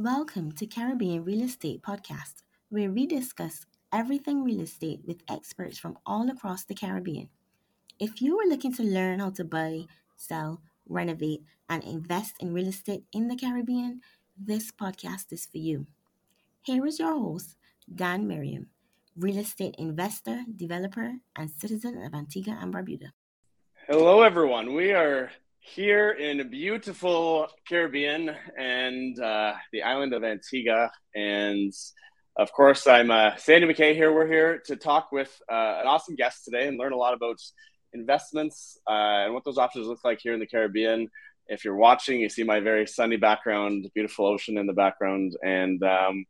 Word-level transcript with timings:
Welcome 0.00 0.52
to 0.52 0.64
Caribbean 0.64 1.24
Real 1.24 1.42
Estate 1.42 1.82
Podcast, 1.82 2.44
where 2.68 2.88
we 2.88 3.04
discuss 3.04 3.66
everything 3.92 4.44
real 4.44 4.60
estate 4.60 5.00
with 5.04 5.24
experts 5.28 5.76
from 5.76 5.98
all 6.06 6.30
across 6.30 6.62
the 6.62 6.72
Caribbean. 6.72 7.28
If 7.98 8.22
you 8.22 8.38
are 8.38 8.46
looking 8.48 8.72
to 8.74 8.84
learn 8.84 9.18
how 9.18 9.30
to 9.30 9.44
buy, 9.44 9.86
sell, 10.16 10.60
renovate, 10.88 11.42
and 11.68 11.82
invest 11.82 12.36
in 12.38 12.54
real 12.54 12.68
estate 12.68 13.02
in 13.12 13.26
the 13.26 13.34
Caribbean, 13.34 14.00
this 14.38 14.70
podcast 14.70 15.32
is 15.32 15.46
for 15.46 15.58
you. 15.58 15.88
Here 16.62 16.86
is 16.86 17.00
your 17.00 17.18
host, 17.18 17.56
Dan 17.92 18.28
Merriam, 18.28 18.68
real 19.16 19.38
estate 19.38 19.74
investor, 19.78 20.44
developer, 20.54 21.14
and 21.34 21.50
citizen 21.50 22.04
of 22.04 22.14
Antigua 22.14 22.56
and 22.62 22.72
Barbuda. 22.72 23.10
Hello, 23.88 24.22
everyone. 24.22 24.74
We 24.74 24.92
are 24.92 25.32
here 25.74 26.10
in 26.10 26.40
a 26.40 26.44
beautiful 26.44 27.46
Caribbean 27.68 28.34
and 28.58 29.20
uh, 29.20 29.52
the 29.72 29.82
island 29.82 30.14
of 30.14 30.24
Antigua. 30.24 30.90
And 31.14 31.72
of 32.36 32.52
course, 32.52 32.86
I'm 32.86 33.10
uh, 33.10 33.36
Sandy 33.36 33.66
Mackay 33.66 33.94
here. 33.94 34.12
We're 34.12 34.26
here 34.26 34.62
to 34.66 34.76
talk 34.76 35.12
with 35.12 35.30
uh, 35.50 35.80
an 35.80 35.86
awesome 35.86 36.14
guest 36.14 36.44
today 36.44 36.68
and 36.68 36.78
learn 36.78 36.92
a 36.92 36.96
lot 36.96 37.14
about 37.14 37.36
investments 37.92 38.78
uh, 38.88 39.24
and 39.26 39.34
what 39.34 39.44
those 39.44 39.58
options 39.58 39.86
look 39.86 40.04
like 40.04 40.20
here 40.22 40.32
in 40.32 40.40
the 40.40 40.46
Caribbean. 40.46 41.08
If 41.48 41.64
you're 41.64 41.76
watching, 41.76 42.20
you 42.20 42.28
see 42.28 42.44
my 42.44 42.60
very 42.60 42.86
sunny 42.86 43.16
background, 43.16 43.90
beautiful 43.94 44.26
ocean 44.26 44.58
in 44.58 44.66
the 44.66 44.72
background, 44.72 45.36
and 45.42 45.82
um, 45.82 46.24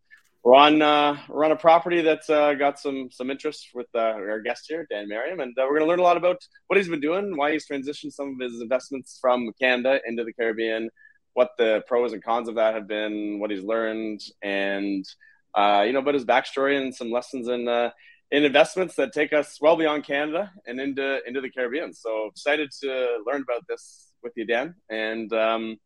we're 0.49 0.55
on 0.55 0.81
uh, 0.81 1.15
we're 1.29 1.45
on 1.45 1.53
a 1.53 1.57
property 1.57 2.01
that's 2.01 2.31
uh, 2.31 2.55
got 2.55 2.81
some 2.81 3.11
some 3.11 3.31
interest 3.31 3.69
with 3.75 3.87
uh, 3.95 3.99
our 3.99 4.41
guest 4.41 4.65
here, 4.67 4.87
Dan 4.91 5.07
Merriam, 5.07 5.41
and 5.41 5.55
uh, 5.59 5.65
we're 5.65 5.79
going 5.79 5.83
to 5.83 5.87
learn 5.89 5.99
a 5.99 6.03
lot 6.03 6.17
about 6.17 6.39
what 6.69 6.79
he's 6.79 6.89
been 6.89 7.03
doing, 7.03 7.37
why 7.37 7.53
he's 7.53 7.69
transitioned 7.69 8.15
some 8.15 8.29
of 8.33 8.41
his 8.41 8.63
investments 8.63 9.19
from 9.21 9.53
Canada 9.61 10.01
into 10.07 10.25
the 10.25 10.33
Caribbean, 10.33 10.89
what 11.35 11.51
the 11.59 11.85
pros 11.87 12.15
and 12.15 12.25
cons 12.25 12.49
of 12.49 12.55
that 12.55 12.73
have 12.73 12.89
been, 12.89 13.39
what 13.41 13.51
he's 13.51 13.63
learned, 13.63 14.23
and 14.41 15.05
uh, 15.55 15.85
you 15.87 15.93
know, 15.93 15.99
about 15.99 16.15
his 16.15 16.25
backstory 16.25 16.81
and 16.81 16.95
some 16.95 17.11
lessons 17.11 17.49
in 17.49 17.69
uh, 17.69 17.91
in 18.31 18.43
investments 18.43 18.95
that 18.95 19.13
take 19.13 19.35
us 19.35 19.59
well 19.61 19.77
beyond 19.77 20.05
Canada 20.05 20.51
and 20.67 20.81
into 20.81 21.19
into 21.27 21.43
the 21.43 21.51
Caribbean. 21.51 21.93
So 21.93 22.25
excited 22.25 22.71
to 22.81 23.19
learn 23.27 23.43
about 23.43 23.67
this 23.69 24.13
with 24.23 24.33
you, 24.35 24.47
Dan, 24.47 24.77
and. 24.89 25.31
Um, 25.31 25.77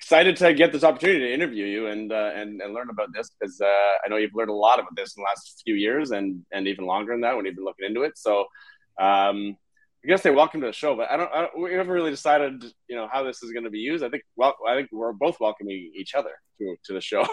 excited 0.00 0.34
to 0.34 0.54
get 0.54 0.72
this 0.72 0.82
opportunity 0.82 1.20
to 1.20 1.34
interview 1.34 1.66
you 1.66 1.86
and 1.88 2.10
uh, 2.10 2.30
and, 2.34 2.62
and 2.62 2.72
learn 2.72 2.88
about 2.88 3.12
this 3.12 3.30
because 3.30 3.60
uh, 3.60 3.92
I 4.02 4.08
know 4.08 4.16
you've 4.16 4.34
learned 4.34 4.50
a 4.50 4.54
lot 4.54 4.78
about 4.78 4.96
this 4.96 5.14
in 5.14 5.20
the 5.20 5.26
last 5.26 5.60
few 5.62 5.74
years 5.74 6.10
and 6.10 6.42
and 6.50 6.66
even 6.66 6.86
longer 6.86 7.12
than 7.12 7.20
that 7.20 7.36
when 7.36 7.44
you've 7.44 7.54
been 7.54 7.64
looking 7.64 7.86
into 7.86 8.02
it. 8.02 8.16
So 8.16 8.40
um, 8.98 9.56
I 10.02 10.08
guess 10.08 10.22
say 10.22 10.30
welcome 10.30 10.62
to 10.62 10.68
the 10.68 10.72
show, 10.72 10.96
but 10.96 11.10
I 11.10 11.18
don't, 11.18 11.30
I 11.34 11.40
don't, 11.42 11.60
we 11.60 11.74
haven't 11.74 11.92
really 11.92 12.10
decided 12.10 12.64
you 12.88 12.96
know 12.96 13.08
how 13.12 13.22
this 13.24 13.42
is 13.42 13.52
going 13.52 13.64
to 13.64 13.70
be 13.70 13.78
used. 13.78 14.02
I 14.02 14.08
think 14.08 14.22
well 14.36 14.56
I 14.66 14.74
think 14.74 14.88
we're 14.90 15.12
both 15.12 15.38
welcoming 15.38 15.92
each 15.94 16.14
other 16.14 16.32
to 16.58 16.76
to 16.84 16.92
the 16.94 17.02
show. 17.02 17.26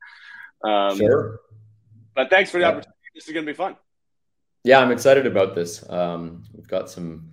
um, 0.64 0.96
sure. 0.96 1.40
But 2.14 2.30
thanks 2.30 2.50
for 2.50 2.56
the 2.56 2.62
yeah. 2.62 2.68
opportunity. 2.68 2.92
This 3.14 3.28
is 3.28 3.34
going 3.34 3.44
to 3.44 3.52
be 3.52 3.56
fun. 3.56 3.76
Yeah, 4.64 4.80
I'm 4.80 4.90
excited 4.90 5.26
about 5.26 5.54
this. 5.54 5.88
Um, 5.88 6.44
we've 6.54 6.66
got 6.66 6.88
some 6.88 7.30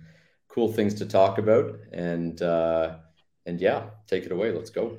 cool 0.48 0.70
things 0.70 0.92
to 0.96 1.06
talk 1.06 1.38
about 1.38 1.74
and. 1.90 2.40
Uh, 2.42 2.96
and 3.46 3.60
yeah, 3.60 3.84
take 4.06 4.24
it 4.24 4.32
away. 4.32 4.52
Let's 4.52 4.70
go. 4.70 4.98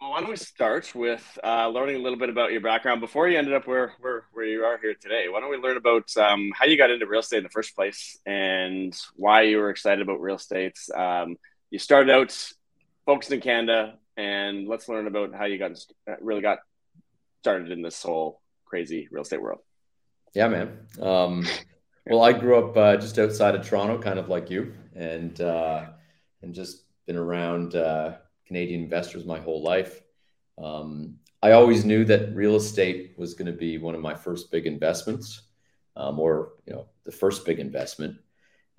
Well, 0.00 0.10
why 0.10 0.20
don't 0.20 0.30
we 0.30 0.36
start 0.36 0.94
with 0.94 1.38
uh, 1.42 1.68
learning 1.68 1.96
a 1.96 1.98
little 2.00 2.18
bit 2.18 2.28
about 2.28 2.52
your 2.52 2.60
background 2.60 3.00
before 3.00 3.28
you 3.28 3.38
ended 3.38 3.54
up 3.54 3.66
where, 3.66 3.94
where, 4.00 4.24
where 4.32 4.44
you 4.44 4.62
are 4.62 4.78
here 4.78 4.94
today? 4.94 5.28
Why 5.28 5.40
don't 5.40 5.50
we 5.50 5.56
learn 5.56 5.78
about 5.78 6.14
um, 6.18 6.52
how 6.54 6.66
you 6.66 6.76
got 6.76 6.90
into 6.90 7.06
real 7.06 7.20
estate 7.20 7.38
in 7.38 7.44
the 7.44 7.48
first 7.48 7.74
place 7.74 8.18
and 8.26 8.94
why 9.16 9.42
you 9.42 9.56
were 9.56 9.70
excited 9.70 10.02
about 10.02 10.20
real 10.20 10.36
estate? 10.36 10.78
Um, 10.94 11.36
you 11.70 11.78
started 11.78 12.12
out 12.12 12.36
focused 13.06 13.32
in 13.32 13.40
Canada, 13.40 13.94
and 14.16 14.68
let's 14.68 14.88
learn 14.88 15.06
about 15.06 15.34
how 15.34 15.46
you 15.46 15.58
got 15.58 15.72
uh, 16.08 16.14
really 16.20 16.42
got 16.42 16.58
started 17.40 17.70
in 17.70 17.80
this 17.80 18.02
whole 18.02 18.42
crazy 18.66 19.08
real 19.10 19.22
estate 19.22 19.40
world. 19.40 19.60
Yeah, 20.34 20.48
man. 20.48 20.78
Um, 21.00 21.46
well, 22.06 22.22
I 22.22 22.32
grew 22.32 22.58
up 22.58 22.76
uh, 22.76 22.96
just 22.98 23.18
outside 23.18 23.54
of 23.54 23.66
Toronto, 23.66 23.98
kind 23.98 24.18
of 24.18 24.28
like 24.28 24.50
you, 24.50 24.74
and 24.94 25.40
uh, 25.40 25.86
and 26.42 26.54
just 26.54 26.82
been 27.06 27.16
around 27.16 27.74
uh, 27.74 28.16
Canadian 28.46 28.82
investors 28.82 29.24
my 29.24 29.38
whole 29.38 29.62
life. 29.62 30.02
Um, 30.62 31.16
I 31.42 31.52
always 31.52 31.84
knew 31.84 32.04
that 32.06 32.34
real 32.34 32.56
estate 32.56 33.14
was 33.16 33.34
going 33.34 33.46
to 33.46 33.52
be 33.52 33.78
one 33.78 33.94
of 33.94 34.00
my 34.00 34.14
first 34.14 34.50
big 34.50 34.66
investments, 34.66 35.42
um, 35.96 36.18
or 36.18 36.52
you 36.66 36.72
know, 36.72 36.86
the 37.04 37.12
first 37.12 37.44
big 37.44 37.58
investment, 37.58 38.16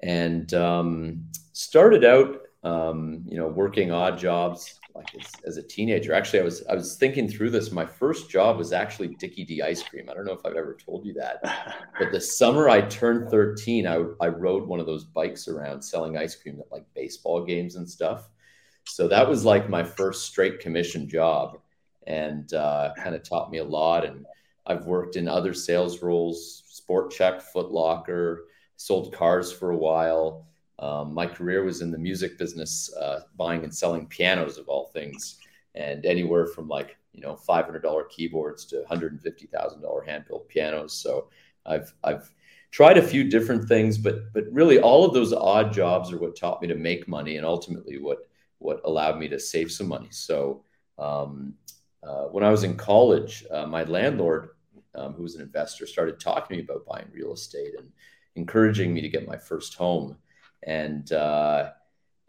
and 0.03 0.53
um, 0.53 1.25
started 1.53 2.03
out, 2.03 2.41
um, 2.63 3.23
you 3.27 3.37
know, 3.37 3.47
working 3.47 3.91
odd 3.91 4.17
jobs 4.17 4.79
like 4.97 5.15
as, 5.15 5.31
as, 5.45 5.57
a 5.57 5.63
teenager. 5.63 6.13
Actually, 6.13 6.39
I 6.39 6.43
was 6.43 6.65
I 6.67 6.75
was 6.75 6.95
thinking 6.95 7.27
through 7.27 7.51
this. 7.51 7.71
My 7.71 7.85
first 7.85 8.29
job 8.29 8.57
was 8.57 8.73
actually 8.73 9.09
Dickie 9.15 9.45
Dee 9.45 9.61
ice 9.61 9.83
cream. 9.83 10.09
I 10.09 10.13
don't 10.13 10.25
know 10.25 10.33
if 10.33 10.45
I've 10.45 10.55
ever 10.55 10.75
told 10.75 11.05
you 11.05 11.13
that, 11.13 11.39
but 11.99 12.11
the 12.11 12.19
summer 12.19 12.67
I 12.67 12.81
turned 12.81 13.29
13, 13.29 13.87
I 13.87 14.03
I 14.19 14.27
rode 14.27 14.67
one 14.67 14.79
of 14.79 14.85
those 14.85 15.05
bikes 15.05 15.47
around 15.47 15.81
selling 15.81 16.17
ice 16.17 16.35
cream 16.35 16.59
at 16.59 16.71
like 16.71 16.85
baseball 16.95 17.45
games 17.45 17.75
and 17.75 17.89
stuff. 17.89 18.29
So 18.85 19.07
that 19.07 19.27
was 19.29 19.45
like 19.45 19.69
my 19.69 19.83
first 19.83 20.25
straight 20.25 20.59
commission 20.59 21.07
job, 21.07 21.59
and 22.07 22.51
uh, 22.53 22.93
kind 22.97 23.15
of 23.15 23.23
taught 23.23 23.51
me 23.51 23.59
a 23.59 23.63
lot. 23.63 24.03
And 24.03 24.25
I've 24.65 24.85
worked 24.85 25.15
in 25.15 25.27
other 25.27 25.53
sales 25.53 26.01
roles, 26.01 26.63
Sport 26.67 27.13
Chek, 27.13 27.41
Foot 27.41 27.71
Locker, 27.71 28.45
sold 28.77 29.13
cars 29.13 29.51
for 29.51 29.71
a 29.71 29.77
while. 29.77 30.47
Um, 30.79 31.13
my 31.13 31.25
career 31.25 31.63
was 31.63 31.81
in 31.81 31.91
the 31.91 31.97
music 31.97 32.37
business, 32.37 32.93
uh, 32.95 33.21
buying 33.35 33.63
and 33.63 33.73
selling 33.73 34.05
pianos 34.07 34.57
of 34.57 34.67
all 34.67 34.85
things, 34.87 35.37
and 35.75 36.05
anywhere 36.05 36.45
from 36.45 36.67
like 36.67 36.97
you 37.13 37.21
know 37.21 37.35
five 37.35 37.65
hundred 37.65 37.83
dollar 37.83 38.03
keyboards 38.05 38.65
to 38.65 38.77
one 38.77 38.85
hundred 38.85 39.11
and 39.11 39.21
fifty 39.21 39.47
thousand 39.47 39.81
dollar 39.81 40.03
hand 40.03 40.25
built 40.27 40.47
pianos. 40.49 40.93
So 40.93 41.29
I've 41.65 41.93
I've 42.03 42.31
tried 42.71 42.97
a 42.97 43.01
few 43.01 43.23
different 43.23 43.67
things, 43.67 43.97
but 43.97 44.31
but 44.33 44.43
really 44.51 44.79
all 44.79 45.03
of 45.03 45.13
those 45.13 45.33
odd 45.33 45.73
jobs 45.73 46.11
are 46.11 46.19
what 46.19 46.35
taught 46.35 46.61
me 46.61 46.67
to 46.67 46.75
make 46.75 47.07
money, 47.07 47.37
and 47.37 47.45
ultimately 47.45 47.97
what 47.97 48.19
what 48.59 48.81
allowed 48.85 49.17
me 49.17 49.27
to 49.29 49.39
save 49.39 49.71
some 49.71 49.87
money. 49.87 50.09
So 50.11 50.63
um, 50.99 51.53
uh, 52.03 52.25
when 52.25 52.43
I 52.43 52.49
was 52.49 52.63
in 52.63 52.75
college, 52.75 53.45
uh, 53.51 53.65
my 53.65 53.83
landlord, 53.83 54.49
um, 54.95 55.13
who 55.13 55.23
was 55.23 55.35
an 55.35 55.41
investor, 55.41 55.85
started 55.85 56.19
talking 56.19 56.57
to 56.57 56.63
me 56.63 56.67
about 56.67 56.85
buying 56.85 57.07
real 57.11 57.33
estate 57.33 57.73
and 57.77 57.91
encouraging 58.35 58.93
me 58.93 59.01
to 59.01 59.09
get 59.09 59.27
my 59.27 59.37
first 59.37 59.75
home 59.75 60.17
and 60.63 61.11
uh, 61.11 61.71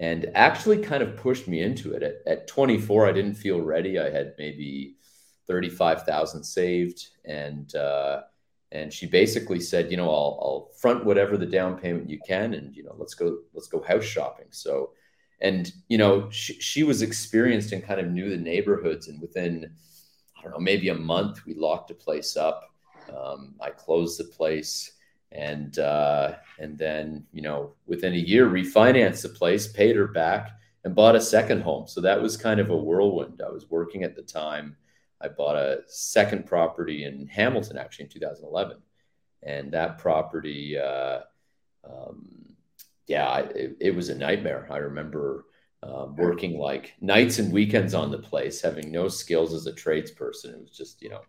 and 0.01 0.31
actually 0.35 0.79
kind 0.79 1.03
of 1.03 1.17
pushed 1.17 1.49
me 1.49 1.61
into 1.63 1.93
it. 1.93 2.03
At, 2.03 2.17
at 2.27 2.47
24, 2.47 3.07
I 3.07 3.13
didn't 3.13 3.35
feel 3.35 3.61
ready. 3.61 3.99
I 3.99 4.11
had 4.11 4.35
maybe 4.39 4.97
35,000 5.47 6.45
saved, 6.45 7.09
and 7.25 7.75
uh, 7.75 8.23
and 8.71 8.93
she 8.93 9.07
basically 9.07 9.61
said, 9.61 9.91
you 9.91 9.97
know, 9.97 10.09
I'll, 10.09 10.39
I'll 10.43 10.71
front 10.79 11.05
whatever 11.05 11.37
the 11.37 11.47
down 11.47 11.79
payment 11.79 12.11
you 12.11 12.19
can, 12.27 12.55
and 12.55 12.75
you 12.75 12.85
know, 12.85 12.95
let's 12.97 13.15
go 13.15 13.39
let's 13.55 13.69
go 13.69 13.83
house 13.83 14.05
shopping. 14.05 14.49
So, 14.51 14.91
and 15.41 15.73
you 15.89 15.99
know, 15.99 16.29
she, 16.31 16.55
she 16.61 16.85
was 16.85 17.03
experienced 17.03 17.73
and 17.73 17.85
kind 17.85 18.01
of 18.01 18.11
knew 18.11 18.31
the 18.31 18.37
neighborhoods, 18.37 19.09
and 19.09 19.21
within 19.21 19.71
I 20.39 20.43
don't 20.43 20.53
know, 20.53 20.59
maybe 20.59 20.91
a 20.91 20.95
month, 20.95 21.45
we 21.47 21.55
locked 21.55 21.91
a 21.91 21.95
place 21.95 22.37
up. 22.37 22.71
Um, 23.09 23.55
I 23.61 23.71
closed 23.71 24.21
the 24.21 24.25
place 24.25 24.93
and 25.33 25.79
uh, 25.79 26.35
and 26.59 26.79
then 26.79 27.25
you 27.33 27.43
know 27.43 27.75
within 27.87 28.15
a 28.15 28.17
year 28.17 28.49
refinanced 28.49 29.23
the 29.23 29.29
place, 29.29 29.67
paid 29.67 29.97
her 29.97 30.07
back, 30.07 30.51
and 30.85 30.95
bought 30.95 31.17
a 31.17 31.21
second 31.21 31.63
home. 31.63 31.87
So 31.87 32.01
that 32.01 32.21
was 32.21 32.37
kind 32.37 32.61
of 32.61 32.71
a 32.71 32.77
whirlwind. 32.77 33.43
I 33.45 33.51
was 33.51 33.71
working 33.71 34.05
at 34.05 34.17
the 34.17 34.23
time. 34.23 34.77
I 35.21 35.29
bought 35.29 35.57
a 35.57 35.81
second 35.87 36.47
property 36.47 37.05
in 37.05 37.27
Hamilton 37.27 37.77
actually 37.77 38.05
in 38.05 38.11
2011, 38.11 38.79
and 39.43 39.73
that 39.73 39.99
property, 39.99 40.79
uh, 40.79 41.21
um, 41.85 42.55
yeah, 43.07 43.39
it, 43.39 43.77
it, 43.81 43.95
was 43.97 44.11
a 44.11 44.15
nightmare. 44.15 44.69
I 44.71 44.77
remember 44.77 45.47
um, 45.83 46.15
working 46.17 46.57
like 46.57 46.95
nights 47.01 47.41
and 47.41 47.53
weekends 47.53 47.95
on 47.95 48.13
the 48.13 48.19
place, 48.19 48.61
having 48.61 48.93
no 48.93 49.09
skills 49.09 49.53
as 49.53 49.67
a 49.67 49.73
tradesperson. 49.73 50.55
It 50.55 50.61
was 50.61 50.77
just 50.77 51.03
you 51.03 51.11
know 51.11 51.23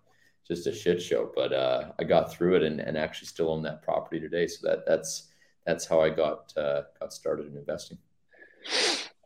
just 0.49 0.67
a 0.67 0.73
shit 0.73 1.01
show. 1.01 1.31
But 1.35 1.53
uh, 1.53 1.91
I 1.99 2.03
got 2.03 2.31
through 2.31 2.57
it 2.57 2.63
and, 2.63 2.79
and 2.79 2.97
actually 2.97 3.27
still 3.27 3.51
own 3.51 3.63
that 3.63 3.83
property 3.83 4.19
today. 4.19 4.47
So 4.47 4.67
that 4.67 4.85
that's 4.85 5.29
that's 5.65 5.85
how 5.85 6.01
I 6.01 6.09
got 6.09 6.53
uh, 6.57 6.83
got 6.99 7.13
started 7.13 7.47
in 7.47 7.57
investing. 7.57 7.97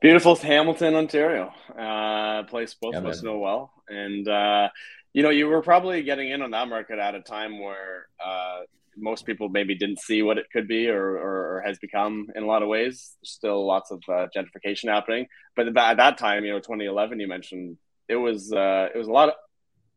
Beautiful 0.02 0.36
Hamilton, 0.36 0.96
Ontario, 0.96 1.54
uh, 1.80 2.44
place 2.44 2.74
both 2.74 2.94
yeah, 2.94 3.00
of 3.00 3.06
us 3.06 3.24
know 3.24 3.40
well, 3.40 3.72
and 3.88 4.28
uh, 4.28 4.68
you 5.14 5.24
know 5.24 5.30
you 5.30 5.48
were 5.48 5.62
probably 5.62 6.04
getting 6.04 6.30
in 6.30 6.42
on 6.42 6.52
that 6.52 6.68
market 6.68 7.00
at 7.00 7.16
a 7.16 7.22
time 7.22 7.60
where 7.60 8.08
uh, 8.24 8.62
most 8.98 9.26
people 9.26 9.48
maybe 9.48 9.76
didn't 9.76 10.00
see 10.00 10.22
what 10.22 10.38
it 10.38 10.48
could 10.52 10.68
be 10.68 10.90
or, 10.90 11.02
or, 11.02 11.56
or 11.56 11.64
has 11.66 11.80
become 11.80 12.28
in 12.36 12.44
a 12.44 12.46
lot 12.46 12.62
of 12.62 12.68
ways. 12.68 13.16
There's 13.22 13.32
still 13.32 13.66
lots 13.66 13.92
of 13.92 14.04
uh, 14.10 14.28
gentrification 14.36 14.90
happening, 14.90 15.28
but 15.56 15.70
at 15.70 15.98
that 15.98 16.18
time, 16.18 16.44
you 16.44 16.52
know, 16.52 16.60
2011, 16.60 17.20
you 17.22 17.28
mentioned 17.28 17.78
it 18.10 18.18
was 18.18 18.52
uh, 18.52 18.90
it 18.94 18.98
was 18.98 19.08
a 19.08 19.12
lot 19.12 19.30
of 19.30 19.36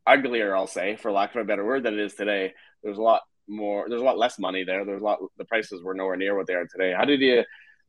uglier, 0.07 0.55
I'll 0.55 0.67
say, 0.67 0.95
for 0.95 1.11
lack 1.11 1.35
of 1.35 1.41
a 1.41 1.45
better 1.45 1.65
word, 1.65 1.83
than 1.83 1.93
it 1.93 1.99
is 1.99 2.15
today. 2.15 2.53
There's 2.83 2.97
a 2.97 3.01
lot 3.01 3.21
more. 3.47 3.87
There's 3.89 4.01
a 4.01 4.05
lot 4.05 4.17
less 4.17 4.39
money 4.39 4.63
there. 4.63 4.85
There's 4.85 5.01
a 5.01 5.05
lot. 5.05 5.19
The 5.37 5.45
prices 5.45 5.83
were 5.83 5.93
nowhere 5.93 6.15
near 6.15 6.35
what 6.35 6.47
they 6.47 6.53
are 6.53 6.65
today. 6.65 6.93
How 6.97 7.05
did 7.05 7.21
you 7.21 7.43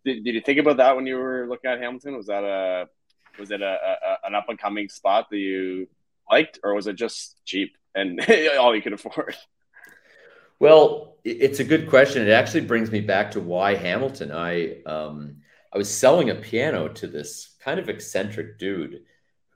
did, 0.05 0.25
did 0.25 0.35
you 0.35 0.41
think 0.41 0.59
about 0.59 0.79
that 0.79 0.97
when 0.97 1.07
you 1.07 1.17
were 1.17 1.47
looking 1.49 1.71
at 1.71 1.81
Hamilton? 1.81 2.17
Was 2.17 2.27
that 2.27 2.45
a 2.45 2.87
was 3.39 3.51
it 3.51 3.63
a, 3.63 3.67
a 3.67 4.27
an 4.27 4.35
up 4.35 4.49
and 4.49 4.59
coming 4.59 4.89
spot 4.89 5.29
that 5.31 5.39
you 5.39 5.89
liked, 6.31 6.59
or 6.63 6.75
was 6.75 6.87
it 6.87 6.97
just 6.97 7.37
cheap 7.45 7.77
and 7.95 8.21
all 8.59 8.75
you 8.75 8.83
could 8.83 8.93
afford? 8.93 9.37
Well, 10.61 11.17
it's 11.25 11.61
a 11.61 11.65
good 11.65 11.89
question. 11.89 12.27
It 12.27 12.33
actually 12.33 12.63
brings 12.63 12.91
me 12.91 13.01
back 13.01 13.31
to 13.33 13.41
why 13.41 13.75
Hamilton. 13.75 14.33
I 14.33 14.83
um, 14.83 15.37
I 15.73 15.79
was 15.79 15.93
selling 15.93 16.31
a 16.31 16.35
piano 16.35 16.89
to 16.89 17.07
this 17.07 17.55
kind 17.61 17.79
of 17.79 17.89
eccentric 17.89 18.59
dude 18.59 19.03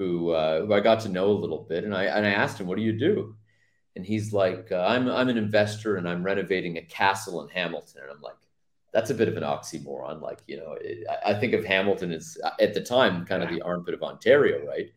who 0.02 0.30
uh, 0.30 0.66
who 0.66 0.72
I 0.72 0.80
got 0.80 1.00
to 1.00 1.08
know 1.08 1.26
a 1.30 1.42
little 1.42 1.64
bit, 1.68 1.84
and 1.84 1.94
I 1.94 2.04
and 2.04 2.26
I 2.26 2.30
asked 2.30 2.60
him, 2.60 2.66
"What 2.66 2.76
do 2.76 2.82
you 2.82 2.92
do?" 2.92 3.36
And 3.96 4.04
he's 4.04 4.32
like, 4.32 4.68
uh, 4.72 4.84
"I'm 4.86 5.08
I'm 5.08 5.28
an 5.28 5.38
investor, 5.38 5.96
and 5.96 6.08
I'm 6.08 6.22
renovating 6.24 6.76
a 6.78 6.82
castle 6.82 7.42
in 7.42 7.48
Hamilton." 7.48 8.02
And 8.02 8.10
I'm 8.10 8.20
like, 8.20 8.36
"That's 8.92 9.10
a 9.10 9.14
bit 9.14 9.28
of 9.28 9.36
an 9.36 9.44
oxymoron." 9.44 10.20
Like, 10.20 10.42
you 10.46 10.56
know, 10.56 10.76
it, 10.80 11.06
I 11.24 11.34
think 11.34 11.52
of 11.54 11.64
Hamilton 11.64 12.12
as 12.12 12.36
at 12.60 12.74
the 12.74 12.80
time 12.80 13.24
kind 13.26 13.42
of 13.42 13.50
the 13.50 13.62
armpit 13.62 13.94
of 13.94 14.02
Ontario, 14.02 14.66
right? 14.66 14.90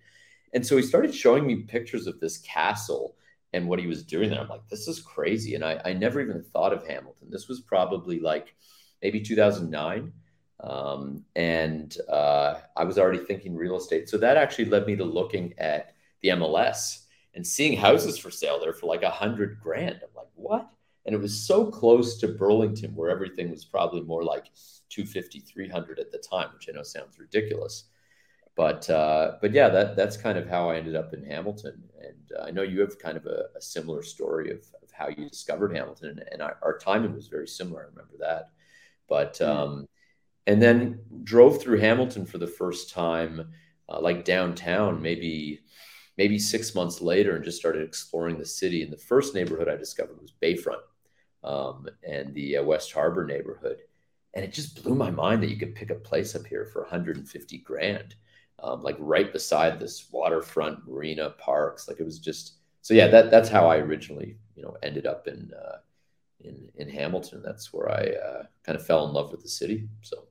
And 0.53 0.65
so 0.65 0.77
he 0.77 0.83
started 0.83 1.13
showing 1.13 1.45
me 1.45 1.63
pictures 1.63 2.07
of 2.07 2.19
this 2.19 2.37
castle 2.39 3.15
and 3.53 3.67
what 3.67 3.79
he 3.79 3.87
was 3.87 4.03
doing 4.03 4.29
there. 4.29 4.39
I'm 4.39 4.47
like, 4.47 4.67
this 4.69 4.87
is 4.87 5.01
crazy. 5.01 5.55
And 5.55 5.63
I, 5.63 5.81
I 5.85 5.93
never 5.93 6.21
even 6.21 6.43
thought 6.43 6.73
of 6.73 6.87
Hamilton. 6.87 7.29
This 7.29 7.47
was 7.47 7.59
probably 7.61 8.19
like 8.19 8.55
maybe 9.01 9.21
2009. 9.21 10.13
Um, 10.61 11.23
and 11.35 11.95
uh, 12.09 12.55
I 12.75 12.83
was 12.83 12.97
already 12.97 13.19
thinking 13.19 13.55
real 13.55 13.77
estate. 13.77 14.09
So 14.09 14.17
that 14.17 14.37
actually 14.37 14.65
led 14.65 14.87
me 14.87 14.95
to 14.95 15.03
looking 15.03 15.53
at 15.57 15.93
the 16.21 16.29
MLS 16.29 17.05
and 17.33 17.45
seeing 17.45 17.77
houses 17.77 18.17
for 18.17 18.31
sale 18.31 18.59
there 18.59 18.73
for 18.73 18.87
like 18.87 19.03
a 19.03 19.09
hundred 19.09 19.59
grand. 19.59 19.99
I'm 20.01 20.09
like, 20.15 20.27
what? 20.35 20.69
And 21.05 21.13
it 21.13 21.21
was 21.21 21.45
so 21.45 21.65
close 21.65 22.17
to 22.17 22.27
Burlington 22.27 22.95
where 22.95 23.09
everything 23.09 23.51
was 23.51 23.65
probably 23.65 24.01
more 24.01 24.23
like 24.23 24.45
250, 24.89 25.41
300 25.41 25.99
at 25.99 26.11
the 26.11 26.17
time, 26.17 26.49
which 26.53 26.67
I 26.69 26.71
know 26.71 26.83
sounds 26.83 27.19
ridiculous 27.19 27.85
but 28.55 28.89
uh, 28.89 29.33
but 29.41 29.51
yeah, 29.51 29.69
that 29.69 29.95
that's 29.95 30.15
kind 30.15 30.37
of 30.37 30.47
how 30.47 30.69
I 30.69 30.77
ended 30.77 30.95
up 30.95 31.13
in 31.13 31.23
Hamilton. 31.25 31.83
And 32.01 32.31
uh, 32.39 32.43
I 32.43 32.51
know 32.51 32.61
you 32.61 32.79
have 32.81 32.97
kind 32.97 33.17
of 33.17 33.25
a, 33.25 33.45
a 33.55 33.61
similar 33.61 34.01
story 34.01 34.51
of, 34.51 34.59
of, 34.81 34.89
how 34.93 35.09
you 35.09 35.27
discovered 35.29 35.75
Hamilton, 35.75 36.11
and, 36.11 36.23
and 36.31 36.41
our, 36.41 36.57
our, 36.61 36.77
timing 36.77 37.13
was 37.13 37.27
very 37.27 37.49
similar. 37.49 37.81
I 37.81 37.89
remember 37.89 38.15
that. 38.19 38.51
But 39.09 39.37
hmm. 39.39 39.43
um, 39.43 39.87
and 40.47 40.61
then 40.61 40.99
drove 41.23 41.61
through 41.61 41.79
Hamilton 41.79 42.25
for 42.25 42.37
the 42.37 42.47
first 42.47 42.91
time, 42.91 43.51
uh, 43.89 43.99
like 43.99 44.25
downtown, 44.25 45.01
maybe 45.01 45.61
maybe 46.17 46.39
six 46.39 46.73
months 46.73 47.01
later, 47.01 47.35
and 47.35 47.43
just 47.43 47.59
started 47.59 47.83
exploring 47.83 48.37
the 48.37 48.45
city. 48.45 48.83
And 48.83 48.91
the 48.91 48.97
first 48.97 49.35
neighborhood 49.35 49.67
I 49.67 49.75
discovered 49.75 50.21
was 50.21 50.33
Bayfront 50.41 50.81
um, 51.43 51.87
and 52.07 52.33
the 52.33 52.57
uh, 52.57 52.63
West 52.63 52.91
Harbor 52.93 53.25
neighborhood. 53.25 53.79
And 54.33 54.43
it 54.43 54.53
just 54.53 54.83
blew 54.83 54.95
my 54.95 55.11
mind 55.11 55.43
that 55.43 55.49
you 55.49 55.57
could 55.57 55.75
pick 55.75 55.89
a 55.89 55.95
place 55.95 56.35
up 56.35 56.45
here 56.45 56.65
for 56.65 56.81
150 56.81 57.57
grand 57.59 58.15
um, 58.61 58.81
like 58.81 58.95
right 58.99 59.31
beside 59.31 59.79
this 59.79 60.07
waterfront 60.11 60.87
marina 60.87 61.31
parks. 61.31 61.87
Like 61.87 61.99
it 61.99 62.05
was 62.05 62.19
just 62.19 62.55
so 62.81 62.93
yeah. 62.93 63.07
That 63.07 63.31
that's 63.31 63.49
how 63.49 63.67
I 63.67 63.77
originally 63.77 64.37
you 64.55 64.63
know 64.63 64.77
ended 64.83 65.05
up 65.05 65.27
in 65.27 65.51
uh, 65.53 65.77
in 66.41 66.69
in 66.75 66.89
Hamilton. 66.89 67.41
That's 67.43 67.73
where 67.73 67.91
I 67.91 68.15
uh, 68.15 68.43
kind 68.63 68.77
of 68.77 68.85
fell 68.85 69.07
in 69.07 69.13
love 69.13 69.31
with 69.31 69.41
the 69.41 69.49
city. 69.49 69.87
So. 70.01 70.27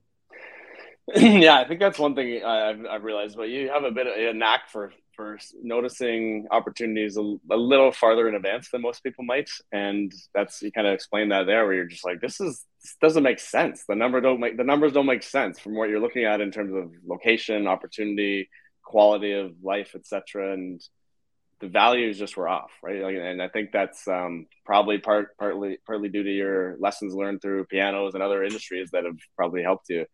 yeah, 1.17 1.59
I 1.59 1.69
think 1.69 1.81
that's 1.81 1.99
one 1.99 2.15
thing 2.15 2.43
I've, 2.43 2.85
I've 2.87 3.05
realized. 3.05 3.37
But 3.37 3.51
you 3.51 3.69
have 3.69 3.85
a 3.85 3.91
bit 3.91 4.07
of 4.07 4.15
a 4.15 4.33
knack 4.33 4.71
for 4.71 4.93
for 5.15 5.39
noticing 5.63 6.47
opportunities 6.51 7.17
a, 7.17 7.21
a, 7.51 7.57
little 7.57 7.93
farther 7.93 8.29
in 8.29 8.35
advance 8.35 8.71
than 8.71 8.83
most 8.83 9.03
people 9.05 9.25
might, 9.25 9.49
and 9.71 10.13
that's 10.35 10.61
you 10.63 10.73
kind 10.73 10.87
of 10.87 10.95
explain 10.95 11.29
that 11.29 11.47
there, 11.47 11.65
where 11.67 11.75
you're 11.75 11.85
just 11.85 12.05
like, 12.05 12.21
this 12.21 12.41
is 12.41 12.65
this 12.83 12.97
doesn't 13.03 13.23
make 13.23 13.39
sense. 13.39 13.85
The 13.87 13.95
number 13.95 14.21
don't 14.21 14.41
make 14.41 14.57
the 14.57 14.65
numbers 14.65 14.93
don't 14.93 15.07
make 15.07 15.23
sense 15.23 15.59
from 15.59 15.75
what 15.75 15.91
you're 15.91 16.01
looking 16.01 16.25
at 16.25 16.41
in 16.41 16.51
terms 16.51 16.75
of 16.75 16.91
location, 17.07 17.67
opportunity, 17.67 18.49
quality 18.83 19.33
of 19.33 19.53
life, 19.63 19.95
etc. 19.95 20.55
And 20.55 20.81
the 21.61 21.69
values 21.69 22.19
just 22.19 22.37
were 22.37 22.49
off, 22.49 22.71
right? 22.83 23.03
And 23.03 23.43
I 23.43 23.49
think 23.49 23.73
that's 23.73 24.09
um, 24.09 24.47
probably 24.65 24.99
part 24.99 25.37
partly 25.37 25.79
partly 25.87 26.09
due 26.09 26.23
to 26.23 26.33
your 26.33 26.77
lessons 26.79 27.15
learned 27.15 27.43
through 27.43 27.67
pianos 27.67 28.15
and 28.15 28.23
other 28.23 28.43
industries 28.43 28.91
that 28.93 29.05
have 29.05 29.19
probably 29.37 29.63
helped 29.63 29.91
you 29.91 30.07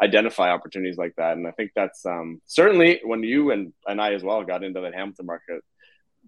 identify 0.00 0.50
opportunities 0.50 0.96
like 0.96 1.14
that. 1.16 1.36
And 1.36 1.46
I 1.46 1.50
think 1.50 1.72
that's 1.74 2.04
um, 2.06 2.40
certainly 2.46 3.00
when 3.04 3.22
you 3.22 3.50
and, 3.50 3.72
and 3.86 4.00
I 4.00 4.14
as 4.14 4.22
well 4.22 4.44
got 4.44 4.62
into 4.62 4.80
the 4.80 4.92
Hamilton 4.92 5.26
market, 5.26 5.62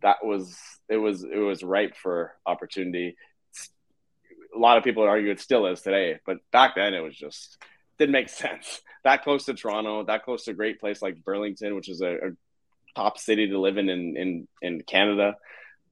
that 0.02 0.24
was 0.24 0.56
it 0.88 0.96
was 0.96 1.22
it 1.22 1.38
was 1.38 1.62
ripe 1.62 1.96
for 1.96 2.34
opportunity. 2.46 3.16
A 4.54 4.58
lot 4.58 4.78
of 4.78 4.84
people 4.84 5.04
argue 5.04 5.30
it 5.30 5.40
still 5.40 5.66
is 5.66 5.82
today, 5.82 6.18
but 6.26 6.38
back 6.50 6.74
then 6.74 6.94
it 6.94 7.00
was 7.00 7.16
just 7.16 7.58
didn't 7.98 8.12
make 8.12 8.28
sense. 8.28 8.80
That 9.04 9.22
close 9.22 9.44
to 9.44 9.54
Toronto, 9.54 10.04
that 10.04 10.24
close 10.24 10.44
to 10.44 10.50
a 10.50 10.54
great 10.54 10.80
place 10.80 11.00
like 11.00 11.24
Burlington, 11.24 11.74
which 11.74 11.88
is 11.88 12.00
a, 12.00 12.14
a 12.14 12.30
top 12.96 13.18
city 13.18 13.48
to 13.48 13.60
live 13.60 13.78
in, 13.78 13.88
in 13.88 14.16
in 14.16 14.48
in 14.62 14.82
Canada, 14.82 15.36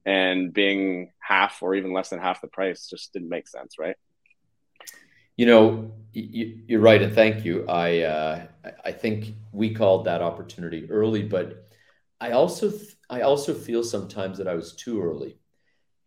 and 0.05 0.53
being 0.53 1.11
half 1.19 1.61
or 1.61 1.75
even 1.75 1.93
less 1.93 2.09
than 2.09 2.19
half 2.19 2.41
the 2.41 2.47
price 2.47 2.87
just 2.87 3.13
didn't 3.13 3.29
make 3.29 3.47
sense, 3.47 3.75
right? 3.79 3.95
You 5.39 5.45
know, 5.45 5.93
you're 6.11 6.81
right, 6.81 7.01
and 7.01 7.15
thank 7.15 7.45
you. 7.45 7.65
I 7.69 7.99
uh, 8.01 8.47
I 8.83 8.91
think 8.91 9.35
we 9.53 9.73
called 9.73 10.03
that 10.03 10.21
opportunity 10.21 10.91
early, 10.91 11.23
but 11.23 11.69
I 12.19 12.31
also 12.31 12.73
I 13.09 13.21
also 13.21 13.53
feel 13.53 13.81
sometimes 13.81 14.37
that 14.39 14.49
I 14.49 14.53
was 14.55 14.75
too 14.75 15.01
early, 15.01 15.37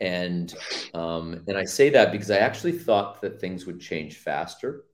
and 0.01 0.55
um, 0.93 1.45
and 1.49 1.57
I 1.57 1.65
say 1.65 1.89
that 1.89 2.13
because 2.13 2.31
I 2.31 2.41
actually 2.41 2.73
thought 2.73 3.23
that 3.23 3.41
things 3.41 3.65
would 3.65 3.81
change 3.81 4.19
faster, 4.19 4.85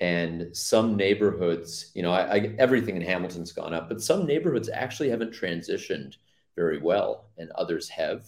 and 0.00 0.56
some 0.56 0.96
neighborhoods, 0.96 1.90
you 1.94 2.00
know, 2.00 2.12
I, 2.12 2.34
I, 2.34 2.56
everything 2.58 2.96
in 2.96 3.02
Hamilton's 3.02 3.52
gone 3.52 3.74
up, 3.74 3.90
but 3.90 4.00
some 4.00 4.24
neighborhoods 4.24 4.70
actually 4.70 5.10
haven't 5.10 5.34
transitioned 5.34 6.16
very 6.56 6.78
well, 6.78 7.28
and 7.36 7.50
others 7.50 7.90
have. 7.90 8.24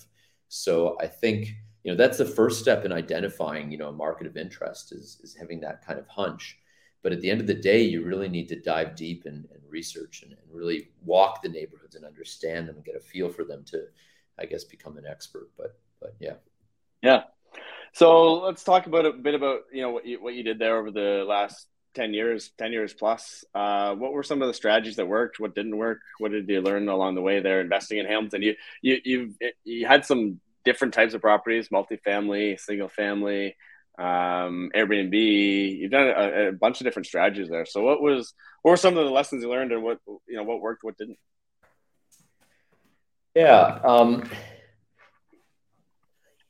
So 0.49 0.99
I 1.01 1.07
think 1.07 1.55
you 1.89 1.95
know 1.95 1.97
that's 1.97 2.19
the 2.19 2.25
first 2.27 2.61
step 2.61 2.85
in 2.85 2.93
identifying 2.93 3.73
you 3.73 3.79
know 3.79 3.89
a 3.89 3.93
market 3.93 4.27
of 4.27 4.37
interest 4.37 4.93
is, 4.93 5.19
is 5.23 5.35
having 5.35 5.59
that 5.61 5.83
kind 5.87 5.99
of 5.99 6.07
hunch. 6.07 6.59
But 7.03 7.13
at 7.13 7.23
the 7.23 7.31
end 7.31 7.41
of 7.41 7.47
the 7.47 7.55
day 7.55 7.81
you 7.81 8.05
really 8.05 8.29
need 8.29 8.47
to 8.49 8.61
dive 8.61 8.95
deep 8.95 9.25
and, 9.25 9.49
and 9.51 9.63
research 9.71 10.23
and, 10.23 10.33
and, 10.33 10.41
really 10.53 10.91
walk 11.03 11.41
the 11.41 11.49
neighborhoods 11.49 11.95
and 11.95 12.05
understand 12.05 12.69
them 12.69 12.77
and 12.77 12.85
get 12.85 12.95
a 12.95 13.01
feel 13.01 13.31
for 13.31 13.45
them 13.45 13.65
to 13.71 13.85
i 14.39 14.45
guess 14.45 14.65
become 14.65 14.99
an 14.99 15.07
expert. 15.07 15.49
But 15.57 15.79
but 15.99 16.15
yeah. 16.21 16.35
Yeah. 17.01 17.23
So 17.95 18.41
let's 18.41 18.65
talk 18.65 18.85
about 18.85 19.07
a 19.07 19.13
bit 19.15 19.35
about 19.35 19.61
you 19.73 19.81
know 19.81 19.91
what 19.91 20.05
you, 20.05 20.23
what 20.23 20.35
you 20.35 20.43
did 20.43 20.59
there 20.59 20.77
over 20.77 20.91
the 20.91 21.25
last 21.27 21.69
10 21.95 22.13
years 22.13 22.51
10 22.59 22.71
years 22.71 22.93
plus. 22.93 23.47
Uh, 23.55 23.95
what 23.95 24.13
were 24.13 24.23
some 24.23 24.43
of 24.43 24.49
the 24.49 24.53
strategies 24.53 24.97
that 24.97 25.09
worked? 25.09 25.41
What 25.41 25.55
didn't 25.55 25.79
work? 25.79 26.01
What 26.19 26.33
did 26.33 26.51
you 26.51 26.61
learn 26.61 26.87
along 26.87 27.15
the 27.15 27.23
way 27.23 27.41
there 27.41 27.63
investing 27.63 27.97
in 27.97 28.05
hamilton? 28.05 28.43
You 28.43 28.57
you 28.83 28.99
you've 29.05 29.35
you 29.65 29.87
had 29.87 30.05
some 30.05 30.41
different 30.69 30.93
types 30.93 31.15
of 31.15 31.23
properties, 31.23 31.71
multifamily, 31.71 32.61
single 32.61 32.91
family, 32.91 33.57
um, 33.99 34.71
Airbnb. 34.77 35.79
You've 35.79 35.91
done 35.91 36.09
a, 36.09 36.49
a, 36.49 36.53
bunch 36.53 36.81
of 36.81 36.85
different 36.85 37.07
strategies 37.07 37.49
there. 37.49 37.65
So 37.65 37.83
what 37.83 38.03
was 38.03 38.35
what 38.63 38.73
were 38.73 38.77
some 38.77 38.99
of 38.99 39.07
the 39.07 39.11
lessons 39.11 39.43
you 39.43 39.49
learned 39.49 39.73
and 39.73 39.83
what 39.83 39.99
you 40.29 40.37
know 40.37 40.43
what 40.43 40.61
worked, 40.61 40.85
what 40.85 40.99
didn't? 40.99 41.19
Yeah. 43.35 43.81
Um, 43.83 44.29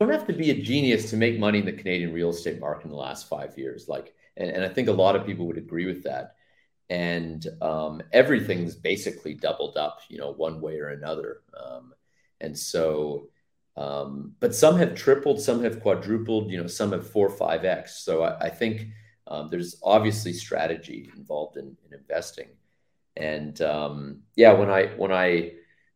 you 0.00 0.06
don't 0.06 0.10
have 0.10 0.26
to 0.26 0.32
be 0.32 0.50
a 0.50 0.60
genius 0.60 1.10
to 1.10 1.16
make 1.16 1.38
money 1.38 1.60
in 1.60 1.64
the 1.64 1.72
Canadian 1.72 2.12
real 2.12 2.30
estate 2.30 2.58
market 2.58 2.86
in 2.86 2.90
the 2.90 2.96
last 2.96 3.28
five 3.28 3.56
years. 3.56 3.88
Like, 3.88 4.14
and, 4.36 4.50
and 4.50 4.64
I 4.64 4.68
think 4.68 4.88
a 4.88 4.92
lot 4.92 5.16
of 5.16 5.26
people 5.26 5.46
would 5.46 5.58
agree 5.58 5.86
with 5.86 6.02
that. 6.04 6.34
And 6.90 7.46
um, 7.60 8.02
everything's 8.12 8.74
basically 8.74 9.34
doubled 9.34 9.76
up, 9.76 10.00
you 10.08 10.18
know, 10.18 10.32
one 10.32 10.60
way 10.60 10.78
or 10.78 10.88
another. 10.88 11.40
Um, 11.58 11.92
and 12.40 12.56
so 12.56 13.28
um, 13.78 14.34
but 14.40 14.56
some 14.56 14.76
have 14.78 14.96
tripled, 14.96 15.40
some 15.40 15.62
have 15.62 15.80
quadrupled, 15.80 16.50
you 16.50 16.60
know, 16.60 16.66
some 16.66 16.90
have 16.90 17.08
four, 17.08 17.30
five 17.30 17.64
X. 17.64 18.02
So 18.02 18.24
I, 18.24 18.46
I 18.46 18.50
think 18.50 18.88
um, 19.28 19.48
there's 19.48 19.76
obviously 19.84 20.32
strategy 20.32 21.08
involved 21.16 21.56
in, 21.56 21.76
in 21.86 21.96
investing. 21.96 22.48
And 23.16 23.60
um, 23.62 24.22
yeah, 24.34 24.52
when 24.52 24.68
I 24.68 24.86
when 24.96 25.12
I 25.12 25.52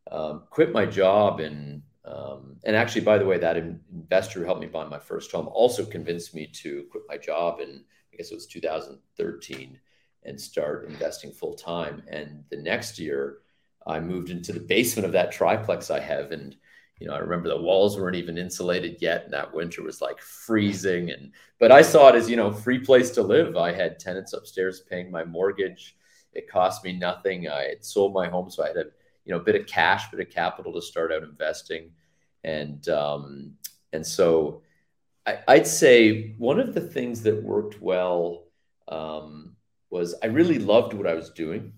um, 0.09 0.43
quit 0.49 0.71
my 0.71 0.85
job 0.85 1.41
and 1.41 1.81
um, 2.05 2.55
and 2.63 2.75
actually, 2.75 3.01
by 3.01 3.17
the 3.17 3.25
way, 3.25 3.37
that 3.37 3.57
investor 3.57 4.39
who 4.39 4.45
helped 4.45 4.61
me 4.61 4.67
buy 4.67 4.85
my 4.85 4.99
first 4.99 5.31
home 5.31 5.49
also 5.49 5.85
convinced 5.85 6.33
me 6.33 6.47
to 6.53 6.85
quit 6.89 7.03
my 7.09 7.17
job 7.17 7.59
in 7.59 7.83
I 8.13 8.17
guess 8.17 8.31
it 8.31 8.35
was 8.35 8.47
2013 8.47 9.79
and 10.23 10.39
start 10.39 10.87
investing 10.87 11.31
full 11.31 11.55
time. 11.55 12.01
And 12.07 12.45
the 12.49 12.57
next 12.57 12.97
year, 12.97 13.39
I 13.85 13.99
moved 13.99 14.29
into 14.29 14.53
the 14.53 14.61
basement 14.61 15.05
of 15.05 15.11
that 15.13 15.33
triplex 15.33 15.91
I 15.91 15.99
have 15.99 16.31
and 16.31 16.55
you 16.99 17.07
know, 17.07 17.13
I 17.13 17.19
remember 17.19 17.49
the 17.49 17.57
walls 17.57 17.97
weren't 17.97 18.15
even 18.15 18.37
insulated 18.37 18.97
yet, 19.01 19.25
and 19.25 19.33
that 19.33 19.53
winter 19.53 19.83
was 19.83 20.01
like 20.01 20.21
freezing. 20.21 21.11
And 21.11 21.31
but 21.59 21.71
I 21.71 21.81
saw 21.81 22.09
it 22.09 22.15
as 22.15 22.29
you 22.29 22.35
know, 22.35 22.51
free 22.51 22.79
place 22.79 23.11
to 23.11 23.23
live. 23.23 23.57
I 23.57 23.71
had 23.71 23.99
tenants 23.99 24.33
upstairs 24.33 24.81
paying 24.81 25.11
my 25.11 25.23
mortgage. 25.23 25.97
It 26.33 26.49
cost 26.49 26.83
me 26.83 26.93
nothing. 26.93 27.49
I 27.49 27.63
had 27.63 27.83
sold 27.83 28.13
my 28.13 28.27
home, 28.27 28.49
so 28.49 28.63
I 28.63 28.67
had 28.67 28.77
a 28.77 28.85
you 29.25 29.33
know 29.33 29.37
a 29.37 29.43
bit 29.43 29.55
of 29.55 29.67
cash, 29.67 30.09
bit 30.11 30.19
of 30.19 30.33
capital 30.33 30.73
to 30.73 30.81
start 30.81 31.11
out 31.11 31.23
investing, 31.23 31.91
and 32.43 32.87
um, 32.89 33.53
and 33.91 34.05
so 34.05 34.61
I, 35.25 35.39
would 35.47 35.67
say 35.67 36.35
one 36.37 36.59
of 36.59 36.73
the 36.73 36.81
things 36.81 37.21
that 37.23 37.41
worked 37.41 37.81
well 37.81 38.45
um, 38.87 39.55
was 39.89 40.15
I 40.21 40.27
really 40.27 40.59
loved 40.59 40.93
what 40.93 41.07
I 41.07 41.13
was 41.13 41.31
doing, 41.31 41.73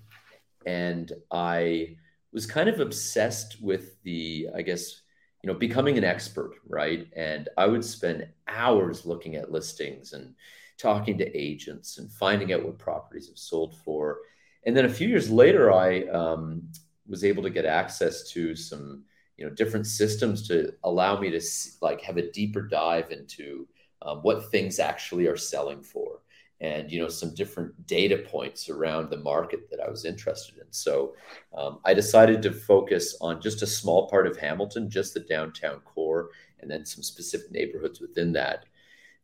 and 0.66 1.12
I 1.32 1.98
was 2.32 2.46
kind 2.46 2.68
of 2.68 2.80
obsessed 2.80 3.62
with 3.62 4.02
the, 4.04 4.50
I 4.54 4.62
guess, 4.62 5.02
you 5.46 5.54
know, 5.54 5.60
becoming 5.60 5.96
an 5.96 6.04
expert, 6.04 6.54
right? 6.68 7.08
And 7.16 7.50
I 7.56 7.68
would 7.68 7.86
spend 7.86 8.28
hours 8.48 9.06
looking 9.06 9.36
at 9.36 9.52
listings 9.52 10.14
and 10.14 10.34
talking 10.80 11.20
to 11.20 11.38
agents 11.38 12.00
and 12.00 12.12
finding 12.12 12.52
out 12.52 12.66
what 12.66 12.80
properties 12.80 13.28
have 13.28 13.38
sold 13.38 13.78
for. 13.86 14.22
And 14.66 14.76
then 14.76 14.86
a 14.86 14.90
few 14.90 15.08
years 15.08 15.30
later, 15.30 15.72
I 15.72 16.06
um, 16.08 16.64
was 17.08 17.24
able 17.24 17.44
to 17.44 17.52
get 17.52 17.64
access 17.64 18.28
to 18.32 18.56
some, 18.56 19.04
you 19.38 19.46
know, 19.46 19.52
different 19.54 19.86
systems 19.86 20.48
to 20.48 20.74
allow 20.84 21.20
me 21.20 21.30
to 21.30 21.42
like 21.80 22.02
have 22.02 22.18
a 22.18 22.32
deeper 22.32 22.64
dive 22.64 23.12
into 23.12 23.68
um, 24.02 24.22
what 24.24 24.50
things 24.50 24.80
actually 24.80 25.28
are 25.28 25.38
selling 25.38 25.84
for 25.84 26.22
and 26.62 26.92
you 26.92 27.02
know 27.02 27.10
some 27.10 27.34
different 27.34 27.86
data 27.86 28.18
points 28.18 28.70
around 28.70 29.10
the 29.10 29.18
market 29.18 29.70
that 29.70 29.80
I 29.80 29.90
was 29.90 30.06
interested 30.06 30.58
in. 30.58 30.68
So 30.72 31.16
um, 31.56 31.80
I 31.86 31.94
decided 31.94 32.42
to 32.44 32.52
focus 32.52 33.18
on 33.22 33.42
just 33.42 33.62
a 33.62 33.68
small 33.68 34.08
part 34.08 34.28
of 34.28 34.38
Hamilton, 34.38 34.90
just 34.90 35.14
the 35.14 35.20
downtown 35.22 35.82
core, 35.82 36.30
and 36.60 36.70
then 36.70 36.86
some 36.86 37.04
specific 37.04 37.52
neighborhoods 37.52 38.00
within 38.00 38.32
that. 38.34 38.66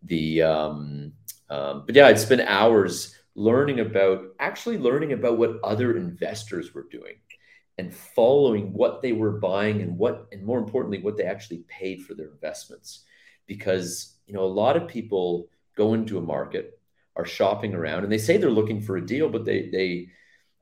The 0.03 0.41
um, 0.41 1.13
um, 1.49 1.83
but 1.85 1.95
yeah, 1.95 2.07
I'd 2.07 2.19
spend 2.19 2.41
hours 2.41 3.15
learning 3.35 3.79
about 3.79 4.23
actually 4.39 4.77
learning 4.77 5.13
about 5.13 5.37
what 5.37 5.59
other 5.63 5.95
investors 5.95 6.73
were 6.73 6.87
doing 6.91 7.15
and 7.77 7.95
following 7.95 8.73
what 8.73 9.01
they 9.01 9.13
were 9.13 9.39
buying 9.39 9.81
and 9.81 9.97
what 9.97 10.27
and 10.31 10.43
more 10.43 10.59
importantly 10.59 11.01
what 11.01 11.15
they 11.15 11.23
actually 11.23 11.63
paid 11.69 12.03
for 12.03 12.13
their 12.13 12.27
investments 12.27 13.05
because 13.47 14.17
you 14.27 14.33
know 14.33 14.43
a 14.43 14.45
lot 14.45 14.75
of 14.75 14.87
people 14.87 15.47
go 15.77 15.93
into 15.93 16.17
a 16.17 16.21
market 16.21 16.79
are 17.15 17.25
shopping 17.25 17.73
around 17.73 18.03
and 18.03 18.11
they 18.11 18.17
say 18.17 18.37
they're 18.37 18.49
looking 18.49 18.81
for 18.81 18.97
a 18.97 19.05
deal, 19.05 19.29
but 19.29 19.45
they 19.45 19.69
they 19.69 20.09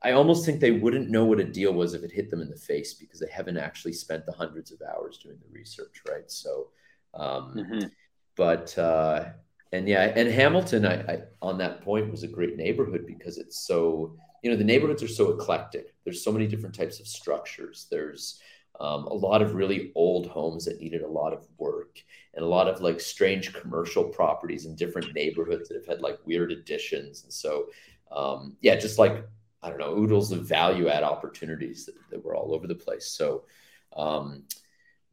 I 0.02 0.12
almost 0.12 0.46
think 0.46 0.60
they 0.60 0.70
wouldn't 0.70 1.10
know 1.10 1.26
what 1.26 1.40
a 1.40 1.44
deal 1.44 1.72
was 1.72 1.92
if 1.92 2.02
it 2.02 2.12
hit 2.12 2.30
them 2.30 2.40
in 2.40 2.48
the 2.48 2.56
face 2.56 2.94
because 2.94 3.20
they 3.20 3.28
haven't 3.30 3.58
actually 3.58 3.92
spent 3.92 4.24
the 4.24 4.32
hundreds 4.32 4.72
of 4.72 4.80
hours 4.80 5.18
doing 5.18 5.36
the 5.40 5.52
research, 5.52 6.02
right? 6.08 6.30
So, 6.30 6.68
um, 7.12 7.54
mm-hmm. 7.54 7.86
but 8.34 8.76
uh, 8.78 9.26
and 9.72 9.86
yeah, 9.86 10.12
and 10.16 10.28
Hamilton, 10.28 10.86
I, 10.86 10.94
I 11.02 11.22
on 11.42 11.58
that 11.58 11.82
point 11.82 12.10
was 12.10 12.22
a 12.22 12.28
great 12.28 12.56
neighborhood 12.56 13.04
because 13.06 13.36
it's 13.36 13.66
so 13.66 14.16
you 14.42 14.50
know 14.50 14.56
the 14.56 14.64
neighborhoods 14.64 15.02
are 15.02 15.08
so 15.08 15.32
eclectic. 15.32 15.94
There's 16.04 16.24
so 16.24 16.32
many 16.32 16.46
different 16.46 16.74
types 16.74 16.98
of 16.98 17.06
structures. 17.06 17.86
There's 17.90 18.40
um, 18.80 19.04
a 19.04 19.14
lot 19.14 19.42
of 19.42 19.54
really 19.54 19.92
old 19.94 20.26
homes 20.26 20.64
that 20.64 20.80
needed 20.80 21.02
a 21.02 21.08
lot 21.08 21.32
of 21.32 21.46
work 21.58 22.02
and 22.34 22.44
a 22.44 22.48
lot 22.48 22.66
of 22.66 22.80
like 22.80 22.98
strange 23.00 23.52
commercial 23.52 24.04
properties 24.04 24.64
in 24.64 24.74
different 24.74 25.14
neighborhoods 25.14 25.68
that 25.68 25.76
have 25.76 25.86
had 25.86 26.00
like 26.00 26.18
weird 26.24 26.50
additions. 26.50 27.24
And 27.24 27.32
so 27.32 27.66
um, 28.10 28.56
yeah 28.60 28.76
just 28.76 28.98
like 28.98 29.24
i 29.62 29.68
don't 29.68 29.78
know 29.78 29.96
oodles 29.96 30.32
of 30.32 30.46
value 30.46 30.88
add 30.88 31.02
opportunities 31.02 31.86
that, 31.86 31.94
that 32.10 32.24
were 32.24 32.34
all 32.34 32.54
over 32.54 32.66
the 32.66 32.74
place. 32.74 33.06
So 33.06 33.44
um, 33.96 34.44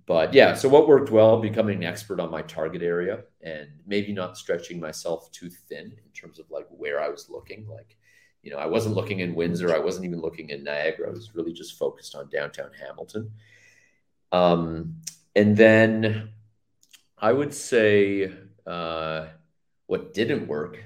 but 0.06 0.34
yeah 0.34 0.54
so 0.54 0.70
what 0.70 0.88
worked 0.88 1.12
well 1.12 1.40
becoming 1.40 1.78
an 1.78 1.84
expert 1.84 2.20
on 2.20 2.32
my 2.32 2.42
target 2.44 2.82
area 2.82 3.24
and 3.42 3.68
maybe 3.86 4.14
not 4.14 4.38
stretching 4.38 4.80
myself 4.80 5.32
too 5.32 5.50
thin 5.50 5.86
in 5.86 6.12
terms 6.14 6.40
of 6.40 6.50
like 6.50 6.66
where 6.70 7.02
i 7.02 7.10
was 7.10 7.30
looking 7.30 7.68
like 7.68 7.98
you 8.42 8.50
know 8.50 8.58
i 8.58 8.66
wasn't 8.66 8.96
looking 8.96 9.20
in 9.20 9.36
windsor 9.36 9.76
i 9.76 9.80
wasn't 9.80 10.06
even 10.06 10.22
looking 10.22 10.50
in 10.50 10.64
niagara 10.64 11.08
i 11.08 11.12
was 11.12 11.36
really 11.36 11.52
just 11.52 11.78
focused 11.78 12.16
on 12.16 12.30
downtown 12.30 12.70
hamilton 12.80 13.30
um, 14.32 14.96
and 15.36 15.56
then 15.56 16.30
I 17.18 17.32
would 17.32 17.54
say 17.54 18.32
uh, 18.66 19.28
what 19.88 20.14
didn't 20.14 20.48
work. 20.48 20.84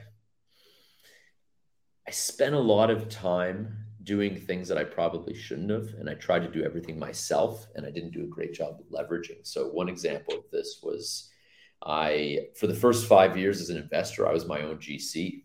I 2.07 2.11
spent 2.11 2.55
a 2.55 2.59
lot 2.59 2.89
of 2.89 3.09
time 3.09 3.77
doing 4.03 4.35
things 4.35 4.67
that 4.67 4.77
I 4.77 4.83
probably 4.83 5.35
shouldn't 5.35 5.69
have, 5.69 5.93
and 5.99 6.09
I 6.09 6.15
tried 6.15 6.43
to 6.43 6.51
do 6.51 6.63
everything 6.63 6.97
myself, 6.97 7.67
and 7.75 7.85
I 7.85 7.91
didn't 7.91 8.11
do 8.11 8.23
a 8.23 8.27
great 8.27 8.53
job 8.53 8.79
of 8.79 8.87
leveraging. 8.89 9.45
So 9.45 9.67
one 9.67 9.89
example 9.89 10.35
of 10.35 10.49
this 10.51 10.79
was 10.81 11.29
I, 11.83 12.47
for 12.55 12.67
the 12.67 12.73
first 12.73 13.07
five 13.07 13.37
years 13.37 13.61
as 13.61 13.69
an 13.69 13.77
investor, 13.77 14.27
I 14.27 14.33
was 14.33 14.45
my 14.45 14.61
own 14.61 14.77
GC, 14.77 15.43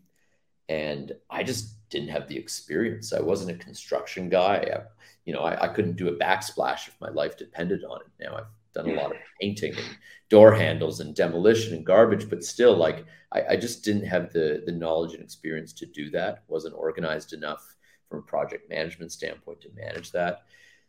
and 0.69 1.11
I 1.29 1.43
just 1.43 1.89
didn't 1.89 2.09
have 2.09 2.27
the 2.27 2.37
experience. 2.37 3.13
I 3.13 3.21
wasn't 3.21 3.59
a 3.59 3.63
construction 3.63 4.29
guy. 4.29 4.69
I, 4.73 4.81
you 5.27 5.33
know, 5.33 5.41
I, 5.41 5.65
I, 5.65 5.67
couldn't 5.67 5.97
do 5.97 6.07
a 6.07 6.15
backsplash 6.15 6.87
if 6.87 6.95
my 7.01 7.09
life 7.09 7.35
depended 7.35 7.83
on 7.83 7.99
it. 7.99 8.23
Now 8.23 8.37
I've 8.37 8.45
done 8.73 8.89
a 8.89 8.93
lot 8.93 9.11
of 9.11 9.17
painting 9.41 9.75
and 9.75 9.97
door 10.29 10.53
handles 10.53 11.01
and 11.01 11.13
demolition 11.13 11.75
and 11.75 11.85
garbage, 11.85 12.29
but 12.29 12.45
still, 12.45 12.77
like 12.77 13.05
I, 13.33 13.43
I 13.49 13.55
just 13.57 13.83
didn't 13.83 14.05
have 14.05 14.31
the 14.31 14.63
the 14.65 14.71
knowledge 14.71 15.13
and 15.13 15.21
experience 15.21 15.73
to 15.73 15.85
do 15.85 16.09
that. 16.11 16.43
wasn't 16.47 16.75
organized 16.75 17.33
enough 17.33 17.75
from 18.09 18.19
a 18.19 18.21
project 18.21 18.69
management 18.69 19.11
standpoint 19.11 19.59
to 19.61 19.69
manage 19.75 20.13
that. 20.13 20.43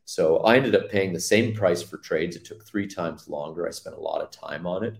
So 0.04 0.38
I 0.38 0.56
ended 0.56 0.76
up 0.76 0.88
paying 0.88 1.12
the 1.12 1.20
same 1.20 1.52
price 1.52 1.82
for 1.82 1.96
trades. 1.98 2.36
It 2.36 2.44
took 2.44 2.64
three 2.64 2.86
times 2.86 3.28
longer. 3.28 3.66
I 3.66 3.72
spent 3.72 3.96
a 3.96 4.00
lot 4.00 4.22
of 4.22 4.30
time 4.30 4.68
on 4.68 4.84
it, 4.84 4.98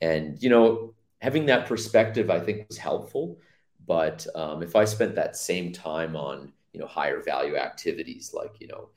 and 0.00 0.42
you 0.42 0.50
know, 0.50 0.94
having 1.20 1.46
that 1.46 1.66
perspective, 1.66 2.30
I 2.30 2.40
think, 2.40 2.66
was 2.66 2.78
helpful 2.78 3.38
but 3.86 4.26
um, 4.34 4.62
if 4.62 4.76
I 4.76 4.84
spent 4.84 5.16
that 5.16 5.36
same 5.36 5.72
time 5.72 6.14
on 6.16 6.52
you 6.72 6.80
know 6.80 6.86
higher 6.86 7.22
value 7.22 7.56
activities 7.56 8.32
like 8.34 8.54
you 8.60 8.68
know 8.68 8.88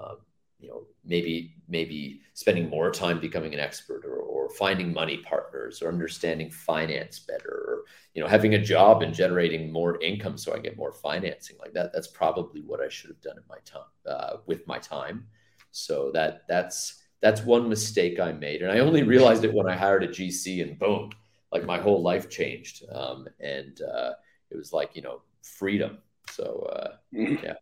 um, 0.00 0.16
you 0.58 0.68
know 0.68 0.86
maybe 1.04 1.54
maybe 1.68 2.20
spending 2.34 2.68
more 2.68 2.90
time 2.90 3.20
becoming 3.20 3.52
an 3.52 3.60
expert 3.60 4.04
or, 4.04 4.16
or 4.16 4.48
finding 4.50 4.92
money 4.92 5.18
partners 5.18 5.82
or 5.82 5.88
understanding 5.88 6.50
finance 6.50 7.18
better 7.18 7.50
or 7.50 7.82
you 8.14 8.22
know 8.22 8.28
having 8.28 8.54
a 8.54 8.62
job 8.62 9.02
and 9.02 9.14
generating 9.14 9.70
more 9.70 10.00
income 10.00 10.38
so 10.38 10.54
I 10.54 10.58
get 10.58 10.76
more 10.76 10.92
financing 10.92 11.56
like 11.58 11.72
that. 11.74 11.92
That's 11.92 12.08
probably 12.08 12.62
what 12.62 12.80
I 12.80 12.88
should 12.88 13.10
have 13.10 13.20
done 13.20 13.36
in 13.36 13.44
my 13.48 13.58
time 13.64 13.90
uh, 14.08 14.38
with 14.46 14.66
my 14.66 14.78
time. 14.78 15.26
So 15.72 16.10
that 16.14 16.42
that's 16.48 17.02
that's 17.20 17.42
one 17.42 17.68
mistake 17.68 18.20
I 18.20 18.32
made. 18.32 18.62
And 18.62 18.70
I 18.70 18.78
only 18.78 19.02
realized 19.02 19.44
it 19.44 19.52
when 19.52 19.68
I 19.68 19.76
hired 19.76 20.04
a 20.04 20.08
GC 20.08 20.62
and 20.62 20.78
boom 20.78 21.10
like 21.52 21.64
my 21.64 21.78
whole 21.78 22.02
life 22.02 22.28
changed. 22.28 22.84
Um, 22.92 23.28
and 23.40 23.80
uh, 23.82 24.12
it 24.50 24.56
was 24.56 24.72
like 24.72 24.90
you 24.94 25.02
know 25.02 25.20
freedom. 25.42 25.98
So 26.36 26.68
uh, 26.72 26.88
yeah, 27.12 27.54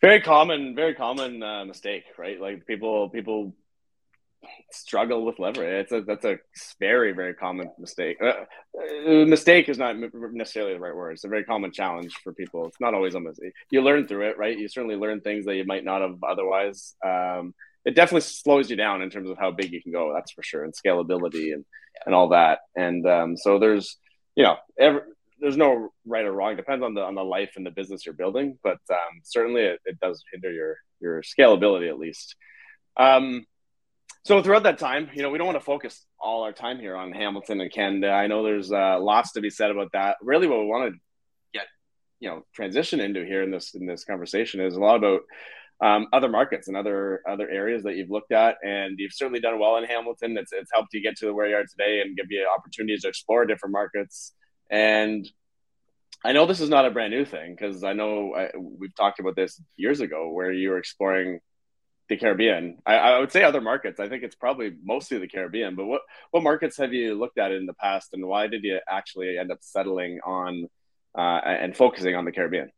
very 0.00 0.20
common, 0.20 0.74
very 0.74 0.94
common 0.94 1.42
uh, 1.42 1.64
mistake, 1.64 2.04
right? 2.16 2.40
Like 2.40 2.66
people 2.66 3.10
people 3.10 3.54
struggle 4.70 5.24
with 5.24 5.40
leverage. 5.40 5.84
It's 5.84 5.92
a 5.92 6.00
that's 6.02 6.24
a 6.24 6.38
very 6.78 7.12
very 7.12 7.34
common 7.34 7.70
mistake. 7.78 8.18
Uh, 8.22 8.44
uh, 8.78 9.24
mistake 9.26 9.68
is 9.68 9.78
not 9.78 9.96
necessarily 10.32 10.74
the 10.74 10.80
right 10.80 10.94
word. 10.94 11.12
It's 11.12 11.24
a 11.24 11.28
very 11.28 11.44
common 11.44 11.72
challenge 11.72 12.14
for 12.22 12.32
people. 12.32 12.66
It's 12.66 12.80
not 12.80 12.94
always 12.94 13.14
a 13.14 13.20
mistake. 13.20 13.52
You 13.70 13.82
learn 13.82 14.06
through 14.06 14.28
it, 14.30 14.38
right? 14.38 14.56
You 14.56 14.68
certainly 14.68 14.96
learn 14.96 15.20
things 15.20 15.44
that 15.46 15.56
you 15.56 15.64
might 15.64 15.84
not 15.84 16.02
have 16.02 16.22
otherwise. 16.22 16.94
Um, 17.04 17.54
it 17.84 17.94
definitely 17.94 18.20
slows 18.20 18.70
you 18.70 18.76
down 18.76 19.02
in 19.02 19.10
terms 19.10 19.30
of 19.30 19.38
how 19.38 19.50
big 19.50 19.72
you 19.72 19.82
can 19.82 19.92
go. 19.92 20.12
That's 20.14 20.32
for 20.32 20.42
sure, 20.42 20.64
and 20.64 20.74
scalability 20.74 21.52
and 21.52 21.64
and 22.06 22.14
all 22.14 22.28
that. 22.28 22.60
And 22.76 23.04
um, 23.06 23.36
so 23.36 23.58
there's 23.58 23.96
you 24.36 24.44
know 24.44 24.56
every 24.78 25.00
there's 25.40 25.56
no 25.56 25.90
right 26.06 26.24
or 26.24 26.32
wrong. 26.32 26.52
It 26.52 26.56
depends 26.56 26.84
on 26.84 26.94
the 26.94 27.02
on 27.02 27.14
the 27.14 27.24
life 27.24 27.52
and 27.56 27.64
the 27.64 27.70
business 27.70 28.04
you're 28.04 28.14
building, 28.14 28.58
but 28.62 28.78
um, 28.90 29.20
certainly 29.22 29.62
it, 29.62 29.80
it, 29.84 30.00
does 30.00 30.22
hinder 30.32 30.52
your 30.52 30.76
your 31.00 31.22
scalability 31.22 31.88
at 31.88 31.98
least. 31.98 32.36
Um, 32.96 33.44
so 34.24 34.42
throughout 34.42 34.64
that 34.64 34.78
time, 34.78 35.08
you 35.14 35.22
know, 35.22 35.30
we 35.30 35.38
don't 35.38 35.46
want 35.46 35.58
to 35.58 35.64
focus 35.64 36.04
all 36.20 36.42
our 36.42 36.52
time 36.52 36.78
here 36.78 36.96
on 36.96 37.12
Hamilton 37.12 37.60
and 37.60 37.72
Canada. 37.72 38.10
I 38.10 38.26
know 38.26 38.42
there's 38.42 38.72
uh, 38.72 38.98
lots 39.00 39.32
to 39.32 39.40
be 39.40 39.50
said 39.50 39.70
about 39.70 39.92
that. 39.92 40.16
Really, 40.20 40.46
what 40.46 40.60
we 40.60 40.66
want 40.66 40.92
to 40.92 40.98
get 41.54 41.66
you 42.20 42.28
know 42.28 42.42
transition 42.54 43.00
into 43.00 43.24
here 43.24 43.42
in 43.42 43.50
this 43.50 43.74
in 43.74 43.86
this 43.86 44.04
conversation 44.04 44.60
is 44.60 44.74
a 44.74 44.80
lot 44.80 44.96
about 44.96 45.20
um, 45.80 46.08
other 46.12 46.28
markets 46.28 46.68
and 46.68 46.76
other 46.76 47.22
other 47.28 47.48
areas 47.48 47.84
that 47.84 47.94
you've 47.94 48.10
looked 48.10 48.32
at, 48.32 48.56
and 48.64 48.98
you've 48.98 49.12
certainly 49.12 49.40
done 49.40 49.58
well 49.58 49.76
in 49.76 49.84
Hamilton. 49.84 50.36
It's 50.36 50.52
it's 50.52 50.70
helped 50.72 50.92
you 50.92 51.02
get 51.02 51.16
to 51.18 51.32
where 51.32 51.48
you 51.48 51.56
are 51.56 51.64
today 51.64 52.00
and 52.00 52.16
give 52.16 52.26
you 52.30 52.46
opportunities 52.56 53.02
to 53.02 53.08
explore 53.08 53.46
different 53.46 53.72
markets. 53.72 54.34
And 54.70 55.28
I 56.24 56.32
know 56.32 56.46
this 56.46 56.60
is 56.60 56.68
not 56.68 56.84
a 56.84 56.90
brand 56.90 57.12
new 57.12 57.24
thing 57.24 57.54
because 57.54 57.84
I 57.84 57.92
know 57.92 58.34
I, 58.34 58.50
we've 58.56 58.94
talked 58.94 59.20
about 59.20 59.36
this 59.36 59.60
years 59.76 60.00
ago 60.00 60.30
where 60.30 60.52
you 60.52 60.70
were 60.70 60.78
exploring 60.78 61.40
the 62.08 62.16
Caribbean. 62.16 62.78
I, 62.86 62.96
I, 62.96 63.18
would 63.18 63.30
say 63.30 63.42
other 63.42 63.60
markets. 63.60 64.00
I 64.00 64.08
think 64.08 64.22
it's 64.22 64.34
probably 64.34 64.74
mostly 64.82 65.18
the 65.18 65.28
Caribbean. 65.28 65.76
But 65.76 65.86
what 65.86 66.00
what 66.30 66.42
markets 66.42 66.76
have 66.78 66.92
you 66.92 67.14
looked 67.14 67.38
at 67.38 67.52
in 67.52 67.66
the 67.66 67.74
past, 67.74 68.14
and 68.14 68.26
why 68.26 68.46
did 68.46 68.64
you 68.64 68.80
actually 68.88 69.38
end 69.38 69.52
up 69.52 69.58
settling 69.60 70.20
on 70.24 70.68
uh, 71.16 71.40
and 71.44 71.76
focusing 71.76 72.14
on 72.14 72.24
the 72.24 72.32
Caribbean? 72.32 72.70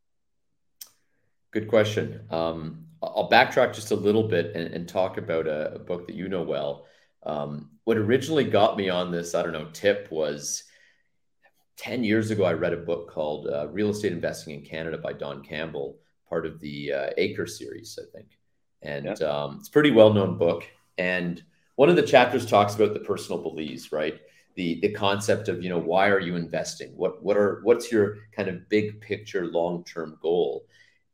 Good 1.52 1.68
question. 1.68 2.20
Um, 2.30 2.86
I'll 3.02 3.30
backtrack 3.30 3.74
just 3.74 3.90
a 3.90 3.96
little 3.96 4.28
bit 4.28 4.54
and, 4.54 4.72
and 4.74 4.88
talk 4.88 5.16
about 5.16 5.46
a, 5.46 5.74
a, 5.74 5.78
book 5.78 6.06
that 6.06 6.14
you 6.14 6.28
know 6.28 6.42
well. 6.42 6.86
Um, 7.24 7.70
what 7.84 7.96
originally 7.96 8.44
got 8.44 8.76
me 8.76 8.88
on 8.88 9.10
this, 9.10 9.34
I 9.34 9.42
don't 9.42 9.52
know, 9.52 9.68
tip 9.72 10.08
was 10.10 10.64
10 11.80 12.04
years 12.04 12.30
ago, 12.30 12.44
I 12.44 12.52
read 12.52 12.74
a 12.74 12.78
book 12.78 13.10
called 13.10 13.46
uh, 13.48 13.68
Real 13.68 13.88
Estate 13.88 14.12
Investing 14.12 14.54
in 14.54 14.62
Canada 14.62 14.98
by 14.98 15.14
Don 15.14 15.42
Campbell, 15.42 15.96
part 16.28 16.44
of 16.44 16.60
the 16.60 16.92
uh, 16.92 17.10
Acre 17.16 17.46
series, 17.46 17.98
I 18.00 18.04
think. 18.14 18.38
And 18.82 19.16
yeah. 19.18 19.26
um, 19.26 19.56
it's 19.60 19.68
a 19.68 19.72
pretty 19.72 19.90
well 19.90 20.12
known 20.12 20.36
book. 20.36 20.64
And 20.98 21.42
one 21.76 21.88
of 21.88 21.96
the 21.96 22.02
chapters 22.02 22.44
talks 22.44 22.74
about 22.74 22.92
the 22.92 23.00
personal 23.00 23.42
beliefs, 23.42 23.92
right? 23.92 24.20
The, 24.56 24.78
the 24.82 24.90
concept 24.92 25.48
of 25.48 25.62
you 25.62 25.70
know 25.70 25.78
why 25.78 26.08
are 26.08 26.20
you 26.20 26.36
investing 26.36 26.90
what 26.96 27.22
what 27.22 27.36
are 27.36 27.60
what's 27.62 27.90
your 27.90 28.18
kind 28.32 28.48
of 28.48 28.68
big 28.68 29.00
picture 29.00 29.46
long 29.46 29.84
term 29.84 30.18
goal 30.20 30.66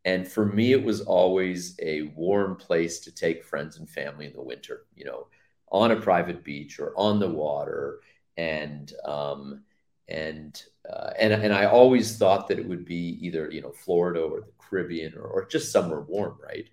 And 0.04 0.26
for 0.26 0.46
me, 0.46 0.72
it 0.72 0.82
was 0.82 1.02
always 1.02 1.76
a 1.82 2.02
warm 2.16 2.56
place 2.56 3.00
to 3.00 3.12
take 3.14 3.44
friends 3.44 3.78
and 3.78 3.88
family 3.90 4.26
in 4.26 4.32
the 4.32 4.42
winter, 4.42 4.86
you 4.94 5.04
know, 5.04 5.28
on 5.70 5.90
a 5.92 5.96
private 6.00 6.44
beach 6.44 6.80
or 6.80 6.94
on 6.96 7.20
the 7.20 7.28
water. 7.30 8.00
And, 8.36 8.92
um, 9.04 9.64
and, 10.08 10.62
uh, 10.88 11.10
and, 11.18 11.32
and 11.32 11.52
I 11.52 11.66
always 11.66 12.16
thought 12.16 12.48
that 12.48 12.58
it 12.58 12.68
would 12.68 12.84
be 12.84 13.18
either, 13.20 13.50
you 13.50 13.60
know, 13.60 13.72
Florida 13.72 14.20
or 14.20 14.40
the 14.40 14.52
Caribbean 14.58 15.14
or, 15.16 15.22
or 15.26 15.46
just 15.46 15.72
somewhere 15.72 16.00
warm, 16.00 16.38
right? 16.42 16.68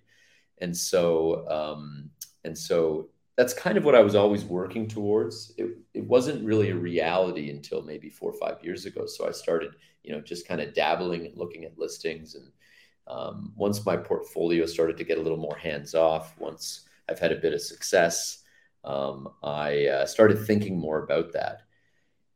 And 0.58 0.76
so, 0.76 1.48
um, 1.48 2.10
and 2.44 2.56
so 2.56 3.08
that's 3.36 3.52
kind 3.52 3.76
of 3.76 3.84
what 3.84 3.96
I 3.96 4.00
was 4.00 4.14
always 4.14 4.44
working 4.44 4.86
towards. 4.86 5.52
It, 5.58 5.76
it 5.92 6.04
wasn't 6.04 6.44
really 6.44 6.70
a 6.70 6.76
reality 6.76 7.50
until 7.50 7.82
maybe 7.82 8.08
four 8.08 8.30
or 8.30 8.38
five 8.38 8.62
years 8.62 8.86
ago. 8.86 9.06
So 9.06 9.26
I 9.26 9.32
started, 9.32 9.72
you 10.04 10.12
know, 10.12 10.20
just 10.20 10.46
kind 10.46 10.60
of 10.60 10.74
dabbling 10.74 11.26
and 11.26 11.36
looking 11.36 11.64
at 11.64 11.78
listings. 11.78 12.36
And 12.36 12.52
um, 13.08 13.52
once 13.56 13.84
my 13.84 13.96
portfolio 13.96 14.66
started 14.66 14.96
to 14.98 15.04
get 15.04 15.18
a 15.18 15.20
little 15.20 15.38
more 15.38 15.56
hands 15.56 15.94
off, 15.94 16.38
once 16.38 16.88
I've 17.08 17.18
had 17.18 17.32
a 17.32 17.36
bit 17.40 17.52
of 17.52 17.60
success, 17.60 18.44
um, 18.84 19.28
I 19.42 19.86
uh, 19.86 20.06
started 20.06 20.46
thinking 20.46 20.78
more 20.78 21.02
about 21.02 21.32
that. 21.32 21.62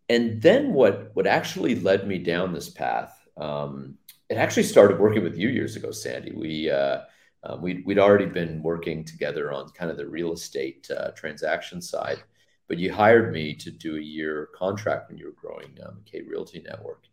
And 0.08 0.40
then 0.40 0.72
what 0.72 1.10
what 1.14 1.26
actually 1.26 1.74
led 1.76 2.06
me 2.06 2.18
down 2.18 2.52
this 2.52 2.68
path? 2.70 3.14
Um, 3.36 3.98
it 4.28 4.36
actually 4.36 4.64
started 4.64 4.98
working 4.98 5.22
with 5.22 5.36
you 5.36 5.48
years 5.48 5.76
ago, 5.76 5.90
Sandy. 5.90 6.32
We 6.32 6.70
uh, 6.70 7.00
um, 7.44 7.62
we'd, 7.62 7.84
we'd 7.86 7.98
already 7.98 8.26
been 8.26 8.62
working 8.62 9.04
together 9.04 9.52
on 9.52 9.70
kind 9.70 9.90
of 9.90 9.96
the 9.96 10.06
real 10.06 10.32
estate 10.32 10.90
uh, 10.90 11.12
transaction 11.12 11.80
side, 11.80 12.22
but 12.66 12.78
you 12.78 12.92
hired 12.92 13.32
me 13.32 13.54
to 13.54 13.70
do 13.70 13.96
a 13.96 14.00
year 14.00 14.48
contract 14.54 15.08
when 15.08 15.18
you 15.18 15.26
were 15.26 15.40
growing 15.40 15.76
um, 15.86 16.00
K 16.04 16.22
Realty 16.22 16.60
Network. 16.60 17.04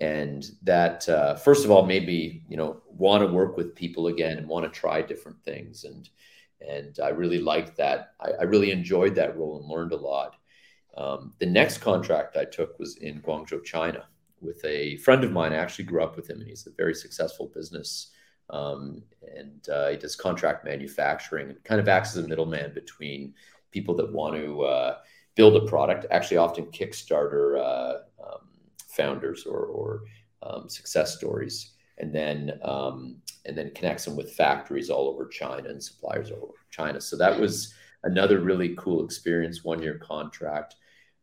And 0.00 0.48
that, 0.62 1.08
uh, 1.08 1.34
first 1.34 1.64
of 1.64 1.72
all, 1.72 1.84
made 1.84 2.06
me, 2.06 2.44
you 2.48 2.56
know, 2.56 2.82
want 2.86 3.22
to 3.22 3.32
work 3.32 3.56
with 3.56 3.74
people 3.74 4.06
again 4.06 4.38
and 4.38 4.48
want 4.48 4.64
to 4.64 4.80
try 4.80 5.02
different 5.02 5.42
things. 5.42 5.84
And, 5.84 6.08
and 6.66 6.98
I 7.02 7.08
really 7.08 7.40
liked 7.40 7.76
that. 7.78 8.12
I, 8.20 8.30
I 8.40 8.42
really 8.44 8.70
enjoyed 8.70 9.16
that 9.16 9.36
role 9.36 9.60
and 9.60 9.68
learned 9.68 9.92
a 9.92 9.96
lot. 9.96 10.36
Um, 10.98 11.32
the 11.38 11.46
next 11.46 11.78
contract 11.78 12.36
I 12.36 12.44
took 12.44 12.78
was 12.78 12.96
in 12.96 13.22
Guangzhou, 13.22 13.64
China, 13.64 14.04
with 14.40 14.62
a 14.64 14.98
friend 14.98 15.24
of 15.24 15.32
mine. 15.32 15.54
I 15.54 15.56
actually 15.56 15.86
grew 15.86 16.02
up 16.02 16.16
with 16.16 16.28
him, 16.28 16.40
and 16.40 16.48
he's 16.48 16.66
a 16.66 16.72
very 16.76 16.94
successful 16.94 17.50
business 17.54 18.10
um, 18.50 19.02
and 19.36 19.68
uh, 19.68 19.88
he 19.88 19.96
does 19.96 20.16
contract 20.16 20.64
manufacturing 20.64 21.50
and 21.50 21.64
kind 21.64 21.80
of 21.80 21.88
acts 21.88 22.16
as 22.16 22.24
a 22.24 22.28
middleman 22.28 22.72
between 22.72 23.34
people 23.70 23.94
that 23.96 24.12
want 24.12 24.36
to 24.36 24.62
uh, 24.62 24.96
build 25.34 25.56
a 25.56 25.66
product, 25.66 26.06
actually 26.10 26.38
often 26.38 26.66
Kickstarter 26.66 27.58
uh, 27.58 27.98
um, 28.24 28.48
founders 28.88 29.44
or, 29.44 29.66
or 29.66 30.02
um, 30.42 30.68
success 30.68 31.16
stories, 31.16 31.72
and 31.98 32.14
then 32.14 32.58
um, 32.62 33.16
and 33.44 33.56
then 33.56 33.72
connects 33.74 34.04
them 34.04 34.16
with 34.16 34.32
factories 34.32 34.88
all 34.88 35.08
over 35.08 35.26
China 35.26 35.68
and 35.68 35.82
suppliers 35.82 36.30
all 36.30 36.44
over 36.44 36.66
China. 36.70 37.00
So 37.00 37.16
that 37.16 37.38
was 37.38 37.74
another 38.04 38.40
really 38.40 38.74
cool 38.76 39.04
experience, 39.04 39.64
one 39.64 39.82
year 39.82 39.98
contract. 39.98 40.76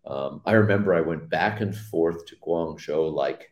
Um, 0.06 0.42
I 0.46 0.54
remember 0.54 0.94
I 0.94 1.02
went 1.02 1.30
back 1.30 1.62
and 1.62 1.76
forth 1.76 2.26
to 2.28 2.36
Guangzhou 2.38 3.12
like 3.12 3.52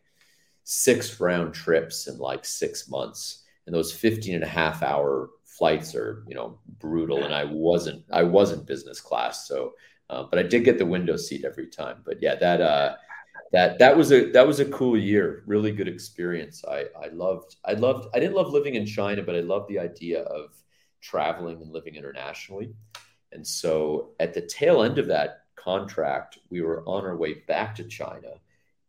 six 0.64 1.20
round 1.20 1.54
trips 1.54 2.06
in 2.06 2.18
like 2.18 2.44
six 2.44 2.88
months. 2.88 3.42
And 3.66 3.74
those 3.74 3.92
15 3.92 4.36
and 4.36 4.44
a 4.44 4.48
half 4.48 4.82
hour 4.82 5.30
flights 5.44 5.94
are 5.94 6.24
you 6.26 6.34
know 6.34 6.58
brutal. 6.78 7.24
And 7.24 7.34
i 7.34 7.44
wasn't 7.44 8.04
i 8.12 8.22
wasn't 8.22 8.66
business 8.66 9.00
class. 9.00 9.46
So 9.48 9.74
uh, 10.10 10.24
but 10.24 10.38
i 10.38 10.42
did 10.42 10.64
get 10.64 10.78
the 10.78 10.86
window 10.86 11.16
seat 11.16 11.44
every 11.44 11.68
time. 11.68 12.02
But 12.04 12.22
yeah 12.22 12.36
that 12.36 12.60
uh 12.60 12.96
that 13.52 13.78
that 13.78 13.96
was 13.96 14.12
a 14.12 14.30
that 14.32 14.46
was 14.46 14.60
a 14.60 14.66
cool 14.66 14.96
year. 14.96 15.42
Really 15.46 15.72
good 15.72 15.88
experience. 15.88 16.64
I 16.64 16.86
i 17.00 17.08
loved 17.08 17.56
i 17.64 17.72
loved 17.72 18.08
i 18.14 18.20
didn't 18.20 18.34
love 18.36 18.50
living 18.50 18.74
in 18.74 18.86
china 18.86 19.22
but 19.22 19.36
i 19.36 19.40
loved 19.40 19.68
the 19.68 19.78
idea 19.78 20.22
of 20.22 20.54
traveling 21.00 21.60
and 21.60 21.70
living 21.70 21.94
internationally. 21.96 22.72
And 23.32 23.46
so 23.46 24.10
at 24.20 24.32
the 24.32 24.40
tail 24.40 24.82
end 24.82 24.98
of 24.98 25.08
that 25.08 25.43
contract 25.64 26.38
we 26.50 26.60
were 26.60 26.82
on 26.86 27.04
our 27.04 27.16
way 27.16 27.34
back 27.48 27.74
to 27.74 27.84
china 27.84 28.34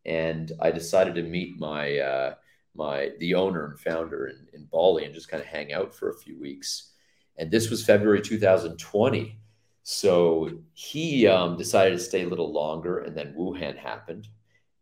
and 0.05 0.51
i 0.61 0.69
decided 0.69 1.15
to 1.15 1.23
meet 1.23 1.59
my 1.59 1.97
uh, 1.99 2.33
my 2.75 3.11
the 3.19 3.33
owner 3.33 3.65
and 3.65 3.79
founder 3.79 4.27
in, 4.27 4.47
in 4.53 4.65
Bali 4.65 5.05
and 5.05 5.13
just 5.13 5.29
kind 5.29 5.41
of 5.41 5.47
hang 5.47 5.73
out 5.73 5.93
for 5.93 6.09
a 6.09 6.17
few 6.17 6.39
weeks. 6.39 6.91
And 7.37 7.49
this 7.49 7.69
was 7.69 7.85
February 7.85 8.21
2020. 8.21 9.39
So 9.83 10.49
he 10.73 11.27
um, 11.27 11.57
decided 11.57 11.91
to 11.91 12.03
stay 12.03 12.23
a 12.23 12.27
little 12.27 12.51
longer, 12.51 12.99
and 12.99 13.15
then 13.15 13.35
Wuhan 13.37 13.77
happened, 13.77 14.27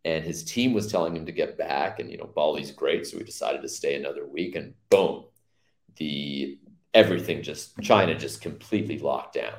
and 0.05 0.23
his 0.23 0.45
team 0.45 0.73
was 0.73 0.89
telling 0.89 1.15
him 1.15 1.25
to 1.25 1.31
get 1.31 1.57
back. 1.57 1.99
And 1.99 2.09
you 2.09 2.17
know, 2.17 2.31
Bali's 2.33 2.71
great, 2.71 3.05
so 3.05 3.17
we 3.17 3.23
decided 3.23 3.61
to 3.61 3.69
stay 3.69 3.95
another 3.95 4.25
week. 4.25 4.55
And 4.55 4.73
boom, 4.89 5.25
the 5.97 6.57
everything 6.93 7.41
just 7.41 7.77
China 7.81 8.15
just 8.15 8.41
completely 8.41 8.97
locked 8.97 9.33
down. 9.33 9.55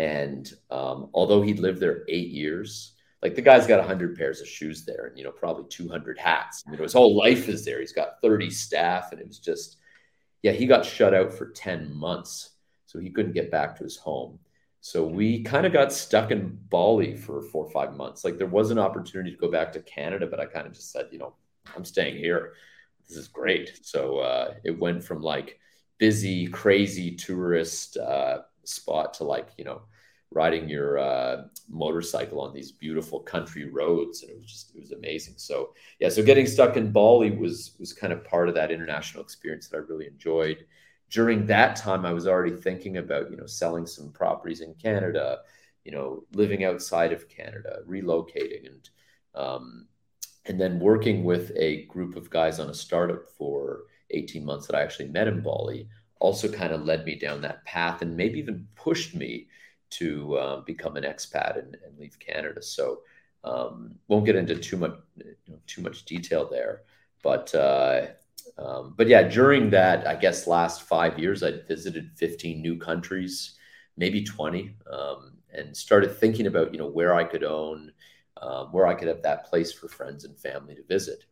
And 0.00 0.50
um, 0.70 1.10
although 1.12 1.42
he'd 1.42 1.58
lived 1.58 1.78
there 1.78 2.04
eight 2.08 2.30
years, 2.30 2.94
like 3.20 3.34
the 3.34 3.42
guy's 3.42 3.66
got 3.66 3.80
100 3.80 4.16
pairs 4.16 4.40
of 4.40 4.48
shoes 4.48 4.86
there 4.86 5.08
and 5.08 5.18
you 5.18 5.24
know 5.24 5.30
probably 5.30 5.66
200 5.68 6.16
hats. 6.16 6.64
You 6.66 6.78
know 6.78 6.82
his 6.84 6.94
whole 6.94 7.14
life 7.14 7.50
is 7.50 7.66
there. 7.66 7.80
He's 7.80 7.92
got 7.92 8.14
30 8.22 8.48
staff 8.48 9.12
and 9.12 9.20
it 9.20 9.28
was 9.28 9.38
just 9.38 9.76
yeah 10.42 10.52
he 10.52 10.64
got 10.64 10.86
shut 10.86 11.12
out 11.12 11.34
for 11.34 11.50
10 11.50 11.94
months 11.94 12.52
so 12.86 12.98
he 12.98 13.10
couldn't 13.10 13.34
get 13.34 13.50
back 13.50 13.76
to 13.76 13.84
his 13.84 13.98
home. 13.98 14.38
So 14.80 15.06
we 15.06 15.42
kind 15.42 15.66
of 15.66 15.74
got 15.74 15.92
stuck 15.92 16.30
in 16.30 16.58
bali 16.70 17.14
for 17.14 17.42
four 17.42 17.66
or 17.66 17.70
five 17.70 17.94
months. 17.94 18.24
Like 18.24 18.38
there 18.38 18.46
was 18.46 18.70
an 18.70 18.78
opportunity 18.78 19.32
to 19.32 19.36
go 19.36 19.50
back 19.50 19.70
to 19.74 19.80
canada 19.80 20.26
but 20.26 20.40
i 20.40 20.46
kind 20.46 20.66
of 20.66 20.72
just 20.72 20.92
said 20.92 21.08
you 21.10 21.18
know 21.18 21.34
i'm 21.76 21.84
staying 21.84 22.16
here. 22.16 22.54
This 23.06 23.18
is 23.18 23.28
great. 23.28 23.80
So 23.82 24.20
uh, 24.20 24.54
it 24.64 24.78
went 24.78 25.04
from 25.04 25.20
like 25.20 25.58
busy 25.98 26.46
crazy 26.46 27.14
tourist 27.16 27.98
uh, 27.98 28.38
spot 28.70 29.14
to 29.14 29.24
like 29.24 29.50
you 29.56 29.64
know 29.64 29.82
riding 30.32 30.68
your 30.68 30.98
uh, 30.98 31.42
motorcycle 31.68 32.40
on 32.40 32.54
these 32.54 32.70
beautiful 32.70 33.20
country 33.20 33.64
roads, 33.64 34.22
and 34.22 34.30
it 34.30 34.36
was 34.36 34.46
just 34.46 34.74
it 34.74 34.80
was 34.80 34.92
amazing. 34.92 35.34
So 35.36 35.74
yeah, 35.98 36.08
so 36.08 36.22
getting 36.22 36.46
stuck 36.46 36.76
in 36.76 36.92
Bali 36.92 37.30
was 37.30 37.76
was 37.78 37.92
kind 37.92 38.12
of 38.12 38.24
part 38.24 38.48
of 38.48 38.54
that 38.54 38.70
international 38.70 39.22
experience 39.22 39.68
that 39.68 39.76
I 39.76 39.80
really 39.80 40.06
enjoyed. 40.06 40.66
During 41.10 41.46
that 41.46 41.74
time, 41.74 42.06
I 42.06 42.12
was 42.12 42.28
already 42.28 42.54
thinking 42.54 42.98
about 42.98 43.30
you 43.30 43.36
know 43.36 43.46
selling 43.46 43.86
some 43.86 44.12
properties 44.12 44.60
in 44.60 44.74
Canada, 44.74 45.38
you 45.84 45.92
know 45.92 46.24
living 46.32 46.64
outside 46.64 47.12
of 47.12 47.28
Canada, 47.28 47.78
relocating, 47.88 48.66
and 48.66 48.90
um, 49.34 49.86
and 50.46 50.60
then 50.60 50.80
working 50.80 51.24
with 51.24 51.52
a 51.56 51.84
group 51.86 52.16
of 52.16 52.30
guys 52.30 52.60
on 52.60 52.70
a 52.70 52.74
startup 52.74 53.28
for 53.28 53.82
18 54.10 54.44
months 54.44 54.66
that 54.66 54.76
I 54.76 54.82
actually 54.82 55.08
met 55.08 55.28
in 55.28 55.40
Bali 55.40 55.88
also 56.20 56.48
kind 56.48 56.72
of 56.72 56.84
led 56.84 57.04
me 57.04 57.16
down 57.16 57.40
that 57.40 57.64
path 57.64 58.02
and 58.02 58.16
maybe 58.16 58.38
even 58.38 58.68
pushed 58.76 59.14
me 59.14 59.48
to 59.90 60.38
um, 60.38 60.64
become 60.64 60.96
an 60.96 61.02
expat 61.02 61.58
and, 61.58 61.76
and, 61.84 61.98
leave 61.98 62.16
Canada. 62.20 62.62
So 62.62 63.00
um, 63.42 63.96
won't 64.06 64.26
get 64.26 64.36
into 64.36 64.54
too 64.54 64.76
much 64.76 64.94
you 65.16 65.34
know, 65.48 65.58
too 65.66 65.82
much 65.82 66.04
detail 66.04 66.48
there, 66.48 66.82
but 67.22 67.52
uh, 67.54 68.06
um, 68.58 68.94
but 68.96 69.08
yeah, 69.08 69.22
during 69.22 69.70
that 69.70 70.06
I 70.06 70.14
guess 70.14 70.46
last 70.46 70.82
five 70.82 71.18
years, 71.18 71.42
I 71.42 71.52
visited 71.66 72.10
15 72.16 72.60
new 72.60 72.78
countries, 72.78 73.56
maybe 73.96 74.22
20, 74.22 74.76
um, 74.92 75.32
and 75.52 75.76
started 75.76 76.16
thinking 76.16 76.46
about 76.46 76.72
you 76.72 76.78
know 76.78 76.88
where 76.88 77.14
I 77.14 77.24
could 77.24 77.44
own, 77.44 77.92
um, 78.40 78.68
where 78.72 78.86
I 78.86 78.94
could 78.94 79.08
have 79.08 79.22
that 79.22 79.46
place 79.46 79.72
for 79.72 79.88
friends 79.88 80.24
and 80.24 80.38
family 80.38 80.74
to 80.74 80.82
visit. 80.84 81.24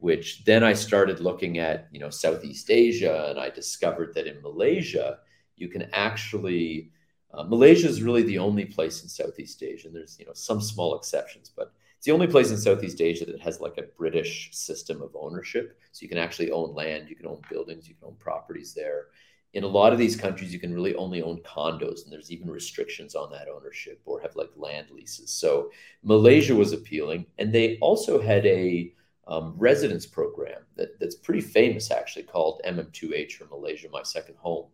Which 0.00 0.44
then 0.44 0.64
I 0.64 0.72
started 0.72 1.20
looking 1.20 1.58
at 1.58 1.88
you 1.92 2.00
know 2.00 2.10
Southeast 2.10 2.70
Asia, 2.70 3.28
and 3.30 3.38
I 3.38 3.50
discovered 3.50 4.14
that 4.14 4.26
in 4.26 4.42
Malaysia 4.42 5.18
you 5.56 5.68
can 5.68 5.88
actually 5.92 6.90
uh, 7.32 7.44
Malaysia 7.44 7.88
is 7.88 8.02
really 8.02 8.22
the 8.22 8.38
only 8.38 8.64
place 8.64 9.02
in 9.02 9.08
Southeast 9.08 9.62
Asia, 9.62 9.86
and 9.86 9.94
there's 9.94 10.18
you 10.18 10.26
know 10.26 10.32
some 10.34 10.60
small 10.60 10.96
exceptions, 10.96 11.50
but 11.54 11.72
it's 11.96 12.06
the 12.06 12.12
only 12.12 12.26
place 12.26 12.50
in 12.50 12.56
Southeast 12.56 13.00
Asia 13.00 13.26
that 13.26 13.40
has 13.40 13.60
like 13.60 13.78
a 13.78 13.88
British 13.96 14.48
system 14.52 15.02
of 15.02 15.14
ownership. 15.14 15.78
So 15.92 16.02
you 16.02 16.08
can 16.08 16.18
actually 16.18 16.50
own 16.50 16.74
land, 16.74 17.08
you 17.08 17.14
can 17.14 17.26
own 17.26 17.42
buildings, 17.50 17.88
you 17.88 17.94
can 17.94 18.08
own 18.08 18.16
properties 18.18 18.72
there. 18.74 19.08
In 19.52 19.64
a 19.64 19.68
lot 19.68 19.92
of 19.92 19.98
these 19.98 20.16
countries, 20.16 20.52
you 20.52 20.58
can 20.58 20.72
really 20.72 20.94
only 20.94 21.22
own 21.22 21.40
condos, 21.42 22.04
and 22.04 22.12
there's 22.12 22.32
even 22.32 22.50
restrictions 22.50 23.14
on 23.14 23.30
that 23.32 23.48
ownership 23.48 24.00
or 24.06 24.20
have 24.20 24.34
like 24.34 24.50
land 24.56 24.86
leases. 24.90 25.30
So 25.30 25.70
Malaysia 26.02 26.54
was 26.54 26.72
appealing, 26.72 27.26
and 27.38 27.52
they 27.52 27.76
also 27.78 28.20
had 28.20 28.46
a 28.46 28.92
um, 29.30 29.54
residence 29.56 30.04
program 30.04 30.60
that, 30.76 30.98
that's 31.00 31.14
pretty 31.14 31.40
famous 31.40 31.90
actually 31.90 32.24
called 32.24 32.60
MM2H 32.66 33.40
or 33.40 33.46
Malaysia 33.46 33.88
My 33.90 34.02
Second 34.02 34.36
Home 34.38 34.66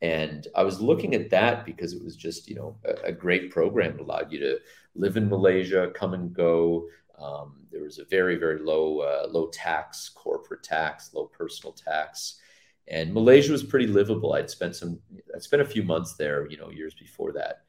and 0.00 0.46
I 0.54 0.62
was 0.62 0.80
looking 0.80 1.14
at 1.14 1.30
that 1.30 1.64
because 1.64 1.92
it 1.92 2.02
was 2.02 2.14
just, 2.14 2.48
you 2.48 2.54
know, 2.54 2.76
a, 2.84 3.08
a 3.08 3.12
great 3.12 3.50
program. 3.50 3.94
It 3.94 4.00
allowed 4.00 4.30
you 4.30 4.38
to 4.40 4.58
live 4.94 5.16
in 5.16 5.28
Malaysia, 5.28 5.90
come 5.94 6.14
and 6.14 6.32
go. 6.32 6.86
Um, 7.20 7.66
there 7.72 7.82
was 7.82 7.98
a 7.98 8.04
very, 8.04 8.36
very 8.36 8.60
low, 8.60 9.00
uh, 9.00 9.26
low 9.28 9.48
tax, 9.48 10.08
corporate 10.08 10.62
tax, 10.62 11.12
low 11.14 11.26
personal 11.26 11.72
tax, 11.72 12.38
and 12.86 13.12
Malaysia 13.12 13.50
was 13.50 13.64
pretty 13.64 13.88
livable. 13.88 14.34
I'd 14.34 14.48
spent 14.48 14.76
some, 14.76 15.00
I 15.34 15.40
spent 15.40 15.62
a 15.62 15.66
few 15.66 15.82
months 15.82 16.14
there, 16.14 16.48
you 16.48 16.56
know, 16.56 16.70
years 16.70 16.94
before 16.94 17.32
that, 17.32 17.62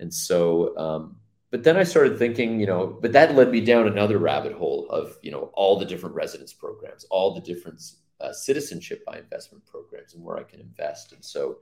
and 0.00 0.12
so, 0.12 0.76
um, 0.78 1.16
but 1.50 1.62
then 1.62 1.76
I 1.76 1.84
started 1.84 2.18
thinking, 2.18 2.60
you 2.60 2.66
know, 2.66 2.98
but 3.00 3.12
that 3.12 3.34
led 3.34 3.50
me 3.50 3.60
down 3.60 3.86
another 3.86 4.18
rabbit 4.18 4.52
hole 4.52 4.88
of, 4.90 5.16
you 5.22 5.30
know, 5.30 5.50
all 5.54 5.78
the 5.78 5.84
different 5.84 6.14
residence 6.14 6.52
programs, 6.52 7.04
all 7.04 7.34
the 7.34 7.40
different 7.40 7.80
uh, 8.20 8.32
citizenship 8.32 9.04
by 9.04 9.18
investment 9.18 9.64
programs 9.64 10.14
and 10.14 10.24
where 10.24 10.38
I 10.38 10.42
can 10.42 10.60
invest. 10.60 11.12
And 11.12 11.24
so, 11.24 11.58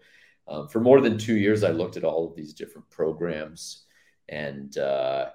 um, 0.47 0.69
for 0.69 0.81
more 0.81 1.01
than 1.01 1.19
two 1.19 1.37
years, 1.37 1.65
I 1.65 1.71
looked 1.71 1.97
at 1.97 2.05
all 2.05 2.29
of 2.29 2.37
these 2.37 2.53
different 2.53 2.89
programs 2.91 3.85
and 4.29 4.77
uh, 4.77 5.31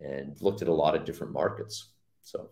and 0.00 0.40
looked 0.40 0.62
at 0.62 0.68
a 0.68 0.72
lot 0.72 0.94
of 0.94 1.04
different 1.04 1.32
markets. 1.32 1.88
So, 2.22 2.50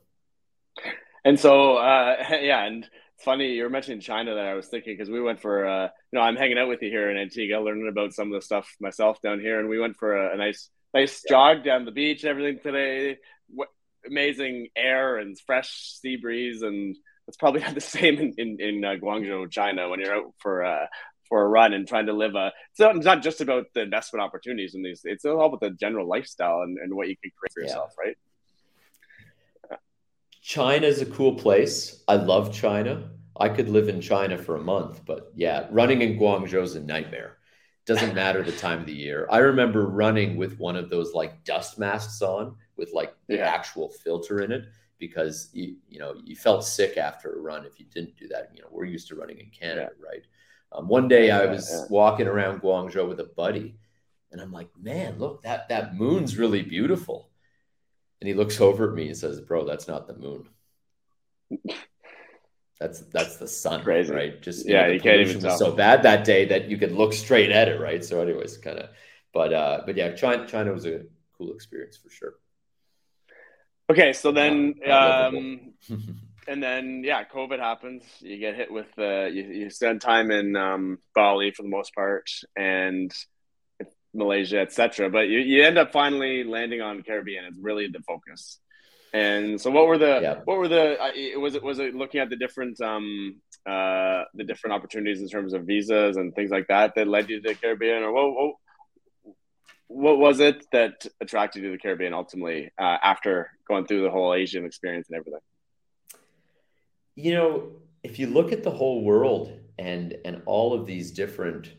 and 1.24 1.38
so 1.38 1.76
uh, 1.76 2.16
yeah, 2.40 2.64
and 2.64 2.84
it's 2.84 3.24
funny 3.24 3.52
you 3.52 3.62
were 3.62 3.70
mentioning 3.70 4.00
China 4.00 4.34
that 4.34 4.46
I 4.46 4.54
was 4.54 4.68
thinking 4.68 4.94
because 4.94 5.10
we 5.10 5.20
went 5.20 5.40
for 5.40 5.66
uh, 5.66 5.84
you 5.84 6.18
know 6.18 6.20
I'm 6.20 6.36
hanging 6.36 6.58
out 6.58 6.68
with 6.68 6.82
you 6.82 6.90
here 6.90 7.10
in 7.10 7.16
Antigua, 7.18 7.58
learning 7.60 7.88
about 7.88 8.14
some 8.14 8.32
of 8.32 8.40
the 8.40 8.44
stuff 8.44 8.74
myself 8.80 9.20
down 9.20 9.40
here, 9.40 9.60
and 9.60 9.68
we 9.68 9.78
went 9.78 9.96
for 9.96 10.16
a, 10.16 10.34
a 10.34 10.36
nice 10.36 10.70
nice 10.94 11.22
yeah. 11.24 11.34
jog 11.34 11.64
down 11.64 11.84
the 11.84 11.92
beach, 11.92 12.22
and 12.22 12.30
everything 12.30 12.60
today. 12.62 13.18
What, 13.48 13.68
amazing 14.06 14.68
air 14.76 15.18
and 15.18 15.38
fresh 15.40 15.98
sea 16.00 16.16
breeze, 16.16 16.62
and 16.62 16.96
it's 17.26 17.36
probably 17.36 17.60
not 17.66 17.74
the 17.74 17.80
same 17.80 18.18
in 18.18 18.34
in, 18.38 18.60
in 18.60 18.84
uh, 18.84 18.94
Guangzhou, 19.02 19.50
China, 19.50 19.88
when 19.88 20.00
you're 20.00 20.14
out 20.14 20.34
for 20.38 20.64
uh, 20.64 20.86
for 21.28 21.42
a 21.42 21.48
run 21.48 21.72
and 21.72 21.86
trying 21.86 22.06
to 22.06 22.12
live 22.12 22.34
a. 22.34 22.52
It's 22.70 22.80
not, 22.80 22.96
it's 22.96 23.04
not 23.04 23.22
just 23.22 23.40
about 23.40 23.66
the 23.74 23.82
investment 23.82 24.22
opportunities 24.22 24.74
in 24.74 24.82
these. 24.82 25.02
It's 25.04 25.24
all 25.24 25.46
about 25.46 25.60
the 25.60 25.70
general 25.70 26.08
lifestyle 26.08 26.62
and, 26.62 26.78
and 26.78 26.94
what 26.94 27.08
you 27.08 27.16
can 27.16 27.30
create 27.38 27.52
for 27.52 27.60
yourself, 27.62 27.92
yeah. 27.98 28.06
right? 28.06 28.16
China 30.42 30.86
is 30.86 31.02
a 31.02 31.06
cool 31.06 31.34
place. 31.34 32.02
I 32.08 32.14
love 32.14 32.54
China. 32.54 33.10
I 33.38 33.48
could 33.50 33.68
live 33.68 33.88
in 33.88 34.00
China 34.00 34.38
for 34.38 34.56
a 34.56 34.60
month, 34.60 35.04
but 35.04 35.30
yeah, 35.36 35.66
running 35.70 36.02
in 36.02 36.18
Guangzhou 36.18 36.62
is 36.62 36.74
a 36.74 36.80
nightmare. 36.80 37.37
Doesn't 37.88 38.14
matter 38.14 38.42
the 38.42 38.52
time 38.52 38.80
of 38.80 38.86
the 38.86 38.92
year. 38.92 39.26
I 39.30 39.38
remember 39.38 39.86
running 39.86 40.36
with 40.36 40.58
one 40.58 40.76
of 40.76 40.90
those 40.90 41.14
like 41.14 41.42
dust 41.44 41.78
masks 41.78 42.20
on 42.20 42.54
with 42.76 42.92
like 42.92 43.14
the 43.28 43.36
yeah. 43.36 43.48
actual 43.48 43.88
filter 43.88 44.42
in 44.42 44.52
it 44.52 44.66
because 44.98 45.48
you 45.54 45.76
you 45.88 45.98
know 45.98 46.12
you 46.22 46.36
felt 46.36 46.66
sick 46.66 46.98
after 46.98 47.32
a 47.32 47.40
run 47.40 47.64
if 47.64 47.80
you 47.80 47.86
didn't 47.86 48.14
do 48.18 48.28
that. 48.28 48.50
You 48.54 48.60
know, 48.60 48.68
we're 48.70 48.84
used 48.84 49.08
to 49.08 49.14
running 49.14 49.38
in 49.38 49.48
Canada, 49.58 49.88
yeah. 49.98 50.06
right? 50.06 50.22
Um, 50.70 50.86
one 50.86 51.08
day 51.08 51.30
I 51.30 51.46
was 51.46 51.70
yeah, 51.72 51.86
walking 51.88 52.26
around 52.26 52.60
Guangzhou 52.60 53.08
with 53.08 53.20
a 53.20 53.30
buddy, 53.34 53.78
and 54.32 54.40
I'm 54.42 54.52
like, 54.52 54.68
"Man, 54.78 55.18
look 55.18 55.40
that 55.44 55.70
that 55.70 55.96
moon's 55.96 56.36
really 56.36 56.60
beautiful." 56.60 57.30
And 58.20 58.28
he 58.28 58.34
looks 58.34 58.60
over 58.60 58.90
at 58.90 58.94
me 58.94 59.06
and 59.06 59.16
says, 59.16 59.40
"Bro, 59.40 59.64
that's 59.64 59.88
not 59.88 60.06
the 60.06 60.14
moon. 60.14 60.48
That's 62.80 63.00
that's 63.00 63.36
the 63.36 63.48
sun, 63.48 63.82
Crazy. 63.82 64.12
right? 64.12 64.40
Just 64.40 64.66
yeah, 64.66 64.82
you, 64.82 64.86
know, 64.86 64.92
you 64.94 65.00
can't 65.00 65.20
even 65.20 65.40
tell. 65.40 65.58
so 65.58 65.72
bad 65.72 66.04
that 66.04 66.24
day 66.24 66.44
that 66.46 66.68
you 66.68 66.76
could 66.76 66.92
look 66.92 67.12
straight 67.12 67.50
at 67.50 67.68
it, 67.68 67.80
right? 67.80 68.04
So, 68.04 68.20
anyways, 68.20 68.58
kind 68.58 68.78
of, 68.78 68.90
but 69.32 69.52
uh, 69.52 69.82
but 69.84 69.96
yeah, 69.96 70.14
China 70.14 70.46
China 70.46 70.72
was 70.72 70.86
a 70.86 71.02
cool 71.36 71.52
experience 71.52 71.96
for 71.96 72.08
sure. 72.08 72.34
Okay, 73.90 74.12
so 74.12 74.30
then, 74.32 74.74
um, 74.88 75.72
and 76.46 76.62
then 76.62 77.02
yeah, 77.04 77.24
COVID 77.24 77.58
happens. 77.58 78.04
You 78.20 78.38
get 78.38 78.54
hit 78.54 78.70
with 78.70 78.96
uh, 78.96 79.24
you, 79.24 79.42
you 79.44 79.70
spend 79.70 80.00
time 80.00 80.30
in 80.30 80.54
um, 80.54 80.98
Bali 81.16 81.50
for 81.50 81.62
the 81.62 81.68
most 81.68 81.94
part, 81.96 82.30
and 82.54 83.12
Malaysia, 84.14 84.60
etc. 84.60 85.10
But 85.10 85.28
you, 85.28 85.40
you 85.40 85.64
end 85.64 85.78
up 85.78 85.92
finally 85.92 86.44
landing 86.44 86.80
on 86.80 87.02
Caribbean. 87.02 87.44
It's 87.44 87.58
really 87.58 87.88
the 87.88 88.00
focus. 88.06 88.60
And 89.12 89.60
so, 89.60 89.70
what 89.70 89.86
were 89.86 89.98
the 89.98 90.20
yeah. 90.22 90.34
what 90.44 90.58
were 90.58 90.68
the 90.68 91.00
uh, 91.00 91.40
was 91.40 91.54
it 91.54 91.62
was 91.62 91.78
it 91.78 91.94
looking 91.94 92.20
at 92.20 92.28
the 92.28 92.36
different 92.36 92.80
um 92.80 93.36
uh 93.66 94.24
the 94.34 94.44
different 94.44 94.74
opportunities 94.74 95.22
in 95.22 95.28
terms 95.28 95.54
of 95.54 95.64
visas 95.64 96.16
and 96.16 96.34
things 96.34 96.50
like 96.50 96.66
that 96.68 96.94
that 96.94 97.08
led 97.08 97.30
you 97.30 97.40
to 97.40 97.48
the 97.48 97.54
Caribbean, 97.54 98.02
or 98.02 98.12
what 98.12 98.34
what, 98.34 98.54
what 99.88 100.18
was 100.18 100.40
it 100.40 100.66
that 100.72 101.06
attracted 101.20 101.62
you 101.62 101.70
to 101.70 101.72
the 101.72 101.78
Caribbean 101.78 102.12
ultimately 102.12 102.70
uh, 102.78 102.98
after 103.02 103.50
going 103.66 103.86
through 103.86 104.02
the 104.02 104.10
whole 104.10 104.34
Asian 104.34 104.66
experience 104.66 105.08
and 105.08 105.16
everything? 105.16 105.40
You 107.14 107.34
know, 107.34 107.72
if 108.02 108.18
you 108.18 108.26
look 108.26 108.52
at 108.52 108.62
the 108.62 108.70
whole 108.70 109.02
world 109.02 109.58
and 109.78 110.16
and 110.26 110.42
all 110.44 110.74
of 110.74 110.86
these 110.86 111.12
different 111.12 111.72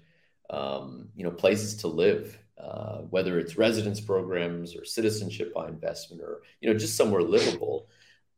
um, 0.49 1.09
you 1.15 1.23
know 1.23 1.31
places 1.31 1.75
to 1.77 1.87
live 1.87 2.38
uh, 2.59 2.97
whether 3.09 3.39
it's 3.39 3.57
residence 3.57 4.01
programs 4.01 4.75
or 4.75 4.83
citizenship 4.83 5.53
by 5.53 5.67
investment 5.67 6.21
or 6.21 6.41
you 6.61 6.71
know 6.71 6.77
just 6.77 6.97
somewhere 6.97 7.21
livable 7.21 7.87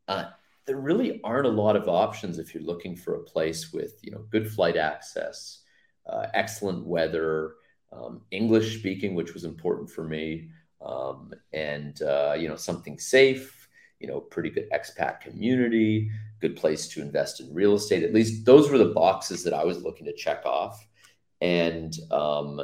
uh, 0.08 0.26
there 0.66 0.76
really 0.76 1.20
aren't 1.24 1.46
a 1.46 1.50
lot 1.50 1.76
of 1.76 1.88
options 1.88 2.38
if 2.38 2.54
you're 2.54 2.62
looking 2.62 2.94
for 2.94 3.14
a 3.14 3.22
place 3.22 3.72
with 3.72 3.98
you 4.02 4.10
know 4.10 4.24
good 4.30 4.50
flight 4.50 4.76
access 4.76 5.62
uh, 6.06 6.26
excellent 6.34 6.86
weather 6.86 7.54
um, 7.92 8.20
english 8.30 8.78
speaking 8.78 9.14
which 9.14 9.34
was 9.34 9.44
important 9.44 9.90
for 9.90 10.04
me 10.04 10.48
um, 10.84 11.32
and 11.52 12.02
uh, 12.02 12.34
you 12.38 12.48
know 12.48 12.56
something 12.56 12.98
safe 12.98 13.68
you 14.00 14.08
know 14.08 14.20
pretty 14.20 14.50
good 14.50 14.70
expat 14.70 15.20
community 15.20 16.10
good 16.42 16.56
place 16.56 16.88
to 16.88 17.00
invest 17.00 17.40
in 17.40 17.54
real 17.54 17.74
estate. 17.74 18.02
At 18.02 18.12
least 18.12 18.44
those 18.44 18.68
were 18.68 18.76
the 18.76 18.86
boxes 18.86 19.44
that 19.44 19.54
i 19.54 19.64
was 19.64 19.82
looking 19.82 20.04
to 20.06 20.12
check 20.12 20.44
off. 20.44 20.86
And 21.40 21.96
um, 22.10 22.60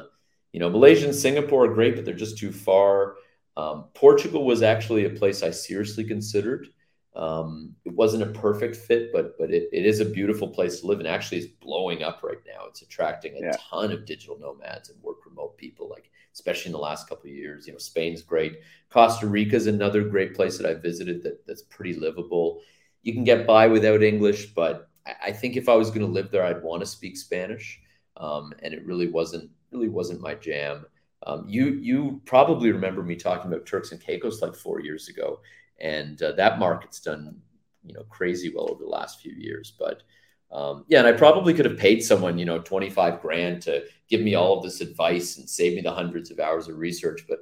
you 0.52 0.60
know, 0.60 0.70
Malaysia 0.70 1.06
and 1.06 1.14
Singapore 1.14 1.66
are 1.66 1.74
great, 1.74 1.96
but 1.96 2.04
they're 2.04 2.14
just 2.14 2.38
too 2.38 2.52
far. 2.52 3.16
Um, 3.56 3.86
Portugal 3.94 4.44
was 4.44 4.62
actually 4.62 5.04
a 5.04 5.10
place 5.10 5.42
I 5.42 5.50
seriously 5.50 6.04
considered. 6.04 6.68
Um, 7.16 7.74
it 7.84 7.92
wasn't 7.92 8.22
a 8.22 8.38
perfect 8.38 8.76
fit, 8.76 9.12
but 9.12 9.36
but 9.38 9.50
it, 9.50 9.68
it 9.72 9.84
is 9.84 9.98
a 9.98 10.04
beautiful 10.04 10.48
place 10.48 10.80
to 10.80 10.86
live, 10.86 11.00
and 11.00 11.08
actually, 11.08 11.38
it's 11.38 11.48
blowing 11.60 12.04
up 12.04 12.22
right 12.22 12.38
now. 12.46 12.66
It's 12.68 12.82
attracting 12.82 13.36
a 13.36 13.46
yeah. 13.46 13.56
ton 13.58 13.90
of 13.90 14.06
digital 14.06 14.38
nomads 14.38 14.90
and 14.90 15.02
work 15.02 15.26
remote 15.26 15.56
people, 15.56 15.88
like 15.88 16.10
especially 16.32 16.68
in 16.68 16.72
the 16.72 16.78
last 16.78 17.08
couple 17.08 17.28
of 17.28 17.34
years. 17.34 17.66
You 17.66 17.72
know, 17.72 17.78
Spain's 17.78 18.22
great. 18.22 18.60
Costa 18.90 19.26
Rica 19.26 19.56
is 19.56 19.66
another 19.66 20.04
great 20.04 20.34
place 20.34 20.56
that 20.58 20.70
I 20.70 20.74
visited 20.74 21.24
that 21.24 21.44
that's 21.44 21.62
pretty 21.62 21.94
livable. 21.94 22.60
You 23.02 23.12
can 23.12 23.24
get 23.24 23.46
by 23.46 23.66
without 23.66 24.02
English, 24.04 24.54
but 24.54 24.88
I, 25.04 25.14
I 25.26 25.32
think 25.32 25.56
if 25.56 25.68
I 25.68 25.74
was 25.74 25.90
going 25.90 26.06
to 26.06 26.12
live 26.12 26.30
there, 26.30 26.44
I'd 26.44 26.62
want 26.62 26.82
to 26.82 26.86
speak 26.86 27.16
Spanish, 27.16 27.80
um, 28.16 28.52
and 28.62 28.72
it 28.72 28.86
really 28.86 29.08
wasn't 29.08 29.50
really 29.70 29.88
wasn't 29.88 30.20
my 30.20 30.34
jam. 30.34 30.86
Um, 31.26 31.44
you 31.48 31.74
you 31.74 32.20
probably 32.24 32.70
remember 32.70 33.02
me 33.02 33.16
talking 33.16 33.52
about 33.52 33.66
Turks 33.66 33.92
and 33.92 34.00
Caicos 34.00 34.40
like 34.40 34.54
four 34.54 34.80
years 34.80 35.08
ago, 35.08 35.40
and 35.80 36.20
uh, 36.22 36.32
that 36.32 36.58
market's 36.58 37.00
done 37.00 37.40
you 37.84 37.94
know 37.94 38.04
crazy 38.04 38.52
well 38.54 38.70
over 38.70 38.82
the 38.82 38.90
last 38.90 39.20
few 39.20 39.32
years. 39.32 39.72
But 39.78 40.02
um, 40.50 40.84
yeah, 40.88 41.00
and 41.00 41.08
I 41.08 41.12
probably 41.12 41.54
could 41.54 41.64
have 41.64 41.78
paid 41.78 42.02
someone 42.02 42.38
you 42.38 42.44
know 42.44 42.60
twenty 42.60 42.90
five 42.90 43.20
grand 43.20 43.62
to 43.62 43.84
give 44.08 44.20
me 44.20 44.34
all 44.34 44.56
of 44.56 44.62
this 44.62 44.80
advice 44.80 45.38
and 45.38 45.48
save 45.48 45.74
me 45.74 45.80
the 45.80 45.92
hundreds 45.92 46.30
of 46.30 46.38
hours 46.38 46.68
of 46.68 46.78
research. 46.78 47.24
But 47.28 47.40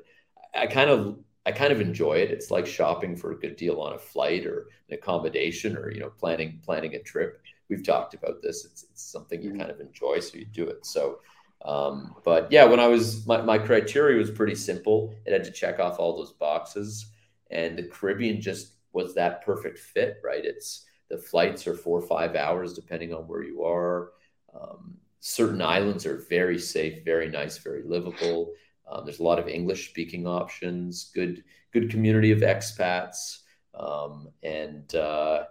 I 0.54 0.66
kind 0.66 0.90
of 0.90 1.18
I 1.44 1.52
kind 1.52 1.72
of 1.72 1.80
enjoy 1.80 2.14
it. 2.14 2.30
It's 2.30 2.50
like 2.50 2.66
shopping 2.66 3.16
for 3.16 3.32
a 3.32 3.38
good 3.38 3.56
deal 3.56 3.80
on 3.80 3.92
a 3.92 3.98
flight 3.98 4.46
or 4.46 4.68
an 4.88 4.94
accommodation 4.94 5.76
or 5.76 5.92
you 5.92 6.00
know 6.00 6.10
planning 6.10 6.60
planning 6.64 6.94
a 6.94 7.02
trip. 7.02 7.40
We've 7.68 7.84
talked 7.84 8.14
about 8.14 8.42
this. 8.42 8.64
It's, 8.64 8.84
it's 8.84 9.02
something 9.02 9.42
you 9.42 9.50
mm-hmm. 9.50 9.58
kind 9.58 9.70
of 9.70 9.80
enjoy, 9.80 10.20
so 10.20 10.38
you 10.38 10.46
do 10.46 10.66
it. 10.68 10.86
So 10.86 11.20
um, 11.64 12.14
but 12.24 12.50
yeah, 12.52 12.64
when 12.64 12.80
I 12.80 12.86
was 12.86 13.26
my, 13.26 13.40
my 13.42 13.58
criteria 13.58 14.18
was 14.18 14.30
pretty 14.30 14.54
simple. 14.54 15.14
It 15.24 15.32
had 15.32 15.44
to 15.44 15.50
check 15.50 15.78
off 15.78 15.98
all 15.98 16.16
those 16.16 16.32
boxes, 16.32 17.10
and 17.50 17.76
the 17.76 17.84
Caribbean 17.84 18.40
just 18.40 18.74
was 18.92 19.14
that 19.14 19.44
perfect 19.44 19.78
fit, 19.78 20.18
right? 20.24 20.44
It's 20.44 20.86
the 21.08 21.18
flights 21.18 21.66
are 21.66 21.74
four 21.74 21.98
or 21.98 22.06
five 22.06 22.34
hours 22.34 22.72
depending 22.72 23.12
on 23.12 23.28
where 23.28 23.42
you 23.42 23.64
are. 23.64 24.12
Um, 24.54 24.96
certain 25.20 25.62
islands 25.62 26.06
are 26.06 26.24
very 26.28 26.58
safe, 26.58 27.04
very 27.04 27.28
nice, 27.28 27.58
very 27.58 27.82
livable. 27.82 28.52
Um, 28.88 29.04
there's 29.04 29.18
a 29.18 29.24
lot 29.24 29.38
of 29.38 29.48
English 29.48 29.90
speaking 29.90 30.26
options, 30.26 31.10
good 31.14 31.42
good 31.72 31.90
community 31.90 32.30
of 32.30 32.40
expats, 32.40 33.40
um, 33.74 34.28
and 34.42 34.94
uh, 34.94 35.44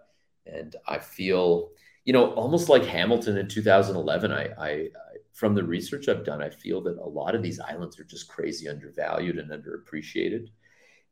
and 0.45 0.75
I 0.87 0.99
feel 0.99 1.71
you 2.05 2.13
know 2.13 2.31
almost 2.33 2.69
like 2.69 2.85
Hamilton 2.85 3.37
in 3.37 3.47
2011. 3.47 4.31
I, 4.31 4.49
I 4.57 4.87
from 5.35 5.53
the 5.53 5.63
research 5.63 6.07
I've 6.07 6.23
done, 6.23 6.41
I 6.41 6.49
feel 6.49 6.81
that 6.83 6.97
a 6.97 7.05
lot 7.05 7.35
of 7.35 7.43
these 7.43 7.59
islands 7.59 7.99
are 7.99 8.05
just 8.05 8.29
crazy 8.29 8.69
undervalued 8.69 9.37
and 9.37 9.51
underappreciated. 9.51 10.47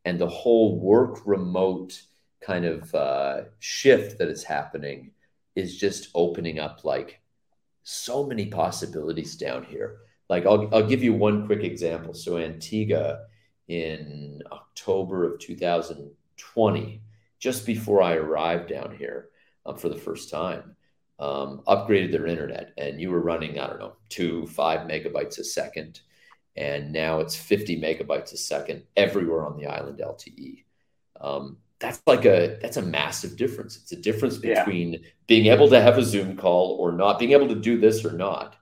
And 0.05 0.17
the 0.17 0.29
whole 0.29 0.79
work 0.79 1.19
remote 1.25 2.01
kind 2.39 2.63
of 2.63 2.95
uh, 2.95 3.41
shift 3.59 4.17
that 4.19 4.29
is 4.29 4.45
happening 4.45 5.11
is 5.57 5.77
just 5.77 6.07
opening 6.15 6.57
up 6.57 6.85
like 6.85 7.19
so 7.83 8.25
many 8.25 8.45
possibilities 8.45 9.35
down 9.35 9.65
here. 9.65 9.97
Like 10.29 10.45
I'll, 10.45 10.73
I'll 10.73 10.87
give 10.87 11.03
you 11.03 11.13
one 11.13 11.45
quick 11.45 11.65
example. 11.65 12.13
So 12.13 12.37
Antigua 12.37 13.25
in 13.67 14.41
October 14.53 15.33
of 15.33 15.39
2020, 15.41 17.01
just 17.39 17.65
before 17.65 18.01
I 18.01 18.13
arrived 18.13 18.69
down 18.69 18.95
here 18.97 19.29
um, 19.65 19.75
for 19.75 19.89
the 19.89 19.97
first 19.97 20.31
time, 20.31 20.77
um, 21.23 21.61
upgraded 21.67 22.11
their 22.11 22.27
internet 22.27 22.73
and 22.77 22.99
you 22.99 23.09
were 23.09 23.21
running, 23.21 23.57
I 23.57 23.67
don't 23.67 23.79
know, 23.79 23.93
two, 24.09 24.45
five 24.47 24.81
megabytes 24.89 25.39
a 25.39 25.43
second. 25.43 26.01
And 26.57 26.91
now 26.91 27.21
it's 27.21 27.35
50 27.35 27.79
megabytes 27.81 28.33
a 28.33 28.37
second 28.37 28.83
everywhere 28.97 29.45
on 29.45 29.57
the 29.57 29.67
island 29.67 29.99
LTE. 29.99 30.65
Um, 31.21 31.57
that's 31.79 32.01
like 32.05 32.25
a 32.25 32.57
that's 32.61 32.77
a 32.77 32.81
massive 32.81 33.37
difference. 33.37 33.77
It's 33.77 33.91
a 33.93 33.97
difference 33.97 34.37
between 34.37 34.93
yeah. 34.93 34.99
being 35.27 35.47
able 35.47 35.69
to 35.69 35.81
have 35.81 35.97
a 35.97 36.03
Zoom 36.03 36.35
call 36.35 36.77
or 36.79 36.91
not, 36.91 37.19
being 37.19 37.31
able 37.31 37.47
to 37.47 37.55
do 37.55 37.79
this 37.79 38.05
or 38.05 38.11
not. 38.11 38.57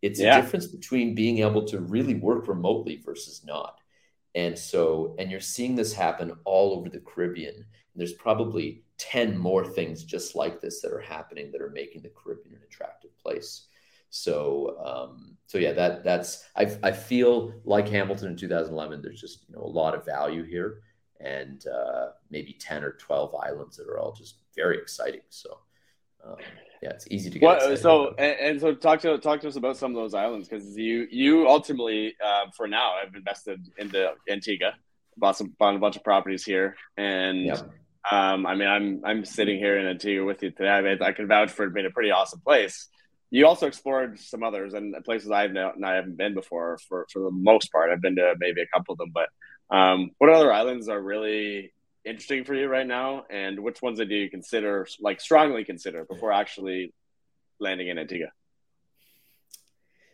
It's 0.00 0.20
yeah. 0.20 0.38
a 0.38 0.42
difference 0.42 0.66
between 0.66 1.14
being 1.14 1.38
able 1.38 1.66
to 1.66 1.80
really 1.80 2.14
work 2.14 2.46
remotely 2.46 3.02
versus 3.04 3.42
not. 3.44 3.78
And 4.34 4.58
so, 4.58 5.16
and 5.18 5.30
you're 5.30 5.40
seeing 5.40 5.74
this 5.74 5.92
happen 5.92 6.32
all 6.44 6.78
over 6.78 6.88
the 6.88 7.00
Caribbean. 7.00 7.66
There's 7.96 8.12
probably 8.12 8.83
10 8.98 9.36
more 9.36 9.64
things 9.64 10.04
just 10.04 10.34
like 10.34 10.60
this 10.60 10.80
that 10.80 10.92
are 10.92 11.00
happening 11.00 11.50
that 11.52 11.60
are 11.60 11.70
making 11.70 12.02
the 12.02 12.10
Caribbean 12.10 12.56
an 12.56 12.62
attractive 12.66 13.16
place. 13.18 13.66
So, 14.10 14.76
um, 14.84 15.36
so 15.46 15.58
yeah, 15.58 15.72
that 15.72 16.04
that's 16.04 16.44
I, 16.56 16.76
I 16.84 16.92
feel 16.92 17.52
like 17.64 17.88
Hamilton 17.88 18.28
in 18.28 18.36
2011. 18.36 19.02
There's 19.02 19.20
just 19.20 19.48
you 19.48 19.56
know 19.56 19.62
a 19.62 19.66
lot 19.66 19.94
of 19.94 20.04
value 20.04 20.44
here, 20.44 20.82
and 21.18 21.66
uh, 21.66 22.10
maybe 22.30 22.52
10 22.52 22.84
or 22.84 22.92
12 22.92 23.34
islands 23.34 23.76
that 23.76 23.88
are 23.88 23.98
all 23.98 24.12
just 24.12 24.36
very 24.54 24.78
exciting. 24.78 25.22
So, 25.30 25.58
um, 26.24 26.36
yeah, 26.80 26.90
it's 26.90 27.08
easy 27.10 27.28
to 27.28 27.38
get. 27.40 27.46
Well, 27.46 27.76
so 27.76 28.14
and, 28.18 28.38
and, 28.40 28.60
so 28.60 28.72
talk 28.72 29.00
to 29.00 29.18
talk 29.18 29.40
to 29.40 29.48
us 29.48 29.56
about 29.56 29.76
some 29.76 29.90
of 29.90 29.96
those 29.96 30.14
islands 30.14 30.48
because 30.48 30.76
you 30.76 31.08
you 31.10 31.48
ultimately 31.48 32.14
uh, 32.24 32.44
for 32.56 32.68
now 32.68 32.94
have 33.02 33.16
invested 33.16 33.68
into 33.78 34.12
Antigua, 34.30 34.74
bought 35.16 35.36
some 35.36 35.54
bought 35.58 35.74
a 35.74 35.78
bunch 35.78 35.96
of 35.96 36.04
properties 36.04 36.44
here, 36.44 36.76
and 36.96 37.46
yep. 37.46 37.68
Um, 38.10 38.46
I 38.46 38.54
mean 38.54 38.68
I'm 38.68 39.02
I'm 39.04 39.24
sitting 39.24 39.58
here 39.58 39.78
in 39.78 39.86
a 39.86 39.90
Antigua 39.90 40.24
with 40.24 40.42
you 40.42 40.50
today. 40.50 40.68
I 40.68 40.82
mean 40.82 41.02
I 41.02 41.12
can 41.12 41.26
vouch 41.26 41.50
for 41.50 41.64
it 41.64 41.74
being 41.74 41.86
a 41.86 41.90
pretty 41.90 42.10
awesome 42.10 42.40
place. 42.40 42.88
You 43.30 43.46
also 43.46 43.66
explored 43.66 44.20
some 44.20 44.42
others 44.42 44.74
and 44.74 44.94
places 45.04 45.30
I've 45.30 45.52
not 45.52 45.82
I 45.82 45.94
haven't 45.94 46.16
been 46.16 46.34
before 46.34 46.78
for 46.88 47.06
for 47.12 47.20
the 47.22 47.30
most 47.30 47.72
part. 47.72 47.90
I've 47.90 48.02
been 48.02 48.16
to 48.16 48.34
maybe 48.38 48.60
a 48.60 48.66
couple 48.66 48.92
of 48.92 48.98
them, 48.98 49.12
but 49.12 49.28
um, 49.70 50.10
what 50.18 50.30
other 50.30 50.52
islands 50.52 50.88
are 50.88 51.00
really 51.00 51.72
interesting 52.04 52.44
for 52.44 52.54
you 52.54 52.68
right 52.68 52.86
now, 52.86 53.24
and 53.30 53.60
which 53.60 53.80
ones 53.82 53.98
do 53.98 54.04
you 54.04 54.30
consider, 54.30 54.86
like 55.00 55.20
strongly 55.20 55.64
consider, 55.64 56.04
before 56.04 56.32
actually 56.32 56.92
landing 57.58 57.88
in 57.88 57.98
Antigua? 57.98 58.28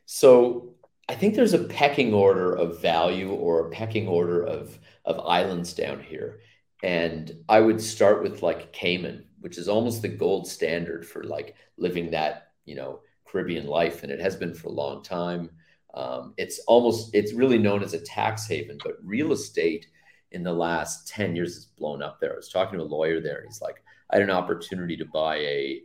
So 0.07 0.75
I 1.09 1.15
think 1.15 1.35
there's 1.35 1.55
a 1.55 1.65
pecking 1.65 2.15
order 2.15 2.55
of 2.55 2.81
value 2.81 3.31
or 3.31 3.67
a 3.67 3.71
pecking 3.71 4.09
order 4.09 4.45
of 4.45 4.79
of 5.05 5.19
islands 5.21 5.73
down 5.73 6.01
here, 6.01 6.41
and 6.83 7.33
I 7.49 7.61
would 7.61 7.81
start 7.81 8.23
with 8.23 8.43
like 8.43 8.73
Cayman, 8.73 9.25
which 9.41 9.59
is 9.59 9.69
almost 9.69 10.03
the 10.03 10.09
gold 10.09 10.49
standard 10.49 11.07
for 11.07 11.25
like 11.25 11.55
living 11.77 12.11
that 12.11 12.49
you 12.65 12.75
know 12.75 13.01
Caribbean 13.27 13.67
life, 13.67 14.03
and 14.03 14.13
it 14.13 14.21
has 14.21 14.37
been 14.37 14.55
for 14.55 14.69
a 14.69 14.73
long 14.73 15.03
time. 15.03 15.51
Um, 15.95 16.35
it's 16.37 16.61
almost 16.67 17.15
it's 17.15 17.33
really 17.33 17.59
known 17.59 17.83
as 17.83 17.95
a 17.95 18.01
tax 18.01 18.47
haven, 18.47 18.79
but 18.83 18.97
real 19.03 19.33
estate 19.33 19.87
in 20.33 20.43
the 20.43 20.53
last 20.53 21.09
10 21.09 21.35
years 21.35 21.55
has 21.55 21.65
blown 21.65 22.03
up 22.03 22.21
there. 22.21 22.33
I 22.33 22.37
was 22.37 22.49
talking 22.49 22.79
to 22.79 22.85
a 22.85 22.87
lawyer 22.87 23.21
there. 23.21 23.39
and 23.39 23.49
He's 23.49 23.61
like, 23.61 23.83
I 24.11 24.17
had 24.17 24.23
an 24.23 24.31
opportunity 24.31 24.97
to 24.97 25.05
buy 25.05 25.39
a 25.39 25.83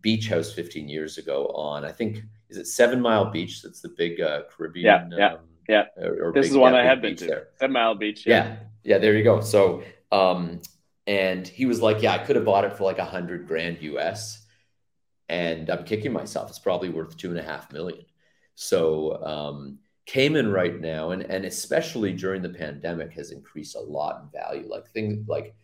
beach 0.00 0.28
house 0.28 0.52
15 0.52 0.88
years 0.88 1.18
ago 1.18 1.46
on, 1.54 1.84
I 1.84 1.92
think, 1.92 2.22
is 2.48 2.56
it 2.56 2.66
Seven 2.66 3.00
Mile 3.00 3.30
Beach? 3.30 3.62
That's 3.62 3.80
the 3.80 3.88
big 3.88 4.20
uh, 4.20 4.42
Caribbean. 4.50 5.10
Yeah. 5.12 5.18
Yeah. 5.18 5.32
Um, 5.34 5.38
yeah. 5.68 5.84
Or, 5.96 6.28
or 6.28 6.32
this 6.32 6.50
is 6.50 6.56
one 6.56 6.74
I 6.74 6.84
have 6.84 7.00
been 7.00 7.16
to. 7.16 7.26
There. 7.26 7.48
Seven 7.58 7.72
Mile 7.72 7.94
Beach. 7.94 8.26
Yeah. 8.26 8.44
yeah. 8.44 8.56
yeah. 8.84 8.98
There 8.98 9.16
you 9.16 9.24
go. 9.24 9.40
So, 9.40 9.82
um, 10.14 10.60
and 11.06 11.46
he 11.46 11.66
was 11.66 11.82
like, 11.82 12.02
Yeah, 12.02 12.12
I 12.12 12.18
could 12.18 12.36
have 12.36 12.44
bought 12.44 12.64
it 12.64 12.76
for 12.76 12.84
like 12.84 12.98
a 12.98 13.04
hundred 13.04 13.46
grand 13.46 13.82
US. 13.82 14.46
And 15.28 15.70
I'm 15.70 15.84
kicking 15.84 16.12
myself. 16.12 16.50
It's 16.50 16.58
probably 16.58 16.90
worth 16.90 17.16
two 17.16 17.30
and 17.30 17.38
a 17.38 17.42
half 17.42 17.72
million. 17.72 18.04
So, 18.54 19.22
um, 19.24 19.78
Cayman 20.06 20.52
right 20.52 20.78
now, 20.78 21.12
and, 21.12 21.22
and 21.22 21.46
especially 21.46 22.12
during 22.12 22.42
the 22.42 22.50
pandemic, 22.50 23.12
has 23.14 23.30
increased 23.30 23.74
a 23.74 23.80
lot 23.80 24.22
in 24.22 24.28
value. 24.38 24.68
Like 24.68 24.86
things 24.90 25.26
like 25.26 25.54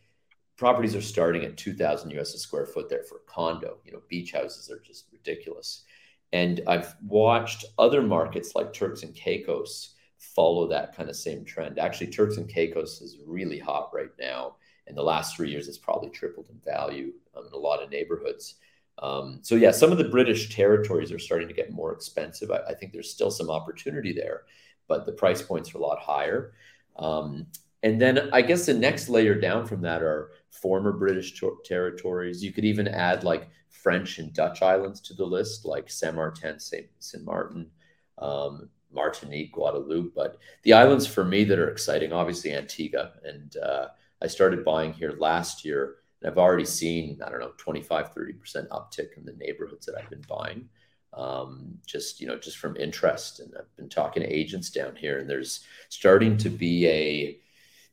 properties 0.56 0.96
are 0.96 1.02
starting 1.02 1.44
at 1.44 1.58
2000 1.58 2.10
US 2.12 2.34
a 2.34 2.38
square 2.38 2.66
foot 2.66 2.88
there 2.88 3.04
for 3.04 3.16
a 3.16 3.30
condo. 3.30 3.76
You 3.84 3.92
know, 3.92 4.02
beach 4.08 4.32
houses 4.32 4.70
are 4.70 4.80
just 4.80 5.06
ridiculous. 5.12 5.84
And 6.32 6.62
I've 6.66 6.94
watched 7.06 7.66
other 7.78 8.02
markets 8.02 8.54
like 8.54 8.72
Turks 8.72 9.02
and 9.02 9.14
Caicos 9.14 9.94
follow 10.20 10.68
that 10.68 10.94
kind 10.94 11.08
of 11.08 11.16
same 11.16 11.44
trend. 11.44 11.78
Actually, 11.78 12.08
Turks 12.08 12.36
and 12.36 12.48
Caicos 12.48 13.00
is 13.00 13.16
really 13.26 13.58
hot 13.58 13.90
right 13.92 14.10
now. 14.20 14.56
In 14.86 14.94
the 14.94 15.02
last 15.02 15.34
three 15.34 15.50
years, 15.50 15.66
it's 15.66 15.78
probably 15.78 16.10
tripled 16.10 16.46
in 16.50 16.60
value 16.64 17.12
um, 17.36 17.46
in 17.46 17.52
a 17.52 17.56
lot 17.56 17.82
of 17.82 17.90
neighborhoods. 17.90 18.56
Um, 18.98 19.38
so 19.42 19.54
yeah, 19.54 19.70
some 19.70 19.92
of 19.92 19.98
the 19.98 20.08
British 20.08 20.54
territories 20.54 21.10
are 21.10 21.18
starting 21.18 21.48
to 21.48 21.54
get 21.54 21.72
more 21.72 21.92
expensive. 21.92 22.50
I, 22.50 22.58
I, 22.68 22.74
think 22.74 22.92
there's 22.92 23.10
still 23.10 23.30
some 23.30 23.48
opportunity 23.48 24.12
there, 24.12 24.42
but 24.88 25.06
the 25.06 25.12
price 25.12 25.40
points 25.40 25.74
are 25.74 25.78
a 25.78 25.80
lot 25.80 25.98
higher. 26.00 26.52
Um, 26.96 27.46
and 27.82 27.98
then 27.98 28.28
I 28.32 28.42
guess 28.42 28.66
the 28.66 28.74
next 28.74 29.08
layer 29.08 29.34
down 29.34 29.66
from 29.66 29.80
that 29.82 30.02
are 30.02 30.32
former 30.50 30.92
British 30.92 31.40
ter- 31.40 31.56
territories. 31.64 32.44
You 32.44 32.52
could 32.52 32.66
even 32.66 32.88
add 32.88 33.24
like 33.24 33.48
French 33.70 34.18
and 34.18 34.34
Dutch 34.34 34.60
islands 34.60 35.00
to 35.02 35.14
the 35.14 35.24
list, 35.24 35.64
like 35.64 35.88
Saint 35.88 36.16
Martin, 36.16 36.58
Saint, 36.58 36.88
Martin, 37.24 37.70
um, 38.18 38.68
Martinique, 38.92 39.52
Guadeloupe. 39.52 40.14
But 40.14 40.38
the 40.62 40.72
islands 40.72 41.06
for 41.06 41.24
me 41.24 41.44
that 41.44 41.58
are 41.58 41.70
exciting, 41.70 42.12
obviously 42.12 42.52
Antigua, 42.52 43.12
and 43.24 43.56
uh, 43.56 43.88
I 44.22 44.26
started 44.26 44.64
buying 44.64 44.92
here 44.92 45.14
last 45.18 45.64
year 45.64 45.96
and 46.20 46.30
I've 46.30 46.38
already 46.38 46.64
seen, 46.64 47.20
I 47.24 47.30
don't 47.30 47.40
know, 47.40 47.52
25, 47.56 48.14
30% 48.14 48.68
uptick 48.68 49.16
in 49.16 49.24
the 49.24 49.32
neighborhoods 49.32 49.86
that 49.86 49.96
I've 49.96 50.10
been 50.10 50.24
buying. 50.28 50.68
Um, 51.12 51.78
just, 51.86 52.20
you 52.20 52.26
know, 52.26 52.38
just 52.38 52.58
from 52.58 52.76
interest. 52.76 53.40
And 53.40 53.52
I've 53.58 53.74
been 53.76 53.88
talking 53.88 54.22
to 54.22 54.28
agents 54.28 54.70
down 54.70 54.94
here 54.94 55.18
and 55.18 55.28
there's 55.28 55.64
starting 55.88 56.36
to 56.38 56.50
be 56.50 56.86
a, 56.86 57.38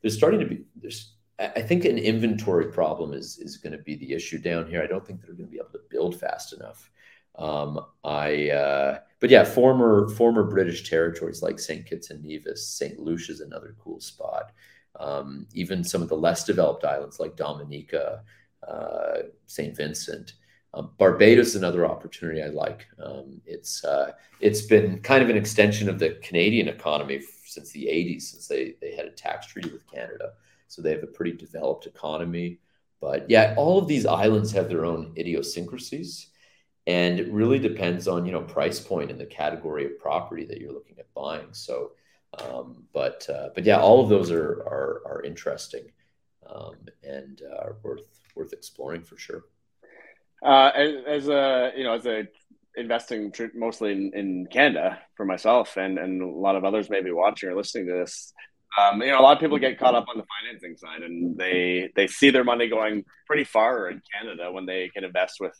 there's 0.02 0.16
starting 0.16 0.40
to 0.40 0.46
be, 0.46 0.64
there's, 0.76 1.14
I 1.38 1.62
think 1.62 1.84
an 1.84 1.98
inventory 1.98 2.70
problem 2.70 3.12
is, 3.12 3.38
is 3.38 3.56
going 3.56 3.72
to 3.72 3.82
be 3.82 3.94
the 3.94 4.12
issue 4.12 4.38
down 4.38 4.68
here. 4.68 4.82
I 4.82 4.86
don't 4.86 5.06
think 5.06 5.20
they're 5.20 5.34
going 5.34 5.46
to 5.46 5.52
be 5.52 5.58
able 5.58 5.70
to 5.70 5.80
build 5.88 6.18
fast 6.18 6.52
enough. 6.52 6.90
Um, 7.38 7.80
I, 8.04 8.50
uh, 8.50 8.98
but 9.20 9.30
yeah, 9.30 9.44
former 9.44 10.08
former 10.10 10.44
British 10.44 10.88
territories 10.88 11.42
like 11.42 11.58
St. 11.58 11.86
Kitts 11.86 12.10
and 12.10 12.22
Nevis, 12.24 12.66
St. 12.68 12.98
Lucia 12.98 13.32
is 13.32 13.40
another 13.40 13.74
cool 13.78 14.00
spot 14.00 14.52
um, 14.98 15.46
even 15.54 15.84
some 15.84 16.02
of 16.02 16.08
the 16.08 16.16
less 16.16 16.44
developed 16.44 16.84
islands 16.84 17.20
like 17.20 17.36
Dominica, 17.36 18.22
uh, 18.66 19.18
St. 19.46 19.76
Vincent. 19.76 20.34
Um, 20.74 20.90
Barbados 20.98 21.48
is 21.48 21.56
another 21.56 21.86
opportunity 21.86 22.42
I 22.42 22.48
like. 22.48 22.86
Um, 23.02 23.40
it's 23.46 23.84
uh, 23.84 24.12
it's 24.40 24.62
been 24.62 25.00
kind 25.00 25.22
of 25.22 25.30
an 25.30 25.36
extension 25.36 25.88
of 25.88 25.98
the 25.98 26.18
Canadian 26.22 26.68
economy 26.68 27.22
since 27.46 27.70
the 27.70 27.86
80s, 27.86 28.22
since 28.22 28.48
they, 28.48 28.74
they 28.80 28.94
had 28.94 29.06
a 29.06 29.10
tax 29.10 29.46
treaty 29.46 29.70
with 29.70 29.90
Canada. 29.90 30.32
So 30.66 30.82
they 30.82 30.90
have 30.90 31.02
a 31.02 31.06
pretty 31.06 31.32
developed 31.32 31.86
economy. 31.86 32.58
But 33.00 33.30
yeah, 33.30 33.54
all 33.56 33.78
of 33.78 33.88
these 33.88 34.04
islands 34.04 34.52
have 34.52 34.68
their 34.68 34.84
own 34.84 35.14
idiosyncrasies. 35.16 36.28
And 36.88 37.20
it 37.20 37.30
really 37.30 37.60
depends 37.60 38.08
on, 38.08 38.26
you 38.26 38.32
know, 38.32 38.40
price 38.40 38.80
point 38.80 39.10
and 39.12 39.20
the 39.20 39.26
category 39.26 39.84
of 39.84 39.98
property 40.00 40.44
that 40.46 40.58
you're 40.58 40.72
looking 40.72 40.98
at 40.98 41.12
buying. 41.14 41.48
So 41.52 41.92
um, 42.36 42.84
but 42.92 43.28
uh, 43.28 43.48
but 43.54 43.64
yeah, 43.64 43.78
all 43.78 44.02
of 44.02 44.08
those 44.08 44.30
are 44.30 44.62
are, 44.66 45.02
are 45.06 45.22
interesting 45.22 45.84
um, 46.48 46.76
and 47.02 47.42
uh, 47.42 47.70
worth 47.82 48.02
worth 48.34 48.52
exploring 48.52 49.02
for 49.02 49.16
sure. 49.16 49.44
Uh, 50.44 50.70
as, 51.06 51.28
a 51.28 51.72
you 51.76 51.82
know, 51.82 51.94
as 51.94 52.06
a 52.06 52.28
investing 52.76 53.32
mostly 53.54 53.92
in, 53.92 54.12
in 54.14 54.46
Canada 54.46 54.98
for 55.16 55.24
myself 55.24 55.76
and 55.76 55.98
and 55.98 56.22
a 56.22 56.26
lot 56.26 56.54
of 56.54 56.64
others 56.64 56.90
maybe 56.90 57.10
watching 57.10 57.48
or 57.48 57.56
listening 57.56 57.86
to 57.86 57.94
this. 57.94 58.32
Um, 58.78 59.00
you 59.00 59.08
know, 59.08 59.18
a 59.18 59.22
lot 59.22 59.36
of 59.36 59.40
people 59.40 59.58
get 59.58 59.78
caught 59.78 59.94
up 59.94 60.04
on 60.08 60.18
the 60.18 60.26
financing 60.42 60.76
side, 60.76 61.02
and 61.02 61.36
they 61.36 61.90
they 61.96 62.06
see 62.06 62.30
their 62.30 62.44
money 62.44 62.68
going 62.68 63.04
pretty 63.26 63.44
far 63.44 63.88
in 63.88 64.02
Canada 64.12 64.52
when 64.52 64.66
they 64.66 64.90
can 64.90 65.04
invest 65.04 65.38
with 65.40 65.54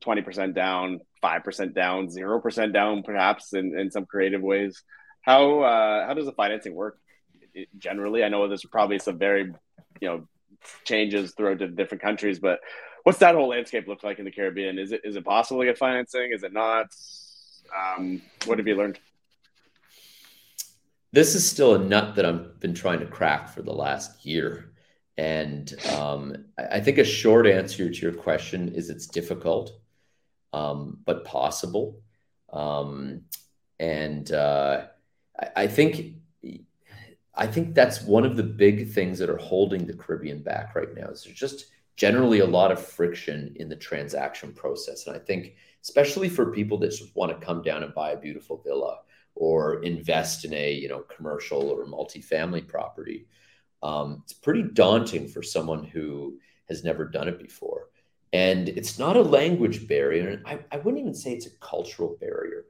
twenty 0.00 0.22
percent 0.22 0.54
down, 0.54 1.00
five 1.20 1.44
percent 1.44 1.74
down, 1.74 2.10
zero 2.10 2.40
percent 2.40 2.72
down, 2.72 3.02
perhaps 3.02 3.52
in, 3.52 3.78
in 3.78 3.90
some 3.90 4.06
creative 4.06 4.42
ways. 4.42 4.82
How 5.22 5.60
uh, 5.60 6.06
how 6.06 6.14
does 6.14 6.26
the 6.26 6.32
financing 6.32 6.74
work 6.74 6.98
generally? 7.78 8.24
I 8.24 8.28
know 8.28 8.46
there's 8.48 8.64
probably 8.64 8.98
some 8.98 9.18
very 9.18 9.52
you 10.00 10.08
know 10.08 10.28
changes 10.84 11.34
throughout 11.34 11.58
the 11.58 11.68
different 11.68 12.02
countries, 12.02 12.38
but 12.38 12.60
what's 13.04 13.18
that 13.18 13.34
whole 13.34 13.48
landscape 13.48 13.88
look 13.88 14.02
like 14.02 14.18
in 14.18 14.24
the 14.24 14.30
Caribbean? 14.30 14.78
Is 14.78 14.92
it 14.92 15.02
is 15.04 15.16
it 15.16 15.24
possible 15.24 15.60
to 15.60 15.66
get 15.66 15.78
financing? 15.78 16.30
Is 16.32 16.42
it 16.42 16.52
not? 16.52 16.86
Um, 17.76 18.22
what 18.46 18.58
have 18.58 18.66
you 18.66 18.76
learned? 18.76 18.98
This 21.12 21.34
is 21.34 21.48
still 21.48 21.74
a 21.74 21.78
nut 21.78 22.16
that 22.16 22.26
I've 22.26 22.60
been 22.60 22.74
trying 22.74 23.00
to 23.00 23.06
crack 23.06 23.48
for 23.48 23.62
the 23.62 23.72
last 23.72 24.26
year. 24.26 24.72
And 25.16 25.74
um, 25.96 26.44
I 26.70 26.80
think 26.80 26.98
a 26.98 27.04
short 27.04 27.46
answer 27.46 27.90
to 27.90 28.00
your 28.00 28.12
question 28.12 28.68
is 28.74 28.88
it's 28.88 29.06
difficult, 29.06 29.72
um, 30.52 30.98
but 31.04 31.24
possible. 31.24 32.00
Um, 32.52 33.22
and 33.78 34.30
uh, 34.32 34.86
I, 35.56 35.66
think 35.66 36.14
I 37.34 37.46
think 37.46 37.74
that's 37.74 38.02
one 38.02 38.24
of 38.24 38.36
the 38.36 38.42
big 38.42 38.90
things 38.90 39.18
that 39.18 39.30
are 39.30 39.36
holding 39.36 39.86
the 39.86 39.94
Caribbean 39.94 40.42
back 40.42 40.74
right 40.74 40.92
now. 40.94 41.08
Is 41.08 41.24
there's 41.24 41.36
just 41.36 41.66
generally 41.96 42.40
a 42.40 42.46
lot 42.46 42.72
of 42.72 42.84
friction 42.84 43.54
in 43.56 43.68
the 43.68 43.76
transaction 43.76 44.52
process, 44.52 45.06
and 45.06 45.14
I 45.14 45.18
think 45.20 45.54
especially 45.82 46.28
for 46.28 46.52
people 46.52 46.78
that 46.78 46.90
just 46.90 47.14
want 47.14 47.38
to 47.38 47.46
come 47.46 47.62
down 47.62 47.84
and 47.84 47.94
buy 47.94 48.10
a 48.10 48.16
beautiful 48.16 48.60
villa 48.64 48.98
or 49.36 49.82
invest 49.84 50.44
in 50.44 50.52
a 50.52 50.72
you 50.72 50.88
know 50.88 51.00
commercial 51.00 51.68
or 51.68 51.86
multifamily 51.86 52.66
property, 52.66 53.28
um, 53.84 54.22
it's 54.24 54.32
pretty 54.32 54.62
daunting 54.62 55.28
for 55.28 55.42
someone 55.42 55.84
who 55.84 56.38
has 56.68 56.82
never 56.82 57.04
done 57.04 57.28
it 57.28 57.38
before. 57.38 57.77
And 58.32 58.68
it's 58.68 58.98
not 58.98 59.16
a 59.16 59.22
language 59.22 59.88
barrier, 59.88 60.28
and 60.28 60.46
I, 60.46 60.58
I 60.70 60.76
wouldn't 60.76 61.00
even 61.00 61.14
say 61.14 61.32
it's 61.32 61.46
a 61.46 61.58
cultural 61.60 62.16
barrier, 62.20 62.66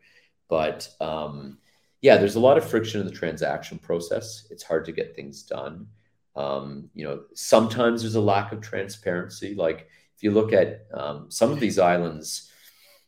but 0.49 0.88
um, 1.01 1.59
yeah, 2.01 2.16
there's 2.16 2.37
a 2.37 2.40
lot 2.40 2.59
of 2.59 2.68
friction 2.68 3.01
in 3.01 3.07
the 3.07 3.12
transaction 3.12 3.79
process. 3.79 4.47
It's 4.51 4.62
hard 4.62 4.85
to 4.85 4.92
get 4.92 5.16
things 5.16 5.42
done. 5.42 5.88
Um, 6.37 6.90
you 6.94 7.05
know, 7.05 7.23
sometimes 7.35 8.03
there's 8.03 8.14
a 8.14 8.21
lack 8.21 8.53
of 8.53 8.61
transparency. 8.61 9.57
Like 9.57 9.88
if 10.16 10.23
you 10.23 10.31
look 10.31 10.53
at 10.53 10.87
um, 10.94 11.29
some 11.29 11.51
of 11.51 11.59
these 11.59 11.81
islands, 11.81 12.53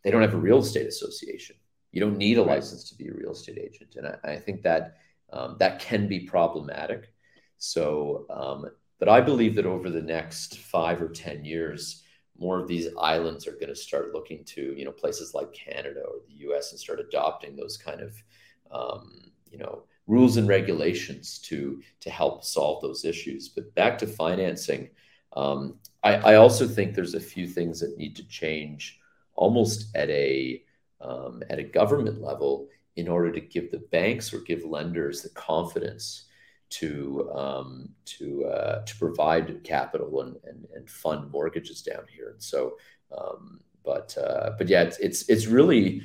they 0.02 0.10
don't 0.10 0.22
have 0.22 0.34
a 0.34 0.38
real 0.38 0.58
estate 0.58 0.88
association. 0.88 1.54
You 1.92 2.00
don't 2.00 2.18
need 2.18 2.38
a 2.38 2.42
license 2.42 2.88
to 2.90 2.96
be 2.96 3.08
a 3.08 3.14
real 3.14 3.32
estate 3.32 3.58
agent, 3.58 3.94
and 3.96 4.08
I, 4.08 4.32
I 4.32 4.36
think 4.38 4.62
that 4.62 4.96
um, 5.32 5.56
that 5.60 5.78
can 5.78 6.08
be 6.08 6.20
problematic. 6.20 7.12
So, 7.58 8.26
um, 8.30 8.66
but 8.98 9.08
I 9.08 9.20
believe 9.20 9.54
that 9.54 9.66
over 9.66 9.88
the 9.88 10.02
next 10.02 10.58
five 10.58 11.00
or 11.00 11.08
ten 11.08 11.44
years, 11.44 12.02
more 12.40 12.58
of 12.58 12.66
these 12.66 12.88
islands 12.98 13.46
are 13.46 13.52
going 13.52 13.68
to 13.68 13.76
start 13.76 14.14
looking 14.14 14.44
to 14.44 14.74
you 14.76 14.84
know 14.84 14.92
places 14.92 15.34
like 15.34 15.52
Canada 15.52 16.00
or 16.00 16.16
the 16.26 16.34
U.S. 16.46 16.72
and 16.72 16.80
start 16.80 16.98
adopting 16.98 17.54
those 17.54 17.76
kind 17.76 18.00
of 18.00 18.14
um, 18.72 19.30
you 19.50 19.58
know 19.58 19.84
rules 20.06 20.36
and 20.38 20.48
regulations 20.48 21.38
to 21.38 21.80
to 22.00 22.10
help 22.10 22.44
solve 22.44 22.82
those 22.82 23.04
issues. 23.04 23.48
But 23.48 23.74
back 23.74 23.98
to 23.98 24.06
financing, 24.06 24.88
um, 25.34 25.76
I, 26.02 26.14
I, 26.14 26.34
also 26.36 26.66
think 26.66 26.94
there's 26.94 27.14
a 27.14 27.20
few 27.20 27.46
things 27.46 27.78
that 27.80 27.96
need 27.96 28.16
to 28.16 28.26
change 28.26 28.98
almost 29.34 29.94
at 29.94 30.10
a 30.10 30.62
um, 31.00 31.42
at 31.50 31.58
a 31.58 31.64
government 31.64 32.20
level 32.20 32.68
in 32.96 33.06
order 33.06 33.30
to 33.32 33.40
give 33.40 33.70
the 33.70 33.86
banks 33.92 34.34
or 34.34 34.40
give 34.40 34.64
lenders 34.64 35.22
the 35.22 35.30
confidence 35.30 36.26
to 36.70 37.30
um, 37.34 37.88
to 38.04 38.44
uh, 38.46 38.84
to 38.84 38.96
provide 38.96 39.62
capital 39.64 40.22
and, 40.22 40.36
and, 40.44 40.59
and 40.80 40.90
fund 40.90 41.30
mortgages 41.30 41.82
down 41.82 42.04
here. 42.14 42.30
And 42.30 42.42
so, 42.42 42.76
um, 43.16 43.60
but 43.84 44.16
uh, 44.18 44.50
but 44.58 44.68
yeah, 44.68 44.82
it's 44.82 44.98
it's, 44.98 45.28
it's 45.28 45.46
really 45.46 46.02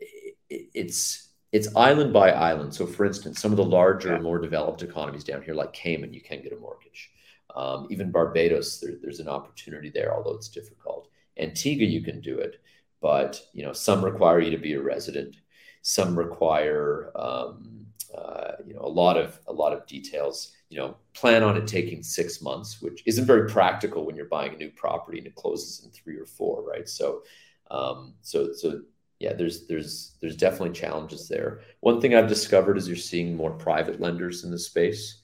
it, 0.00 0.68
it's 0.74 1.28
it's 1.52 1.74
island 1.74 2.12
by 2.12 2.32
island. 2.32 2.74
So, 2.74 2.86
for 2.86 3.06
instance, 3.06 3.40
some 3.40 3.52
of 3.52 3.56
the 3.56 3.64
larger, 3.64 4.12
yeah. 4.12 4.18
more 4.20 4.38
developed 4.38 4.82
economies 4.82 5.24
down 5.24 5.42
here, 5.42 5.54
like 5.54 5.72
Cayman, 5.72 6.12
you 6.12 6.20
can 6.20 6.42
get 6.42 6.52
a 6.52 6.56
mortgage. 6.56 7.10
Um, 7.54 7.86
even 7.90 8.10
Barbados, 8.10 8.80
there, 8.80 8.92
there's 9.00 9.20
an 9.20 9.28
opportunity 9.28 9.90
there, 9.90 10.14
although 10.14 10.34
it's 10.34 10.48
difficult. 10.48 11.08
Antigua, 11.38 11.86
you 11.86 12.02
can 12.02 12.20
do 12.20 12.38
it, 12.38 12.60
but 13.00 13.40
you 13.52 13.64
know 13.64 13.72
some 13.72 14.04
require 14.04 14.40
you 14.40 14.50
to 14.50 14.58
be 14.58 14.74
a 14.74 14.82
resident. 14.82 15.36
Some 15.82 16.18
require 16.18 17.12
um, 17.14 17.86
uh, 18.16 18.52
you 18.66 18.74
know 18.74 18.82
a 18.82 18.88
lot 18.88 19.16
of 19.16 19.38
a 19.46 19.52
lot 19.52 19.72
of 19.72 19.86
details 19.86 20.52
you 20.68 20.78
know 20.78 20.96
plan 21.12 21.42
on 21.42 21.56
it 21.56 21.66
taking 21.66 22.02
six 22.02 22.42
months 22.42 22.82
which 22.82 23.02
isn't 23.06 23.26
very 23.26 23.48
practical 23.48 24.04
when 24.04 24.16
you're 24.16 24.26
buying 24.26 24.54
a 24.54 24.56
new 24.56 24.70
property 24.70 25.18
and 25.18 25.26
it 25.26 25.34
closes 25.34 25.84
in 25.84 25.90
three 25.90 26.16
or 26.16 26.26
four 26.26 26.62
right? 26.62 26.88
So 26.88 27.22
um, 27.70 28.14
so 28.22 28.52
so 28.52 28.82
yeah 29.18 29.32
there's 29.32 29.66
there's 29.66 30.16
there's 30.20 30.36
definitely 30.36 30.72
challenges 30.72 31.28
there. 31.28 31.60
One 31.80 32.00
thing 32.00 32.14
i've 32.14 32.28
discovered 32.28 32.76
is 32.76 32.86
you're 32.88 32.96
seeing 32.96 33.36
more 33.36 33.52
private 33.52 34.00
lenders 34.00 34.44
in 34.44 34.50
the 34.50 34.58
space. 34.58 35.22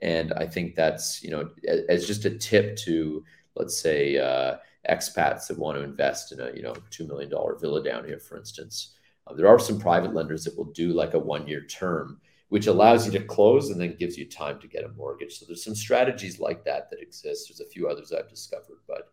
And 0.00 0.32
i 0.34 0.46
think 0.46 0.74
that's 0.74 1.22
you 1.22 1.30
know 1.30 1.50
as 1.88 2.06
just 2.06 2.24
a 2.24 2.30
tip 2.30 2.76
to 2.78 3.24
let's 3.56 3.78
say 3.78 4.18
uh, 4.18 4.56
expats 4.90 5.46
that 5.46 5.58
want 5.58 5.78
to 5.78 5.84
invest 5.84 6.32
in 6.32 6.40
a 6.40 6.52
you 6.52 6.62
know 6.62 6.74
$2 6.90 7.06
million 7.06 7.30
villa 7.60 7.82
down 7.82 8.04
here 8.04 8.18
for 8.18 8.36
instance 8.36 8.94
uh, 9.26 9.34
there 9.34 9.48
are 9.48 9.58
some 9.58 9.78
private 9.78 10.14
lenders 10.14 10.44
that 10.44 10.56
will 10.56 10.72
do 10.72 10.92
like 10.92 11.14
a 11.14 11.18
one 11.18 11.46
year 11.46 11.64
term, 11.64 12.20
which 12.54 12.68
allows 12.68 13.04
you 13.04 13.10
to 13.10 13.24
close 13.24 13.70
and 13.70 13.80
then 13.80 13.96
gives 13.98 14.16
you 14.16 14.24
time 14.24 14.60
to 14.60 14.68
get 14.68 14.84
a 14.84 14.88
mortgage. 14.90 15.36
So 15.36 15.44
there's 15.44 15.64
some 15.64 15.74
strategies 15.74 16.38
like 16.38 16.64
that 16.66 16.88
that 16.88 17.02
exist. 17.02 17.48
There's 17.48 17.58
a 17.58 17.68
few 17.68 17.88
others 17.88 18.12
I've 18.12 18.30
discovered, 18.30 18.78
but 18.86 19.08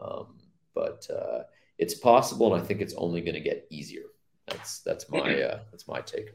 um, 0.00 0.38
but 0.76 1.04
uh, 1.10 1.42
it's 1.76 1.94
possible, 1.94 2.54
and 2.54 2.62
I 2.62 2.64
think 2.64 2.80
it's 2.80 2.94
only 2.94 3.20
going 3.20 3.34
to 3.34 3.40
get 3.40 3.66
easier. 3.68 4.04
That's 4.46 4.78
that's 4.82 5.10
my 5.10 5.42
uh, 5.42 5.58
that's 5.72 5.88
my 5.88 6.02
take. 6.02 6.34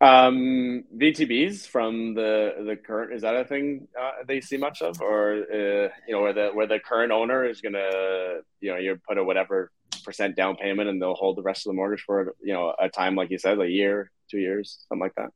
Um, 0.00 0.84
VTBs 0.96 1.66
from 1.66 2.14
the 2.14 2.54
the 2.64 2.76
current 2.76 3.12
is 3.12 3.22
that 3.22 3.34
a 3.34 3.44
thing 3.44 3.88
uh, 4.00 4.22
they 4.24 4.40
see 4.40 4.58
much 4.58 4.82
of, 4.82 5.00
or 5.00 5.32
uh, 5.52 5.88
you 6.06 6.14
know, 6.14 6.20
where 6.20 6.32
the 6.32 6.50
where 6.50 6.68
the 6.68 6.78
current 6.78 7.10
owner 7.10 7.44
is 7.44 7.60
gonna 7.60 8.38
you 8.60 8.70
know 8.70 8.78
you 8.78 9.00
put 9.08 9.18
a 9.18 9.24
whatever 9.24 9.72
percent 10.04 10.36
down 10.36 10.54
payment 10.54 10.88
and 10.88 11.02
they'll 11.02 11.14
hold 11.14 11.36
the 11.36 11.42
rest 11.42 11.66
of 11.66 11.70
the 11.70 11.74
mortgage 11.74 12.04
for 12.06 12.36
you 12.40 12.52
know 12.52 12.72
a 12.78 12.88
time 12.88 13.16
like 13.16 13.32
you 13.32 13.38
said, 13.38 13.58
a 13.58 13.68
year, 13.68 14.12
two 14.30 14.38
years, 14.38 14.86
something 14.88 15.02
like 15.02 15.16
that. 15.16 15.30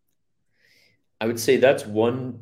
I 1.21 1.27
would 1.27 1.39
say 1.39 1.57
that's 1.57 1.87
one 1.87 2.41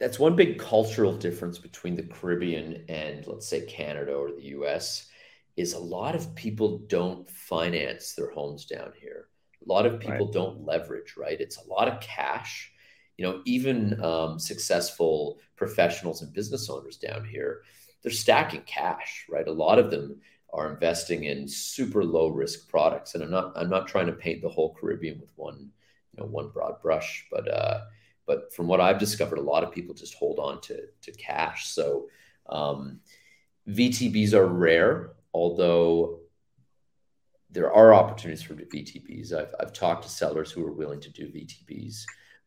that's 0.00 0.18
one 0.18 0.34
big 0.34 0.58
cultural 0.58 1.16
difference 1.16 1.58
between 1.58 1.94
the 1.94 2.02
Caribbean 2.02 2.84
and 2.88 3.24
let's 3.28 3.46
say 3.46 3.66
Canada 3.66 4.12
or 4.14 4.32
the 4.32 4.46
US 4.56 5.08
is 5.56 5.74
a 5.74 5.78
lot 5.78 6.16
of 6.16 6.34
people 6.34 6.78
don't 6.88 7.30
finance 7.30 8.14
their 8.14 8.30
homes 8.30 8.64
down 8.64 8.92
here. 9.00 9.28
A 9.64 9.72
lot 9.72 9.86
of 9.86 10.00
people 10.00 10.26
right. 10.26 10.32
don't 10.32 10.64
leverage, 10.64 11.14
right? 11.16 11.40
It's 11.40 11.58
a 11.58 11.68
lot 11.68 11.86
of 11.86 12.00
cash. 12.00 12.72
You 13.16 13.26
know, 13.26 13.42
even 13.44 14.02
um, 14.02 14.38
successful 14.40 15.38
professionals 15.54 16.22
and 16.22 16.32
business 16.32 16.68
owners 16.68 16.96
down 16.96 17.24
here, 17.24 17.62
they're 18.02 18.10
stacking 18.10 18.62
cash, 18.62 19.26
right? 19.30 19.46
A 19.46 19.52
lot 19.52 19.78
of 19.78 19.90
them 19.90 20.20
are 20.52 20.72
investing 20.72 21.24
in 21.24 21.46
super 21.46 22.02
low 22.02 22.28
risk 22.28 22.68
products. 22.68 23.14
And 23.14 23.22
I'm 23.22 23.30
not 23.30 23.52
I'm 23.54 23.70
not 23.70 23.86
trying 23.86 24.06
to 24.06 24.12
paint 24.12 24.42
the 24.42 24.48
whole 24.48 24.74
Caribbean 24.74 25.20
with 25.20 25.30
one 25.36 25.70
you 26.12 26.22
know 26.22 26.28
one 26.28 26.50
broad 26.50 26.80
brush, 26.82 27.26
but 27.30 27.48
uh, 27.52 27.80
but 28.26 28.52
from 28.54 28.68
what 28.68 28.80
I've 28.80 28.98
discovered, 28.98 29.38
a 29.38 29.42
lot 29.42 29.64
of 29.64 29.72
people 29.72 29.94
just 29.94 30.14
hold 30.14 30.38
on 30.38 30.60
to 30.62 30.86
to 31.02 31.12
cash. 31.12 31.68
So 31.68 32.08
um, 32.48 33.00
VTBs 33.68 34.32
are 34.32 34.46
rare, 34.46 35.12
although 35.32 36.20
there 37.50 37.72
are 37.72 37.94
opportunities 37.94 38.42
for 38.42 38.54
VTBs. 38.54 39.32
I've, 39.32 39.54
I've 39.60 39.72
talked 39.72 40.04
to 40.04 40.08
sellers 40.08 40.50
who 40.50 40.66
are 40.66 40.72
willing 40.72 41.00
to 41.00 41.10
do 41.10 41.26
VTBs, 41.28 42.04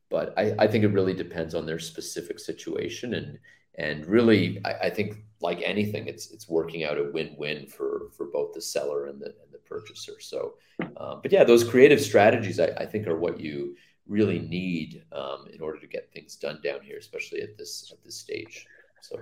but 0.10 0.34
I, 0.38 0.56
I 0.58 0.68
think 0.68 0.84
it 0.84 0.94
really 0.94 1.14
depends 1.14 1.54
on 1.54 1.66
their 1.66 1.80
specific 1.80 2.40
situation 2.40 3.14
and 3.14 3.40
and 3.78 4.06
really 4.06 4.62
I, 4.64 4.74
I, 4.84 4.90
think 4.90 5.18
like 5.42 5.62
anything 5.62 6.08
it's 6.08 6.32
it's 6.32 6.48
working 6.48 6.86
out 6.86 6.98
a 6.98 7.12
win-win 7.12 7.68
for 7.68 8.10
for 8.16 8.28
both 8.28 8.54
the 8.54 8.62
seller 8.62 9.08
and 9.08 9.20
the 9.20 9.28
and 9.28 9.52
the 9.52 9.55
purchaser. 9.66 10.20
So 10.20 10.56
um, 10.98 11.20
but 11.22 11.32
yeah 11.32 11.44
those 11.44 11.64
creative 11.64 12.02
strategies 12.02 12.60
I, 12.60 12.68
I, 12.78 12.86
think 12.86 13.08
are 13.08 13.18
what 13.18 13.40
you 13.40 13.76
really 14.08 14.40
need 14.40 15.04
um, 15.12 15.48
in 15.54 15.62
order 15.62 15.80
to 15.80 15.88
get 15.88 16.12
things 16.12 16.36
done 16.36 16.60
down 16.64 16.82
here 16.82 16.98
especially 16.98 17.42
at 17.42 17.58
this 17.58 17.92
at 17.92 18.04
this 18.04 18.18
stage. 18.18 18.66
So. 19.02 19.18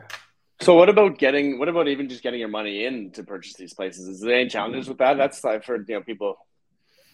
So 0.61 0.75
what 0.75 0.87
about 0.87 1.17
getting 1.17 1.59
what 1.59 1.67
about 1.67 1.89
even 1.89 2.07
just 2.07 2.23
getting 2.23 2.39
your 2.39 2.47
money 2.47 2.85
in 2.85 3.11
to 3.11 3.23
purchase 3.23 3.55
these 3.55 3.73
places? 3.73 4.07
Is 4.07 4.21
there 4.21 4.35
any 4.35 4.49
challenges 4.49 4.87
with 4.87 4.99
that? 4.99 5.17
That's 5.17 5.43
i've 5.43 5.65
heard 5.65 5.85
you 5.89 5.95
know 5.95 6.01
people 6.01 6.37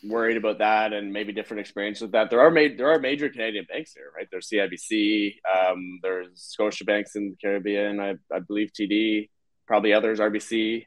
worried 0.03 0.37
about 0.37 0.59
that 0.59 0.93
and 0.93 1.11
maybe 1.11 1.33
different 1.33 1.61
experience 1.61 2.01
with 2.01 2.11
that. 2.11 2.29
There 2.29 2.41
are 2.41 2.51
made 2.51 2.77
there 2.77 2.91
are 2.91 2.99
major 2.99 3.29
Canadian 3.29 3.65
banks 3.69 3.93
here, 3.93 4.11
right? 4.15 4.27
There's 4.31 4.49
CIBC, 4.49 5.35
um, 5.53 5.99
there's 6.01 6.29
Scotia 6.35 6.85
banks 6.85 7.15
in 7.15 7.31
the 7.31 7.35
Caribbean, 7.35 7.99
I, 7.99 8.15
I 8.33 8.39
believe 8.39 8.71
TD, 8.71 9.29
probably 9.67 9.93
others, 9.93 10.19
RBC, 10.19 10.85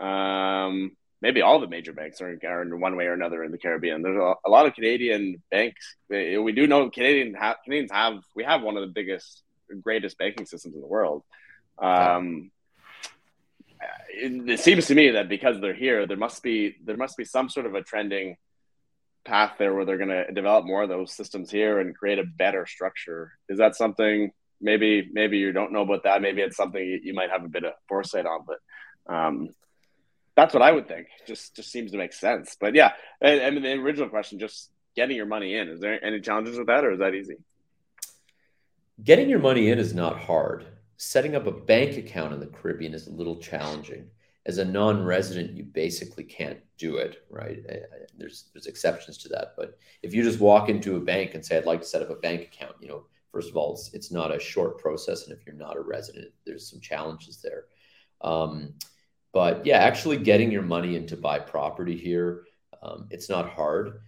um, 0.00 0.96
maybe 1.20 1.42
all 1.42 1.60
the 1.60 1.66
major 1.66 1.92
banks 1.92 2.20
are, 2.20 2.38
are 2.46 2.62
in 2.62 2.80
one 2.80 2.96
way 2.96 3.06
or 3.06 3.12
another 3.12 3.42
in 3.42 3.50
the 3.50 3.58
Caribbean. 3.58 4.02
There's 4.02 4.16
a, 4.16 4.34
a 4.46 4.50
lot 4.50 4.66
of 4.66 4.74
Canadian 4.74 5.42
banks. 5.50 5.96
We 6.08 6.52
do 6.52 6.66
know 6.66 6.90
Canadian 6.90 7.34
ha- 7.34 7.56
Canadians 7.64 7.92
have 7.92 8.22
we 8.34 8.44
have 8.44 8.62
one 8.62 8.76
of 8.76 8.82
the 8.82 8.92
biggest, 8.92 9.42
greatest 9.82 10.18
banking 10.18 10.46
systems 10.46 10.74
in 10.74 10.80
the 10.80 10.86
world. 10.86 11.24
Um, 11.78 12.50
it, 14.10 14.48
it 14.48 14.60
seems 14.60 14.86
to 14.86 14.94
me 14.94 15.10
that 15.10 15.28
because 15.28 15.60
they're 15.60 15.74
here, 15.74 16.06
there 16.06 16.16
must 16.16 16.42
be 16.42 16.76
there 16.84 16.96
must 16.96 17.16
be 17.16 17.24
some 17.24 17.48
sort 17.48 17.66
of 17.66 17.74
a 17.74 17.82
trending 17.82 18.36
path 19.24 19.54
there 19.58 19.74
where 19.74 19.84
they're 19.84 19.98
going 19.98 20.08
to 20.08 20.32
develop 20.32 20.64
more 20.64 20.82
of 20.82 20.88
those 20.88 21.14
systems 21.14 21.50
here 21.50 21.80
and 21.80 21.96
create 21.96 22.18
a 22.18 22.24
better 22.24 22.66
structure. 22.66 23.32
Is 23.48 23.58
that 23.58 23.76
something 23.76 24.32
maybe 24.60 25.08
maybe 25.12 25.38
you 25.38 25.52
don't 25.52 25.72
know 25.72 25.82
about 25.82 26.04
that? 26.04 26.22
Maybe 26.22 26.42
it's 26.42 26.56
something 26.56 27.00
you, 27.02 27.14
might 27.14 27.30
have 27.30 27.44
a 27.44 27.48
bit 27.48 27.64
of 27.64 27.74
foresight 27.88 28.26
on, 28.26 28.44
but 28.46 29.14
um, 29.14 29.48
that's 30.38 30.54
what 30.54 30.62
I 30.62 30.70
would 30.70 30.86
think. 30.86 31.08
Just 31.26 31.56
just 31.56 31.72
seems 31.72 31.90
to 31.92 31.98
make 31.98 32.12
sense. 32.12 32.56
But 32.60 32.74
yeah, 32.74 32.92
I, 33.22 33.40
I 33.40 33.50
mean 33.50 33.62
the 33.62 33.72
original 33.72 34.08
question, 34.08 34.38
just 34.38 34.70
getting 34.94 35.16
your 35.16 35.26
money 35.26 35.56
in. 35.56 35.68
Is 35.68 35.80
there 35.80 36.02
any 36.04 36.20
challenges 36.20 36.56
with 36.56 36.68
that, 36.68 36.84
or 36.84 36.92
is 36.92 37.00
that 37.00 37.14
easy? 37.14 37.36
Getting 39.02 39.28
your 39.28 39.40
money 39.40 39.70
in 39.70 39.78
is 39.78 39.94
not 39.94 40.18
hard. 40.18 40.66
Setting 40.96 41.34
up 41.34 41.46
a 41.46 41.52
bank 41.52 41.96
account 41.96 42.32
in 42.32 42.40
the 42.40 42.46
Caribbean 42.46 42.94
is 42.94 43.06
a 43.06 43.12
little 43.12 43.36
challenging 43.36 44.10
as 44.48 44.56
a 44.56 44.64
non-resident, 44.64 45.54
you 45.54 45.62
basically 45.62 46.24
can't 46.24 46.58
do 46.78 46.96
it, 46.96 47.22
right? 47.30 47.62
There's 48.16 48.46
there's 48.54 48.66
exceptions 48.66 49.18
to 49.18 49.28
that, 49.28 49.52
but 49.58 49.78
if 50.02 50.14
you 50.14 50.22
just 50.22 50.40
walk 50.40 50.70
into 50.70 50.96
a 50.96 51.00
bank 51.00 51.34
and 51.34 51.44
say, 51.44 51.58
"I'd 51.58 51.66
like 51.66 51.82
to 51.82 51.86
set 51.86 52.00
up 52.00 52.08
a 52.08 52.14
bank 52.14 52.42
account," 52.42 52.76
you 52.80 52.88
know, 52.88 53.04
first 53.30 53.50
of 53.50 53.56
all, 53.58 53.74
it's 53.74 53.92
it's 53.92 54.10
not 54.10 54.34
a 54.34 54.40
short 54.40 54.78
process, 54.78 55.24
and 55.24 55.36
if 55.36 55.44
you're 55.44 55.54
not 55.54 55.76
a 55.76 55.80
resident, 55.80 56.32
there's 56.46 56.68
some 56.68 56.80
challenges 56.80 57.42
there. 57.42 57.66
Um, 58.22 58.72
but 59.32 59.64
yeah, 59.66 59.78
actually 59.78 60.16
getting 60.16 60.50
your 60.50 60.62
money 60.62 60.96
in 60.96 61.06
to 61.08 61.16
buy 61.16 61.38
property 61.38 61.96
here, 61.96 62.44
um, 62.82 63.06
it's 63.10 63.28
not 63.28 63.50
hard. 63.50 64.00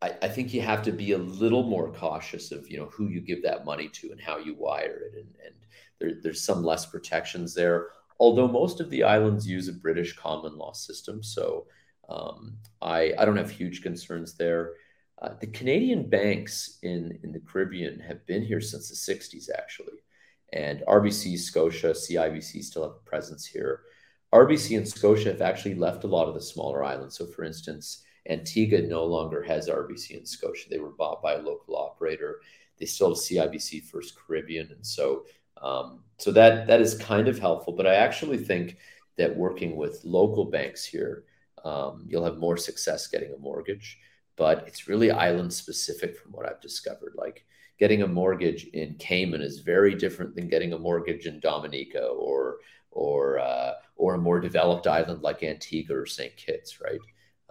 I, 0.00 0.14
I, 0.22 0.28
think 0.28 0.52
you 0.52 0.60
have 0.60 0.82
to 0.82 0.92
be 0.92 1.12
a 1.12 1.18
little 1.18 1.62
more 1.62 1.92
cautious 1.92 2.52
of 2.52 2.68
you 2.70 2.78
know 2.78 2.86
who 2.86 3.08
you 3.08 3.20
give 3.20 3.42
that 3.42 3.64
money 3.64 3.88
to 3.88 4.10
and 4.10 4.20
how 4.20 4.38
you 4.38 4.54
wire 4.54 5.10
it, 5.12 5.14
and, 5.14 5.34
and 5.44 5.54
there, 5.98 6.20
there's 6.22 6.42
some 6.42 6.62
less 6.62 6.86
protections 6.86 7.54
there 7.54 7.88
although 8.20 8.48
most 8.48 8.80
of 8.80 8.90
the 8.90 9.02
islands 9.02 9.46
use 9.46 9.68
a 9.68 9.72
British 9.72 10.16
common 10.16 10.56
law 10.56 10.72
system. 10.72 11.22
So 11.22 11.66
um, 12.08 12.56
I, 12.80 13.12
I 13.18 13.24
don't 13.24 13.36
have 13.36 13.50
huge 13.50 13.82
concerns 13.82 14.34
there. 14.34 14.74
Uh, 15.20 15.30
the 15.40 15.46
Canadian 15.46 16.08
banks 16.08 16.78
in, 16.82 17.18
in 17.22 17.32
the 17.32 17.40
Caribbean 17.40 18.00
have 18.00 18.26
been 18.26 18.42
here 18.42 18.60
since 18.60 18.88
the 18.88 19.14
60s, 19.14 19.48
actually. 19.56 19.94
And 20.52 20.82
RBC, 20.86 21.38
Scotia, 21.38 21.90
CIBC 21.90 22.62
still 22.62 22.82
have 22.82 22.92
a 22.92 23.08
presence 23.10 23.46
here. 23.46 23.82
RBC 24.34 24.76
and 24.76 24.86
Scotia 24.86 25.30
have 25.30 25.42
actually 25.42 25.76
left 25.76 26.02
a 26.02 26.08
lot 26.08 26.26
of 26.26 26.34
the 26.34 26.40
smaller 26.40 26.82
islands. 26.82 27.16
So, 27.16 27.24
for 27.24 27.44
instance, 27.44 28.02
Antigua 28.28 28.82
no 28.82 29.04
longer 29.04 29.42
has 29.44 29.68
RBC 29.68 30.16
and 30.16 30.26
Scotia. 30.28 30.68
They 30.68 30.80
were 30.80 30.90
bought 30.90 31.22
by 31.22 31.34
a 31.34 31.42
local 31.42 31.76
operator. 31.76 32.40
They 32.78 32.86
still 32.86 33.10
have 33.10 33.18
CIBC 33.18 33.84
First 33.84 34.16
Caribbean, 34.16 34.72
and 34.72 34.84
so 34.84 35.24
um, 35.62 36.00
so 36.18 36.32
that 36.32 36.66
that 36.66 36.80
is 36.80 36.96
kind 36.96 37.28
of 37.28 37.38
helpful. 37.38 37.74
But 37.74 37.86
I 37.86 37.94
actually 37.94 38.38
think 38.38 38.78
that 39.16 39.36
working 39.36 39.76
with 39.76 40.04
local 40.04 40.46
banks 40.46 40.84
here, 40.84 41.24
um, 41.64 42.04
you'll 42.08 42.24
have 42.24 42.38
more 42.38 42.56
success 42.56 43.06
getting 43.06 43.32
a 43.32 43.38
mortgage. 43.38 43.98
But 44.36 44.64
it's 44.66 44.88
really 44.88 45.12
island 45.12 45.52
specific 45.52 46.16
from 46.16 46.32
what 46.32 46.46
I've 46.48 46.60
discovered. 46.60 47.12
Like 47.16 47.44
getting 47.78 48.02
a 48.02 48.08
mortgage 48.08 48.64
in 48.64 48.96
Cayman 48.96 49.42
is 49.42 49.60
very 49.60 49.94
different 49.94 50.34
than 50.34 50.48
getting 50.48 50.72
a 50.72 50.78
mortgage 50.78 51.26
in 51.26 51.38
Dominica 51.38 52.04
or 52.04 52.56
or 52.90 53.38
uh, 53.38 53.74
or 53.96 54.14
a 54.14 54.18
more 54.18 54.40
developed 54.40 54.86
island 54.86 55.22
like 55.22 55.42
Antigua 55.42 55.96
or 55.96 56.06
St. 56.06 56.36
Kitts, 56.36 56.80
right? 56.80 57.00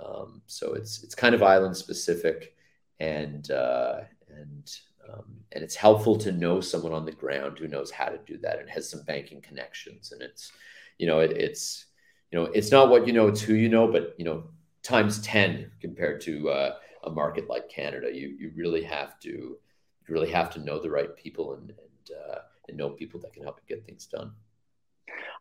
Um, 0.04 0.42
so 0.48 0.74
it's 0.74 1.04
it's 1.04 1.16
kind 1.16 1.36
of 1.36 1.44
island 1.44 1.78
specific, 1.78 2.56
and 3.00 3.50
uh, 3.52 4.02
and 4.30 4.72
um, 5.12 5.26
and 5.52 5.64
it's 5.64 5.76
helpful 5.76 6.18
to 6.18 6.32
know 6.32 6.62
someone 6.62 6.94
on 6.94 7.06
the 7.06 7.12
ground 7.12 7.60
who 7.60 7.68
knows 7.68 7.92
how 7.92 8.06
to 8.06 8.20
do 8.26 8.38
that 8.40 8.60
and 8.60 8.70
has 8.70 8.90
some 8.90 9.04
banking 9.04 9.42
connections. 9.42 10.12
And 10.12 10.22
it's 10.22 10.52
you 10.98 11.08
know 11.08 11.20
it, 11.20 11.32
it's 11.32 11.86
you 12.32 12.40
know 12.40 12.46
it's 12.46 12.72
not 12.72 12.90
what 12.90 13.08
you 13.08 13.14
know, 13.14 13.28
it's 13.28 13.42
who 13.42 13.54
you 13.54 13.70
know, 13.70 13.88
but 13.88 14.16
you 14.18 14.26
know 14.26 14.44
times 14.82 15.22
ten 15.22 15.72
compared 15.80 16.22
to 16.22 16.50
uh, 16.50 16.76
a 17.04 17.10
market 17.10 17.50
like 17.50 17.70
Canada. 17.70 18.10
You 18.14 18.36
you 18.40 18.52
really 18.56 18.84
have 18.84 19.20
to 19.22 19.30
you 19.30 20.14
really 20.14 20.32
have 20.32 20.50
to 20.52 20.60
know 20.60 20.80
the 20.80 20.90
right 20.90 21.16
people 21.16 21.54
and 21.54 21.70
and, 21.70 22.18
uh, 22.18 22.40
and 22.68 22.78
know 22.78 22.90
people 22.90 23.20
that 23.22 23.34
can 23.34 23.44
help 23.44 23.60
you 23.62 23.76
get 23.76 23.86
things 23.86 24.06
done. 24.08 24.34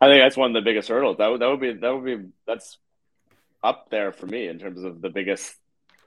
I 0.03 0.09
think 0.09 0.21
that's 0.21 0.37
one 0.37 0.51
of 0.51 0.55
the 0.55 0.69
biggest 0.69 0.89
hurdles. 0.89 1.19
That 1.19 1.29
would 1.29 1.41
that 1.41 1.49
would 1.49 1.61
be 1.61 1.75
that 1.75 1.95
would 1.95 2.05
be 2.05 2.29
that's 2.45 2.77
up 3.63 3.89
there 3.91 4.11
for 4.11 4.27
me 4.27 4.49
in 4.49 4.59
terms 4.59 4.83
of 4.83 5.01
the 5.01 5.11
biggest. 5.11 5.55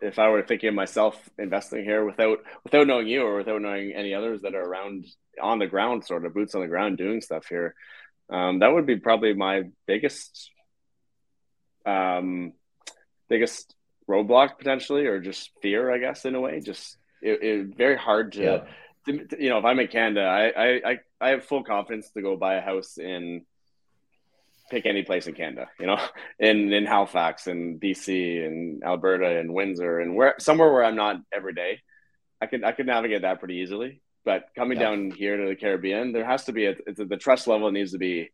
If 0.01 0.19
I 0.19 0.27
were 0.29 0.43
thinking 0.43 0.67
of 0.69 0.75
myself 0.75 1.17
investing 1.39 1.85
here 1.85 2.03
without 2.03 2.39
without 2.65 2.87
knowing 2.87 3.07
you 3.07 3.23
or 3.23 3.37
without 3.37 3.61
knowing 3.61 3.93
any 3.93 4.13
others 4.13 4.41
that 4.41 4.53
are 4.53 4.61
around 4.61 5.05
on 5.41 5.59
the 5.59 5.67
ground, 5.67 6.03
sort 6.03 6.25
of 6.25 6.33
boots 6.33 6.55
on 6.55 6.61
the 6.61 6.67
ground 6.67 6.97
doing 6.97 7.21
stuff 7.21 7.45
here, 7.47 7.73
um, 8.29 8.59
that 8.59 8.73
would 8.73 8.85
be 8.85 8.97
probably 8.97 9.33
my 9.33 9.63
biggest 9.87 10.51
um, 11.85 12.51
biggest 13.29 13.73
roadblock 14.09 14.57
potentially, 14.57 15.05
or 15.05 15.21
just 15.21 15.51
fear, 15.61 15.89
I 15.89 15.99
guess, 15.99 16.25
in 16.25 16.35
a 16.35 16.41
way. 16.41 16.59
Just 16.59 16.97
it, 17.21 17.41
it 17.41 17.77
very 17.77 17.97
hard 17.97 18.33
to, 18.33 18.43
yeah. 19.07 19.17
to, 19.27 19.41
you 19.41 19.49
know, 19.49 19.59
if 19.59 19.65
I'm 19.65 19.79
in 19.79 19.87
Canada, 19.87 20.25
I, 20.25 20.91
I 20.91 20.99
I 21.21 21.29
have 21.29 21.45
full 21.45 21.63
confidence 21.63 22.09
to 22.11 22.21
go 22.21 22.35
buy 22.35 22.55
a 22.55 22.61
house 22.61 22.97
in 22.97 23.45
pick 24.69 24.85
any 24.85 25.03
place 25.03 25.27
in 25.27 25.33
Canada, 25.33 25.67
you 25.79 25.85
know, 25.85 25.99
in 26.39 26.71
in 26.73 26.85
Halifax 26.85 27.47
and 27.47 27.79
BC 27.79 28.45
and 28.45 28.83
Alberta 28.83 29.39
and 29.39 29.53
Windsor 29.53 29.99
and 29.99 30.15
where 30.15 30.35
somewhere 30.39 30.71
where 30.71 30.83
I'm 30.83 30.95
not 30.95 31.17
every 31.33 31.53
day, 31.53 31.81
I 32.41 32.47
could 32.47 32.63
I 32.63 32.71
could 32.71 32.87
navigate 32.87 33.21
that 33.23 33.39
pretty 33.39 33.55
easily. 33.55 34.01
But 34.23 34.47
coming 34.55 34.79
yeah. 34.79 34.85
down 34.85 35.11
here 35.11 35.37
to 35.37 35.49
the 35.49 35.55
Caribbean, 35.55 36.11
there 36.11 36.25
has 36.25 36.45
to 36.45 36.51
be 36.51 36.65
a, 36.65 36.75
a, 36.87 37.05
the 37.05 37.17
trust 37.17 37.47
level 37.47 37.71
needs 37.71 37.91
to 37.91 37.99
be 37.99 38.31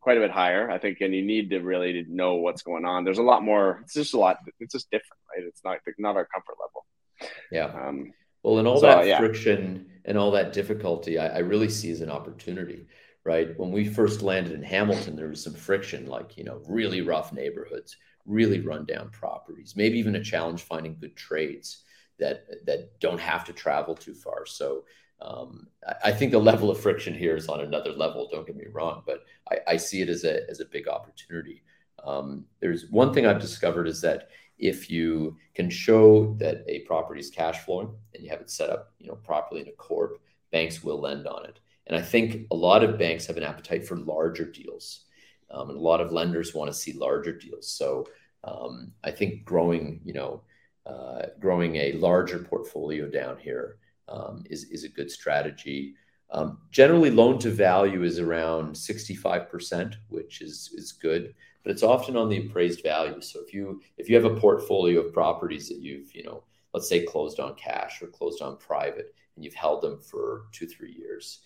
quite 0.00 0.16
a 0.16 0.20
bit 0.20 0.30
higher, 0.30 0.70
I 0.70 0.78
think, 0.78 1.02
and 1.02 1.14
you 1.14 1.22
need 1.22 1.50
to 1.50 1.60
really 1.60 2.06
know 2.08 2.36
what's 2.36 2.62
going 2.62 2.86
on. 2.86 3.04
There's 3.04 3.18
a 3.18 3.22
lot 3.22 3.42
more. 3.42 3.80
It's 3.82 3.94
just 3.94 4.14
a 4.14 4.18
lot. 4.18 4.38
It's 4.60 4.72
just 4.72 4.90
different, 4.90 5.20
right? 5.34 5.44
It's 5.46 5.62
not 5.64 5.78
not 5.98 6.16
our 6.16 6.26
comfort 6.26 6.56
level. 6.60 7.30
Yeah. 7.50 7.66
Um, 7.66 8.12
well, 8.42 8.58
and 8.58 8.68
all 8.68 8.80
so, 8.80 8.86
that 8.86 9.06
yeah. 9.06 9.18
friction 9.18 9.86
and 10.04 10.18
all 10.18 10.30
that 10.32 10.52
difficulty, 10.52 11.18
I, 11.18 11.28
I 11.28 11.38
really 11.38 11.70
see 11.70 11.90
as 11.90 12.02
an 12.02 12.10
opportunity 12.10 12.86
right? 13.24 13.58
When 13.58 13.72
we 13.72 13.86
first 13.86 14.22
landed 14.22 14.52
in 14.52 14.62
Hamilton, 14.62 15.16
there 15.16 15.28
was 15.28 15.42
some 15.42 15.54
friction, 15.54 16.06
like, 16.06 16.36
you 16.36 16.44
know, 16.44 16.60
really 16.68 17.00
rough 17.00 17.32
neighborhoods, 17.32 17.96
really 18.26 18.60
rundown 18.60 19.10
properties, 19.10 19.74
maybe 19.76 19.98
even 19.98 20.16
a 20.16 20.22
challenge 20.22 20.62
finding 20.62 20.96
good 21.00 21.16
trades 21.16 21.84
that 22.18 22.44
that 22.66 22.98
don't 23.00 23.20
have 23.20 23.44
to 23.44 23.52
travel 23.52 23.94
too 23.94 24.14
far. 24.14 24.46
So 24.46 24.84
um, 25.20 25.66
I, 25.86 26.10
I, 26.10 26.12
think 26.12 26.32
the 26.32 26.38
level 26.38 26.70
of 26.70 26.78
friction 26.78 27.14
here 27.14 27.36
is 27.36 27.48
on 27.48 27.60
another 27.60 27.92
level. 27.92 28.28
Don't 28.30 28.46
get 28.46 28.56
me 28.56 28.66
wrong, 28.70 29.02
but 29.06 29.24
I, 29.50 29.72
I 29.72 29.76
see 29.76 30.00
it 30.02 30.08
as 30.08 30.24
a 30.24 30.48
as 30.48 30.60
a 30.60 30.66
big 30.66 30.86
opportunity. 30.86 31.62
Um, 32.04 32.44
there's 32.60 32.90
one 32.90 33.12
thing 33.12 33.26
I've 33.26 33.40
discovered 33.40 33.88
is 33.88 34.00
that 34.02 34.28
if 34.58 34.90
you 34.90 35.36
can 35.54 35.70
show 35.70 36.34
that 36.38 36.64
a 36.68 36.80
property 36.80 37.20
is 37.20 37.30
cash 37.30 37.64
flowing 37.64 37.94
and 38.14 38.22
you 38.22 38.30
have 38.30 38.40
it 38.40 38.50
set 38.50 38.70
up, 38.70 38.92
you 38.98 39.08
know, 39.08 39.16
properly 39.16 39.62
in 39.62 39.68
a 39.68 39.72
corp, 39.72 40.20
banks 40.52 40.84
will 40.84 41.00
lend 41.00 41.26
on 41.26 41.44
it. 41.46 41.58
And 41.86 41.96
I 41.96 42.02
think 42.02 42.46
a 42.50 42.56
lot 42.56 42.82
of 42.82 42.98
banks 42.98 43.26
have 43.26 43.36
an 43.36 43.42
appetite 43.42 43.86
for 43.86 43.96
larger 43.96 44.44
deals. 44.44 45.04
Um, 45.50 45.70
and 45.70 45.78
a 45.78 45.82
lot 45.82 46.00
of 46.00 46.12
lenders 46.12 46.54
want 46.54 46.70
to 46.70 46.76
see 46.76 46.92
larger 46.92 47.36
deals. 47.36 47.68
So 47.68 48.06
um, 48.42 48.92
I 49.04 49.10
think 49.10 49.44
growing, 49.44 50.00
you 50.04 50.12
know, 50.12 50.42
uh, 50.86 51.26
growing 51.40 51.76
a 51.76 51.92
larger 51.92 52.38
portfolio 52.38 53.08
down 53.08 53.38
here 53.38 53.78
um, 54.08 54.44
is 54.50 54.64
is 54.64 54.84
a 54.84 54.88
good 54.88 55.10
strategy. 55.10 55.94
Um, 56.30 56.58
generally, 56.70 57.10
loan 57.10 57.38
to 57.40 57.50
value 57.50 58.02
is 58.02 58.18
around 58.18 58.76
sixty 58.76 59.14
five 59.14 59.48
percent, 59.48 59.96
which 60.08 60.42
is 60.42 60.70
is 60.76 60.92
good, 60.92 61.34
but 61.62 61.70
it's 61.70 61.82
often 61.82 62.16
on 62.16 62.28
the 62.28 62.38
appraised 62.38 62.82
value. 62.82 63.20
So 63.20 63.40
if 63.40 63.54
you 63.54 63.80
if 63.96 64.08
you 64.08 64.16
have 64.16 64.30
a 64.30 64.40
portfolio 64.40 65.00
of 65.00 65.12
properties 65.12 65.68
that 65.68 65.78
you've 65.78 66.14
you 66.14 66.24
know 66.24 66.42
let's 66.74 66.88
say 66.88 67.04
closed 67.04 67.40
on 67.40 67.54
cash 67.54 68.02
or 68.02 68.08
closed 68.08 68.42
on 68.42 68.58
private, 68.58 69.14
and 69.36 69.44
you've 69.44 69.54
held 69.54 69.80
them 69.80 69.98
for 70.00 70.46
two 70.52 70.66
three 70.66 70.92
years, 70.92 71.40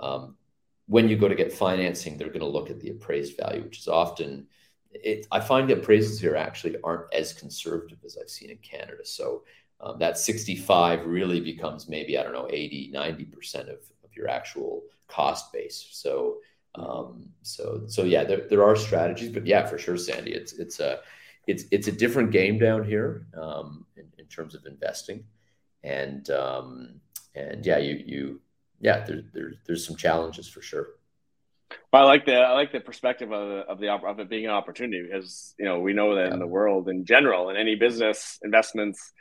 um, 0.00 0.36
when 0.86 1.08
you 1.08 1.16
go 1.16 1.28
to 1.28 1.34
get 1.34 1.52
financing, 1.52 2.16
they're 2.16 2.28
going 2.28 2.40
to 2.40 2.46
look 2.46 2.70
at 2.70 2.80
the 2.80 2.90
appraised 2.90 3.36
value, 3.36 3.62
which 3.62 3.78
is 3.78 3.88
often 3.88 4.46
it, 4.94 5.26
I 5.32 5.40
find 5.40 5.68
the 5.68 5.76
appraisals 5.76 6.20
here 6.20 6.36
actually 6.36 6.76
aren't 6.84 7.12
as 7.12 7.32
conservative 7.32 7.98
as 8.04 8.16
I've 8.20 8.30
seen 8.30 8.50
in 8.50 8.58
Canada. 8.58 9.04
So 9.04 9.42
um, 9.80 9.98
that 9.98 10.18
65 10.18 11.06
really 11.06 11.40
becomes 11.40 11.88
maybe, 11.88 12.16
I 12.16 12.22
don't 12.22 12.32
know, 12.32 12.48
80, 12.50 12.92
90% 12.94 13.54
of, 13.62 13.78
of 14.04 14.14
your 14.16 14.28
actual 14.28 14.82
cost 15.08 15.52
base. 15.52 15.88
So, 15.90 16.38
um, 16.76 17.28
so, 17.42 17.82
so 17.86 18.04
yeah, 18.04 18.24
there, 18.24 18.46
there 18.48 18.64
are 18.64 18.76
strategies, 18.76 19.30
but 19.30 19.46
yeah, 19.46 19.66
for 19.66 19.78
sure, 19.78 19.96
Sandy, 19.96 20.32
it's, 20.32 20.52
it's 20.54 20.80
a, 20.80 21.00
it's, 21.46 21.64
it's 21.70 21.88
a 21.88 21.92
different 21.92 22.30
game 22.30 22.58
down 22.58 22.84
here 22.84 23.26
um, 23.40 23.84
in, 23.96 24.06
in, 24.18 24.26
terms 24.26 24.54
of 24.54 24.64
investing. 24.64 25.24
And, 25.82 26.28
um, 26.30 27.00
and 27.34 27.64
yeah, 27.66 27.78
you, 27.78 28.02
you, 28.06 28.40
yeah, 28.84 29.02
there, 29.02 29.22
there, 29.32 29.54
there's 29.66 29.86
some 29.86 29.96
challenges 29.96 30.46
for 30.46 30.60
sure. 30.60 30.88
Well, 31.90 32.02
I 32.02 32.04
like 32.04 32.26
the 32.26 32.36
I 32.36 32.52
like 32.52 32.70
the 32.70 32.80
perspective 32.80 33.32
of 33.32 33.48
the, 33.48 33.56
of 33.60 33.80
the 33.80 33.90
of 33.90 34.20
it 34.20 34.28
being 34.28 34.44
an 34.44 34.50
opportunity 34.50 35.02
because 35.02 35.54
you 35.58 35.64
know 35.64 35.80
we 35.80 35.94
know 35.94 36.16
that 36.16 36.26
yeah. 36.26 36.34
in 36.34 36.38
the 36.38 36.46
world 36.46 36.90
in 36.90 37.06
general 37.06 37.48
in 37.48 37.56
any 37.56 37.76
business 37.76 38.38
investments, 38.42 39.12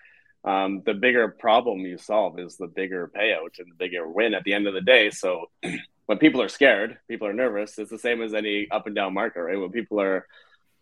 um, 0.43 0.83
the 0.85 0.93
bigger 0.93 1.29
problem 1.29 1.79
you 1.79 1.97
solve 1.97 2.39
is 2.39 2.57
the 2.57 2.67
bigger 2.67 3.09
payout 3.15 3.57
and 3.57 3.71
the 3.71 3.75
bigger 3.77 4.05
win 4.07 4.33
at 4.33 4.43
the 4.43 4.53
end 4.53 4.67
of 4.67 4.73
the 4.73 4.81
day. 4.81 5.09
So 5.11 5.45
when 6.07 6.17
people 6.17 6.41
are 6.41 6.49
scared, 6.49 6.97
people 7.07 7.27
are 7.27 7.33
nervous. 7.33 7.79
It's 7.79 7.89
the 7.89 7.97
same 7.97 8.21
as 8.21 8.33
any 8.33 8.67
up 8.69 8.85
and 8.85 8.95
down 8.95 9.13
market, 9.13 9.43
right? 9.43 9.59
When 9.59 9.71
people 9.71 10.01
are 10.01 10.27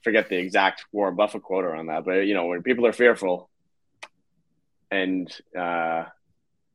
forget 0.03 0.27
the 0.27 0.37
exact 0.37 0.85
Warren 0.91 1.15
Buffett 1.15 1.43
quote 1.43 1.65
on 1.65 1.85
that, 1.85 2.03
but 2.03 2.25
you 2.25 2.33
know 2.33 2.47
when 2.47 2.63
people 2.63 2.87
are 2.87 2.93
fearful 2.93 3.47
and 4.89 5.31
uh, 5.55 6.05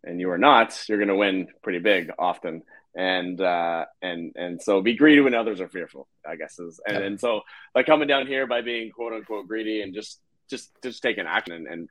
and 0.07 0.20
you 0.20 0.30
are 0.30 0.38
not, 0.38 0.84
you're 0.88 0.98
going 0.98 1.09
to 1.09 1.16
win 1.16 1.48
pretty 1.62 1.80
big 1.80 2.11
often. 2.18 2.62
And 2.94 3.38
uh, 3.38 3.84
and 4.00 4.32
and 4.36 4.62
so 4.62 4.80
be 4.80 4.94
greedy 4.94 5.20
when 5.20 5.34
others 5.34 5.61
are 5.61 5.68
fearful. 5.68 6.09
I 6.26 6.36
guess 6.36 6.59
is 6.59 6.80
and, 6.86 6.96
and 6.96 7.20
so 7.20 7.42
by 7.74 7.82
coming 7.82 8.09
down 8.09 8.26
here 8.26 8.46
by 8.46 8.62
being 8.62 8.90
quote 8.90 9.12
unquote 9.12 9.46
greedy 9.46 9.82
and 9.82 9.92
just 9.92 10.18
just 10.48 10.70
just 10.82 11.02
taking 11.02 11.26
action 11.26 11.52
and, 11.52 11.66
and 11.66 11.88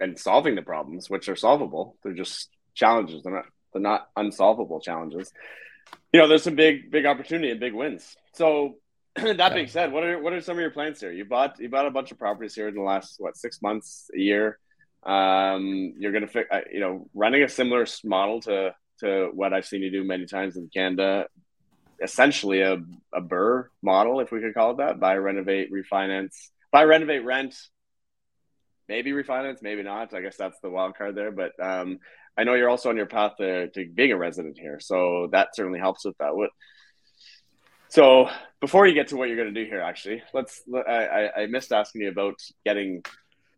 and 0.00 0.18
solving 0.18 0.54
the 0.54 0.60
problems, 0.60 1.08
which 1.08 1.30
are 1.30 1.36
solvable. 1.36 1.96
They're 2.02 2.12
just 2.12 2.50
challenges. 2.74 3.22
They're 3.22 3.32
not 3.32 3.46
they're 3.72 3.80
not 3.80 4.08
unsolvable 4.16 4.80
challenges. 4.80 5.32
You 6.12 6.20
know, 6.20 6.28
there's 6.28 6.42
some 6.42 6.56
big 6.56 6.90
big 6.90 7.06
opportunity 7.06 7.50
and 7.50 7.60
big 7.60 7.72
wins. 7.72 8.16
So 8.32 8.76
that 9.16 9.38
yeah. 9.38 9.54
being 9.54 9.68
said, 9.68 9.92
what 9.92 10.04
are 10.04 10.20
what 10.20 10.32
are 10.32 10.40
some 10.40 10.56
of 10.56 10.60
your 10.60 10.70
plans 10.70 11.00
here? 11.00 11.12
You 11.12 11.24
bought 11.24 11.58
you 11.58 11.68
bought 11.68 11.86
a 11.86 11.90
bunch 11.90 12.12
of 12.12 12.18
properties 12.18 12.54
here 12.54 12.68
in 12.68 12.74
the 12.74 12.82
last 12.82 13.16
what 13.18 13.36
six 13.36 13.62
months, 13.62 14.10
a 14.14 14.18
year. 14.18 14.58
Um, 15.04 15.94
you're 15.98 16.12
going 16.12 16.26
to, 16.26 16.44
uh, 16.50 16.60
you 16.72 16.80
know, 16.80 17.08
running 17.14 17.42
a 17.42 17.48
similar 17.48 17.86
model 18.04 18.40
to 18.42 18.74
to 19.00 19.30
what 19.34 19.52
I've 19.52 19.66
seen 19.66 19.82
you 19.82 19.90
do 19.90 20.04
many 20.04 20.26
times 20.26 20.56
in 20.56 20.68
Canada. 20.72 21.26
Essentially, 22.02 22.60
a 22.60 22.74
a 23.12 23.20
BRRRR 23.20 23.66
model, 23.82 24.20
if 24.20 24.32
we 24.32 24.40
could 24.40 24.54
call 24.54 24.72
it 24.72 24.76
that, 24.78 25.00
buy, 25.00 25.16
renovate, 25.16 25.70
refinance, 25.72 26.48
buy, 26.72 26.84
renovate, 26.84 27.24
rent. 27.24 27.54
Maybe 28.88 29.12
refinance, 29.12 29.62
maybe 29.62 29.82
not. 29.82 30.12
I 30.12 30.20
guess 30.20 30.36
that's 30.36 30.60
the 30.60 30.68
wild 30.68 30.96
card 30.96 31.14
there. 31.14 31.32
But 31.32 31.52
um, 31.62 32.00
I 32.36 32.44
know 32.44 32.54
you're 32.54 32.68
also 32.68 32.90
on 32.90 32.96
your 32.96 33.06
path 33.06 33.36
to, 33.38 33.70
to 33.70 33.86
being 33.86 34.12
a 34.12 34.16
resident 34.16 34.58
here, 34.58 34.78
so 34.80 35.28
that 35.32 35.54
certainly 35.54 35.78
helps 35.78 36.04
with 36.04 36.18
that. 36.18 36.36
What 36.36 36.50
so 37.94 38.28
before 38.60 38.88
you 38.88 38.94
get 38.94 39.08
to 39.08 39.16
what 39.16 39.28
you're 39.28 39.36
going 39.36 39.54
to 39.54 39.64
do 39.64 39.70
here, 39.70 39.80
actually, 39.80 40.20
let's. 40.32 40.62
I, 40.74 41.30
I 41.36 41.46
missed 41.46 41.72
asking 41.72 42.00
you 42.00 42.08
about 42.08 42.34
getting 42.64 43.04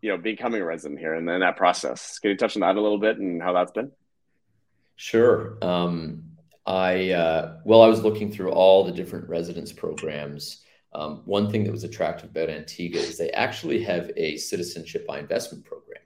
you 0.07 0.13
know 0.13 0.19
becoming 0.19 0.63
a 0.63 0.65
resident 0.65 1.01
here 1.01 1.15
and 1.15 1.29
then 1.29 1.41
that 1.41 1.57
process. 1.57 2.21
Can 2.21 2.31
you 2.31 2.37
touch 2.37 2.57
on 2.57 2.61
that 2.61 2.77
a 2.77 2.81
little 2.81 2.99
bit 2.99 3.19
and 3.19 3.43
how 3.43 3.53
that's 3.53 3.73
been? 3.73 3.91
Sure. 4.95 5.59
Um, 5.61 6.23
I 6.65 7.11
uh, 7.11 7.57
well, 7.65 7.83
I 7.83 7.89
was 7.89 8.05
looking 8.05 8.31
through 8.31 8.53
all 8.53 8.85
the 8.85 8.93
different 8.93 9.29
residence 9.29 9.73
programs. 9.73 10.63
Um, 10.95 11.23
one 11.25 11.51
thing 11.51 11.65
that 11.65 11.73
was 11.73 11.83
attractive 11.83 12.31
about 12.31 12.51
Antigua 12.51 13.01
is 13.01 13.19
they 13.19 13.31
actually 13.33 13.83
have 13.83 14.13
a 14.17 14.37
citizenship 14.37 15.09
by 15.09 15.19
investment 15.19 15.65
program, 15.65 16.03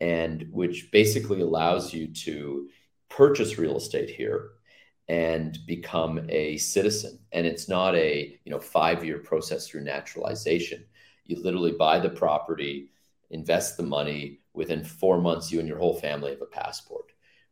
and 0.00 0.48
which 0.50 0.90
basically 0.90 1.40
allows 1.40 1.94
you 1.94 2.08
to 2.08 2.68
purchase 3.08 3.58
real 3.58 3.76
estate 3.76 4.10
here 4.10 4.50
and 5.08 5.56
become 5.66 6.26
a 6.28 6.56
citizen. 6.56 7.20
And 7.30 7.46
it's 7.46 7.68
not 7.68 7.94
a 7.94 8.36
you 8.44 8.50
know 8.50 8.58
five 8.58 9.04
year 9.04 9.20
process 9.20 9.68
through 9.68 9.84
naturalization. 9.84 10.84
You 11.26 11.40
literally 11.40 11.72
buy 11.78 12.00
the 12.00 12.10
property, 12.10 12.90
invest 13.30 13.76
the 13.76 13.82
money. 13.82 14.40
Within 14.52 14.84
four 14.84 15.20
months, 15.20 15.52
you 15.52 15.60
and 15.60 15.68
your 15.68 15.78
whole 15.78 15.94
family 15.94 16.30
have 16.30 16.42
a 16.42 16.46
passport 16.46 17.10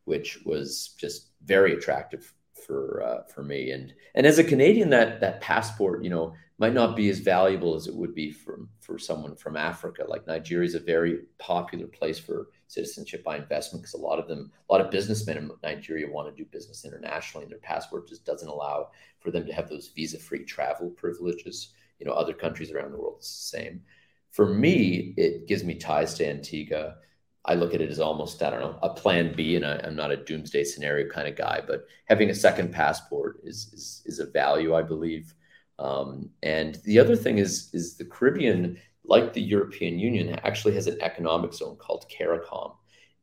which 0.09 0.39
was 0.43 0.95
just 0.97 1.29
very 1.45 1.73
attractive 1.73 2.33
for 2.65 3.03
uh, 3.03 3.23
for 3.31 3.43
me. 3.43 3.69
And 3.71 3.93
and 4.15 4.25
as 4.25 4.39
a 4.39 4.43
Canadian, 4.43 4.89
that 4.89 5.21
that 5.21 5.39
passport, 5.39 6.03
you 6.03 6.09
know, 6.09 6.33
might 6.57 6.73
not 6.73 6.95
be 6.95 7.09
as 7.09 7.19
valuable 7.19 7.75
as 7.75 7.85
it 7.85 7.95
would 7.95 8.15
be 8.15 8.31
for 8.31 8.67
for 8.79 8.97
someone 8.97 9.35
from 9.35 9.55
Africa. 9.55 10.05
Like 10.07 10.25
Nigeria 10.25 10.65
is 10.65 10.73
a 10.73 10.79
very 10.79 11.19
popular 11.37 11.85
place 11.85 12.17
for 12.17 12.47
citizenship 12.67 13.23
by 13.23 13.37
investment 13.37 13.83
because 13.83 13.93
a 13.93 14.05
lot 14.05 14.17
of 14.17 14.27
them, 14.27 14.51
a 14.67 14.73
lot 14.73 14.81
of 14.81 14.89
businessmen 14.89 15.37
in 15.37 15.51
Nigeria 15.61 16.11
want 16.11 16.27
to 16.27 16.43
do 16.43 16.49
business 16.49 16.85
internationally, 16.85 17.43
and 17.43 17.51
their 17.51 17.59
passport 17.59 18.07
just 18.07 18.25
doesn't 18.25 18.49
allow 18.49 18.89
for 19.19 19.29
them 19.29 19.45
to 19.45 19.53
have 19.53 19.69
those 19.69 19.91
visa-free 19.95 20.45
travel 20.45 20.89
privileges. 20.89 21.73
You 21.99 22.07
know, 22.07 22.13
other 22.13 22.33
countries 22.33 22.71
around 22.71 22.93
the 22.93 22.97
world 22.97 23.17
it's 23.19 23.51
the 23.51 23.57
same. 23.57 23.81
For 24.31 24.45
me, 24.45 25.13
it 25.17 25.47
gives 25.47 25.63
me 25.63 25.75
ties 25.75 26.13
to 26.15 26.29
Antigua. 26.29 26.95
I 27.45 27.55
look 27.55 27.73
at 27.73 27.81
it 27.81 27.89
as 27.89 27.99
almost, 27.99 28.43
I 28.43 28.49
don't 28.49 28.61
know, 28.61 28.79
a 28.81 28.89
plan 28.89 29.33
B. 29.35 29.55
And 29.55 29.65
I, 29.65 29.79
am 29.83 29.95
not 29.95 30.11
a 30.11 30.17
doomsday 30.17 30.63
scenario 30.63 31.09
kind 31.09 31.27
of 31.27 31.35
guy, 31.35 31.61
but 31.65 31.87
having 32.05 32.29
a 32.29 32.35
second 32.35 32.71
passport 32.71 33.39
is, 33.43 33.71
is, 33.73 34.01
is 34.05 34.19
a 34.19 34.25
value, 34.25 34.75
I 34.75 34.83
believe. 34.83 35.33
Um, 35.79 36.29
and 36.43 36.75
the 36.83 36.99
other 36.99 37.15
thing 37.15 37.37
is, 37.37 37.69
is 37.73 37.95
the 37.95 38.05
Caribbean, 38.05 38.77
like 39.05 39.33
the 39.33 39.41
European 39.41 39.97
Union, 39.97 40.37
actually 40.43 40.75
has 40.75 40.87
an 40.87 41.01
economic 41.01 41.53
zone 41.53 41.77
called 41.77 42.05
CARICOM. 42.09 42.75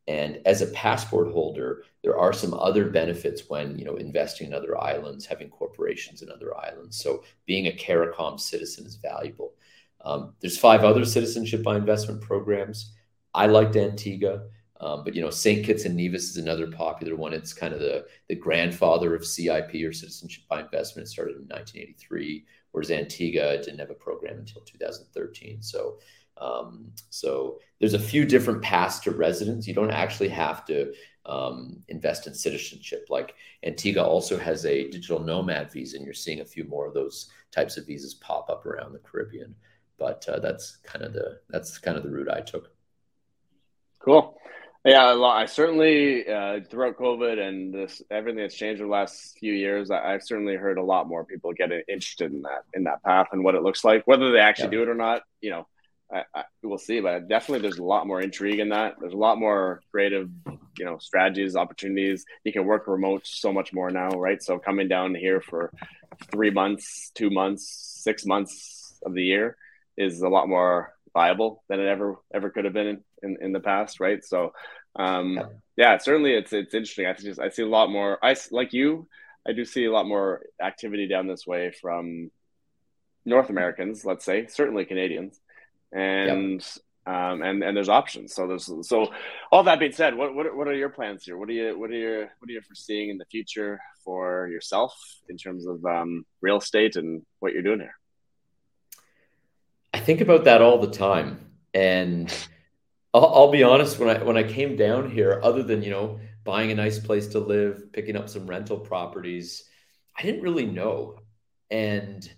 And 0.08 0.40
as 0.46 0.62
a 0.62 0.68
passport 0.68 1.32
holder, 1.32 1.82
there 2.02 2.18
are 2.18 2.32
some 2.32 2.54
other 2.54 2.88
benefits 2.88 3.48
when 3.48 3.76
you 3.76 3.84
know 3.84 3.96
investing 3.96 4.46
in 4.46 4.54
other 4.54 4.80
islands, 4.80 5.26
having 5.26 5.48
corporations 5.48 6.22
in 6.22 6.30
other 6.30 6.56
islands. 6.56 6.96
So 6.96 7.24
being 7.44 7.66
a 7.66 7.72
CARICOM 7.72 8.38
citizen 8.38 8.86
is 8.86 8.96
valuable. 8.96 9.54
Um, 10.04 10.34
there's 10.40 10.58
five 10.58 10.84
other 10.84 11.04
citizenship 11.04 11.62
by 11.62 11.76
investment 11.76 12.20
programs. 12.20 12.92
I 13.34 13.46
liked 13.46 13.76
Antigua. 13.76 14.42
Um, 14.80 15.04
but 15.04 15.14
you 15.14 15.22
know, 15.22 15.30
St. 15.30 15.64
Kitts 15.64 15.84
and 15.84 15.96
Nevis 15.96 16.30
is 16.30 16.36
another 16.36 16.66
popular 16.66 17.16
one. 17.16 17.32
It's 17.32 17.52
kind 17.52 17.72
of 17.72 17.80
the 17.80 18.06
the 18.28 18.34
grandfather 18.34 19.14
of 19.14 19.24
CIP 19.24 19.74
or 19.84 19.92
Citizenship 19.92 20.44
by 20.48 20.60
Investment. 20.60 21.08
It 21.08 21.10
started 21.10 21.36
in 21.36 21.42
1983, 21.42 22.44
whereas 22.72 22.90
Antigua 22.90 23.56
didn't 23.58 23.78
have 23.78 23.90
a 23.90 23.94
program 23.94 24.38
until 24.38 24.60
2013. 24.62 25.62
So, 25.62 25.98
um, 26.36 26.92
so 27.08 27.58
there's 27.80 27.94
a 27.94 27.98
few 27.98 28.26
different 28.26 28.62
paths 28.62 28.98
to 29.00 29.12
residence. 29.12 29.66
You 29.66 29.74
don't 29.74 29.90
actually 29.90 30.28
have 30.28 30.66
to 30.66 30.92
um, 31.24 31.82
invest 31.88 32.26
in 32.26 32.34
citizenship. 32.34 33.06
Like 33.08 33.34
Antigua 33.64 34.04
also 34.04 34.38
has 34.38 34.66
a 34.66 34.90
digital 34.90 35.20
nomad 35.20 35.72
visa, 35.72 35.96
and 35.96 36.04
you're 36.04 36.14
seeing 36.14 36.40
a 36.40 36.44
few 36.44 36.64
more 36.64 36.86
of 36.86 36.92
those 36.92 37.30
types 37.50 37.78
of 37.78 37.86
visas 37.86 38.14
pop 38.14 38.50
up 38.50 38.66
around 38.66 38.92
the 38.92 38.98
Caribbean. 38.98 39.54
But 39.98 40.28
uh, 40.28 40.40
that's 40.40 40.76
kind 40.84 41.04
of 41.04 41.12
the 41.12 41.40
that's 41.48 41.78
kind 41.78 41.96
of 41.96 42.02
the 42.02 42.10
route 42.10 42.30
I 42.30 42.40
took. 42.40 42.70
Cool. 43.98 44.38
Yeah, 44.86 45.20
I 45.20 45.46
certainly 45.46 46.28
uh, 46.28 46.60
throughout 46.70 46.96
COVID 46.96 47.40
and 47.40 47.74
this 47.74 48.02
everything 48.08 48.38
that's 48.38 48.54
changed 48.54 48.80
in 48.80 48.86
the 48.86 48.92
last 48.92 49.36
few 49.36 49.52
years, 49.52 49.90
I, 49.90 50.12
have 50.12 50.22
certainly 50.22 50.54
heard 50.54 50.78
a 50.78 50.82
lot 50.82 51.08
more 51.08 51.24
people 51.24 51.52
getting 51.52 51.82
interested 51.88 52.32
in 52.32 52.42
that 52.42 52.62
in 52.72 52.84
that 52.84 53.02
path 53.02 53.26
and 53.32 53.42
what 53.42 53.56
it 53.56 53.64
looks 53.64 53.84
like. 53.84 54.06
Whether 54.06 54.30
they 54.30 54.38
actually 54.38 54.66
yeah. 54.66 54.70
do 54.70 54.82
it 54.82 54.88
or 54.88 54.94
not, 54.94 55.22
you 55.40 55.50
know, 55.50 55.66
I, 56.12 56.22
I, 56.32 56.44
we'll 56.62 56.78
see. 56.78 57.00
But 57.00 57.26
definitely, 57.26 57.62
there's 57.62 57.80
a 57.80 57.84
lot 57.84 58.06
more 58.06 58.20
intrigue 58.20 58.60
in 58.60 58.68
that. 58.68 58.94
There's 59.00 59.12
a 59.12 59.16
lot 59.18 59.40
more 59.40 59.80
creative, 59.90 60.30
you 60.78 60.84
know, 60.84 60.98
strategies, 60.98 61.56
opportunities. 61.56 62.24
You 62.44 62.52
can 62.52 62.64
work 62.64 62.86
remote 62.86 63.26
so 63.26 63.52
much 63.52 63.72
more 63.72 63.90
now, 63.90 64.10
right? 64.10 64.40
So 64.40 64.56
coming 64.56 64.86
down 64.86 65.16
here 65.16 65.40
for 65.40 65.72
three 66.30 66.50
months, 66.50 67.10
two 67.12 67.30
months, 67.30 67.66
six 68.04 68.24
months 68.24 69.00
of 69.04 69.14
the 69.14 69.24
year 69.24 69.56
is 69.96 70.20
a 70.22 70.28
lot 70.28 70.48
more 70.48 70.92
viable 71.12 71.62
than 71.68 71.80
it 71.80 71.86
ever 71.86 72.16
ever 72.34 72.50
could 72.50 72.64
have 72.64 72.74
been 72.74 72.86
in, 72.86 73.04
in, 73.22 73.36
in 73.40 73.52
the 73.52 73.60
past, 73.60 74.00
right? 74.00 74.22
So, 74.24 74.52
um, 74.96 75.40
yeah. 75.76 75.98
certainly 75.98 76.34
it's 76.34 76.52
it's 76.52 76.74
interesting. 76.74 77.06
I 77.06 77.14
just 77.14 77.40
I 77.40 77.48
see 77.48 77.62
a 77.62 77.68
lot 77.68 77.90
more. 77.90 78.18
I 78.22 78.36
like 78.50 78.72
you. 78.72 79.08
I 79.48 79.52
do 79.52 79.64
see 79.64 79.84
a 79.84 79.92
lot 79.92 80.06
more 80.06 80.42
activity 80.62 81.06
down 81.06 81.26
this 81.26 81.46
way 81.46 81.72
from 81.80 82.30
North 83.24 83.48
Americans, 83.48 84.04
let's 84.04 84.24
say, 84.24 84.46
certainly 84.46 84.84
Canadians, 84.84 85.40
and 85.92 86.62
um, 87.06 87.42
and 87.42 87.62
and 87.62 87.76
there's 87.76 87.88
options. 87.88 88.34
So 88.34 88.46
there's 88.46 88.70
so 88.82 89.08
all 89.52 89.62
that 89.64 89.78
being 89.78 89.92
said, 89.92 90.16
what 90.16 90.34
what 90.34 90.54
what 90.56 90.68
are 90.68 90.74
your 90.74 90.88
plans 90.88 91.24
here? 91.24 91.36
What 91.36 91.48
are 91.48 91.52
you 91.52 91.78
what 91.78 91.90
are 91.90 91.94
you 91.94 92.28
what 92.38 92.48
are 92.48 92.52
you 92.52 92.60
foreseeing 92.60 93.10
in 93.10 93.18
the 93.18 93.24
future 93.26 93.80
for 94.04 94.48
yourself 94.48 94.92
in 95.28 95.36
terms 95.36 95.66
of 95.66 95.84
um, 95.84 96.24
real 96.40 96.58
estate 96.58 96.96
and 96.96 97.22
what 97.38 97.52
you're 97.52 97.62
doing 97.62 97.80
here? 97.80 97.94
Think 100.06 100.20
about 100.20 100.44
that 100.44 100.62
all 100.62 100.78
the 100.78 100.92
time, 100.92 101.50
and 101.74 102.32
I'll, 103.12 103.26
I'll, 103.26 103.50
be 103.50 103.64
honest. 103.64 103.98
When 103.98 104.08
I 104.08 104.22
when 104.22 104.36
I 104.36 104.44
came 104.44 104.76
down 104.76 105.10
here, 105.10 105.40
other 105.42 105.64
than 105.64 105.82
you 105.82 105.90
know 105.90 106.20
buying 106.44 106.70
a 106.70 106.76
nice 106.76 107.00
place 107.00 107.26
to 107.28 107.40
live, 107.40 107.92
picking 107.92 108.14
up 108.14 108.28
some 108.28 108.46
rental 108.46 108.78
properties, 108.78 109.64
I 110.16 110.22
didn't 110.22 110.42
really 110.42 110.64
know, 110.64 111.18
and 111.72 112.30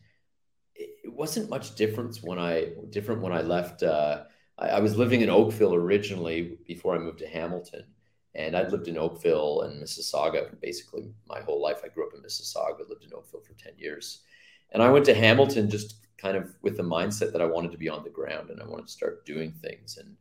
it 0.75 1.13
wasn't 1.13 1.51
much 1.51 1.75
difference 1.75 2.23
when 2.23 2.39
I 2.39 2.69
different 2.89 3.21
when 3.21 3.35
I 3.35 3.43
left. 3.43 3.83
Uh, 3.83 4.23
I, 4.57 4.69
I 4.69 4.81
was 4.81 4.97
living 4.97 5.21
in 5.21 5.29
Oakville 5.29 5.75
originally 5.75 6.57
before 6.67 6.95
I 6.95 6.99
moved 6.99 7.19
to 7.19 7.29
Hamilton, 7.29 7.85
and 8.35 8.57
I'd 8.57 8.73
lived 8.73 8.89
in 8.89 8.97
Oakville 8.97 9.61
and 9.65 9.83
Mississauga 9.83 10.59
basically 10.63 11.13
my 11.27 11.41
whole 11.41 11.61
life. 11.61 11.83
I 11.85 11.89
grew 11.89 12.07
up 12.07 12.15
in 12.15 12.23
Mississauga, 12.23 12.89
lived 12.89 13.05
in 13.05 13.13
Oakville 13.13 13.43
for 13.43 13.53
ten 13.63 13.75
years, 13.77 14.21
and 14.73 14.83
I 14.83 14.89
went 14.89 15.05
to 15.05 15.15
Hamilton 15.15 15.69
just 15.69 16.08
kind 16.19 16.37
of 16.37 16.55
with 16.63 16.77
the 16.77 16.83
mindset 16.83 17.33
that 17.33 17.41
I 17.41 17.47
wanted 17.47 17.73
to 17.73 17.79
be 17.79 17.89
on 17.89 18.05
the 18.05 18.11
ground 18.11 18.51
and 18.51 18.61
I 18.61 18.67
wanted 18.67 18.87
to 18.87 18.93
start 18.93 19.25
doing 19.25 19.53
things 19.53 19.97
and 19.99 20.17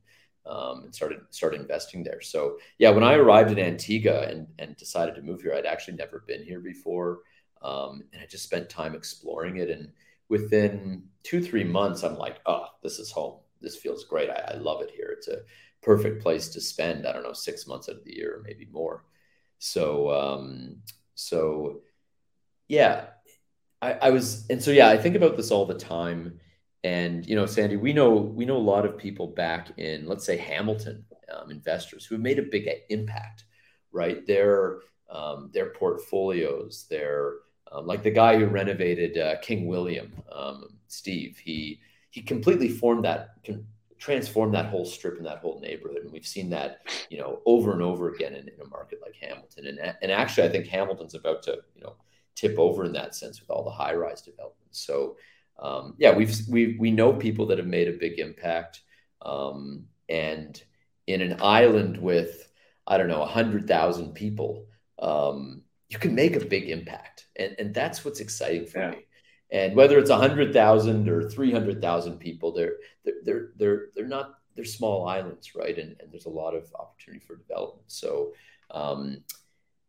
um, 0.46 0.84
and 0.84 0.96
started 0.96 1.20
started 1.30 1.60
investing 1.60 2.04
there. 2.04 2.22
So 2.22 2.58
yeah, 2.78 2.90
when 2.92 3.04
I 3.04 3.16
arrived 3.16 3.52
in 3.52 3.60
Antigua 3.60 4.22
and 4.24 4.48
and 4.60 4.78
decided 4.78 5.16
to 5.16 5.22
move 5.22 5.42
here, 5.42 5.54
I'd 5.54 5.66
actually 5.66 5.98
never 5.98 6.24
been 6.26 6.44
here 6.44 6.60
before, 6.60 7.20
um, 7.62 8.04
and 8.14 8.22
I 8.22 8.26
just 8.26 8.46
spent 8.46 8.70
time 8.70 8.96
exploring 8.96 9.58
it. 9.58 9.70
And 9.70 9.92
within 10.30 11.04
two 11.24 11.42
three 11.42 11.66
months, 11.66 12.04
I'm 12.04 12.18
like, 12.18 12.40
oh, 12.46 12.68
this 12.82 13.00
is 13.00 13.12
home. 13.12 13.40
This 13.60 13.76
feels 13.76 14.06
great. 14.06 14.30
I, 14.30 14.54
I 14.54 14.58
love 14.58 14.82
it 14.82 14.92
here. 14.96 15.10
It's 15.12 15.28
a 15.28 15.42
perfect 15.82 16.22
place 16.22 16.48
to 16.50 16.62
spend. 16.62 17.06
I 17.06 17.12
don't 17.12 17.24
know 17.24 17.34
six 17.34 17.68
months 17.68 17.90
out 17.90 17.96
of 17.96 18.06
the 18.06 18.16
year, 18.16 18.38
or 18.38 18.44
maybe 18.44 18.68
more. 18.72 19.04
So 19.60 20.12
um, 20.12 20.78
so 21.16 21.82
yeah, 22.70 23.08
I, 23.82 23.94
I 23.94 24.10
was, 24.10 24.46
and 24.50 24.62
so 24.62 24.72
yeah, 24.72 24.90
I 24.90 24.98
think 24.98 25.16
about 25.16 25.38
this 25.38 25.52
all 25.52 25.66
the 25.66 25.78
time. 25.78 26.40
And 26.84 27.26
you 27.26 27.36
know, 27.36 27.46
Sandy, 27.46 27.76
we 27.76 27.94
know 27.94 28.12
we 28.12 28.46
know 28.46 28.58
a 28.58 28.60
lot 28.60 28.86
of 28.86 28.98
people 28.98 29.28
back 29.28 29.72
in, 29.78 30.08
let's 30.08 30.26
say, 30.26 30.38
Hamilton, 30.38 31.06
um, 31.36 31.52
investors 31.52 32.06
who 32.06 32.16
have 32.16 32.22
made 32.22 32.40
a 32.40 32.44
big 32.44 32.70
impact, 32.90 33.46
right? 33.92 34.26
Their 34.26 34.80
um, 35.10 35.50
their 35.54 35.72
portfolios, 35.72 36.86
their 36.90 37.34
um, 37.72 37.86
like 37.86 38.04
the 38.04 38.12
guy 38.12 38.38
who 38.38 38.46
renovated 38.46 39.18
uh, 39.18 39.40
King 39.42 39.68
William, 39.68 40.14
um, 40.32 40.70
Steve. 40.88 41.38
He 41.38 41.80
he 42.10 42.22
completely 42.22 42.70
formed 42.70 43.06
that, 43.06 43.36
transformed 44.00 44.54
that 44.54 44.68
whole 44.68 44.86
strip 44.86 45.18
and 45.18 45.26
that 45.26 45.40
whole 45.40 45.60
neighborhood, 45.60 46.04
and 46.04 46.12
we've 46.12 46.26
seen 46.26 46.50
that 46.52 46.82
you 47.10 47.18
know 47.18 47.42
over 47.46 47.74
and 47.74 47.82
over 47.82 48.14
again 48.14 48.34
in, 48.34 48.48
in 48.48 48.62
a 48.62 48.68
market 48.68 49.00
like 49.02 49.16
Hamilton. 49.16 49.66
And 49.68 49.96
and 50.02 50.12
actually, 50.12 50.48
I 50.48 50.52
think 50.52 50.68
Hamilton's 50.68 51.16
about 51.16 51.44
to 51.44 51.60
you 51.76 51.82
know 51.82 51.96
tip 52.38 52.58
over 52.58 52.86
in 52.86 52.94
that 52.94 53.16
sense 53.16 53.42
with 53.42 53.50
all 53.50 53.64
the 53.64 53.72
high 53.72 53.96
rise 53.96 54.22
developments. 54.22 54.86
So 54.86 55.18
um, 55.60 55.96
yeah, 55.98 56.16
we've 56.16 56.36
we 56.50 56.78
we 56.80 56.92
know 56.92 57.12
people 57.14 57.48
that 57.48 57.58
have 57.58 57.68
made 57.68 57.88
a 57.88 57.94
big 57.94 58.20
impact, 58.20 58.82
um, 59.22 59.86
and 60.08 60.62
in 61.08 61.22
an 61.22 61.38
island 61.42 61.98
with 61.98 62.48
I 62.86 62.98
don't 62.98 63.08
know 63.08 63.26
hundred 63.26 63.68
thousand 63.68 64.14
people, 64.14 64.68
um, 65.00 65.64
you 65.90 65.98
can 65.98 66.14
make 66.14 66.36
a 66.36 66.46
big 66.46 66.70
impact, 66.70 67.28
and 67.36 67.56
and 67.58 67.74
that's 67.74 68.06
what's 68.06 68.20
exciting 68.20 68.68
for 68.68 68.80
yeah. 68.80 68.92
me. 68.92 68.98
And 69.50 69.76
whether 69.76 69.98
it's 69.98 70.12
hundred 70.12 70.54
thousand 70.54 71.10
or 71.10 71.28
three 71.28 71.52
hundred 71.52 71.82
thousand 71.82 72.20
people, 72.20 72.52
they're 72.52 72.76
they're 73.04 73.22
they're 73.24 73.50
they're 73.58 73.86
they're 73.96 74.08
not 74.08 74.36
they're 74.56 74.66
small 74.66 75.08
islands, 75.08 75.56
right? 75.56 75.78
And 75.78 75.96
and 76.00 76.12
there's 76.12 76.26
a 76.28 76.30
lot 76.30 76.54
of 76.54 76.72
opportunity 76.78 77.26
for 77.26 77.36
development. 77.36 77.86
So 77.88 78.34
um, 78.70 79.24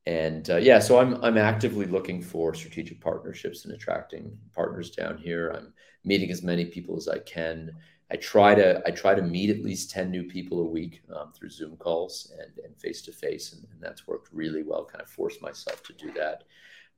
and 0.08 0.48
uh, 0.48 0.56
yeah, 0.56 0.78
so 0.78 0.98
I'm 0.98 1.22
I'm 1.22 1.36
actively 1.36 1.84
looking 1.84 2.22
for 2.22 2.54
strategic 2.54 2.98
partnerships 2.98 3.66
and 3.66 3.74
attracting 3.74 4.38
partners 4.54 4.90
down 4.90 5.18
here. 5.18 5.50
I'm 5.54 5.74
meeting 6.02 6.30
as 6.30 6.42
many 6.42 6.64
people 6.64 6.96
as 6.96 7.08
I 7.08 7.18
can. 7.18 7.72
I 8.10 8.16
try 8.16 8.54
to 8.54 8.82
I 8.86 8.90
try 8.90 9.14
to 9.14 9.20
meet 9.20 9.50
at 9.50 9.62
least 9.62 9.90
ten 9.90 10.10
new 10.10 10.24
people 10.24 10.62
a 10.62 10.64
week 10.64 11.02
um, 11.14 11.32
through 11.32 11.50
Zoom 11.50 11.76
calls 11.76 12.32
and 12.40 12.64
and 12.64 12.74
face 12.80 13.02
to 13.02 13.12
face, 13.12 13.52
and 13.52 13.66
that's 13.80 14.06
worked 14.06 14.32
really 14.32 14.62
well. 14.62 14.86
Kind 14.86 15.02
of 15.02 15.10
forced 15.10 15.42
myself 15.42 15.82
to 15.82 15.92
do 15.92 16.10
that. 16.14 16.44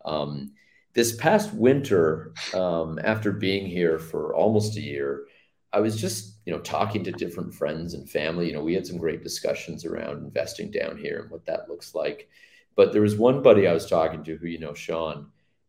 Um, 0.05 0.53
this 0.93 1.17
past 1.17 1.53
winter, 1.53 2.33
um, 2.55 3.01
after 3.03 3.33
being 3.33 3.67
here 3.67 3.99
for 3.99 4.37
almost 4.37 4.77
a 4.77 4.81
year, 4.81 5.25
I 5.73 5.81
was 5.81 6.01
just 6.01 6.37
you 6.47 6.53
know 6.53 6.61
talking 6.61 7.03
to 7.03 7.11
different 7.11 7.55
friends 7.55 7.95
and 7.95 8.09
family. 8.09 8.47
You 8.47 8.53
know, 8.53 8.63
we 8.63 8.75
had 8.75 8.87
some 8.87 8.99
great 8.99 9.25
discussions 9.25 9.85
around 9.85 10.19
investing 10.19 10.71
down 10.71 10.97
here 10.97 11.23
and 11.23 11.31
what 11.33 11.47
that 11.47 11.69
looks 11.69 11.93
like. 11.93 12.29
But 12.77 12.93
there 12.93 13.03
was 13.03 13.17
one 13.17 13.43
buddy 13.43 13.67
I 13.67 13.73
was 13.73 13.87
talking 13.87 14.25
to 14.25 14.37
who 14.37 14.47
you 14.47 14.59
know, 14.59 14.75
Sean, 14.75 15.29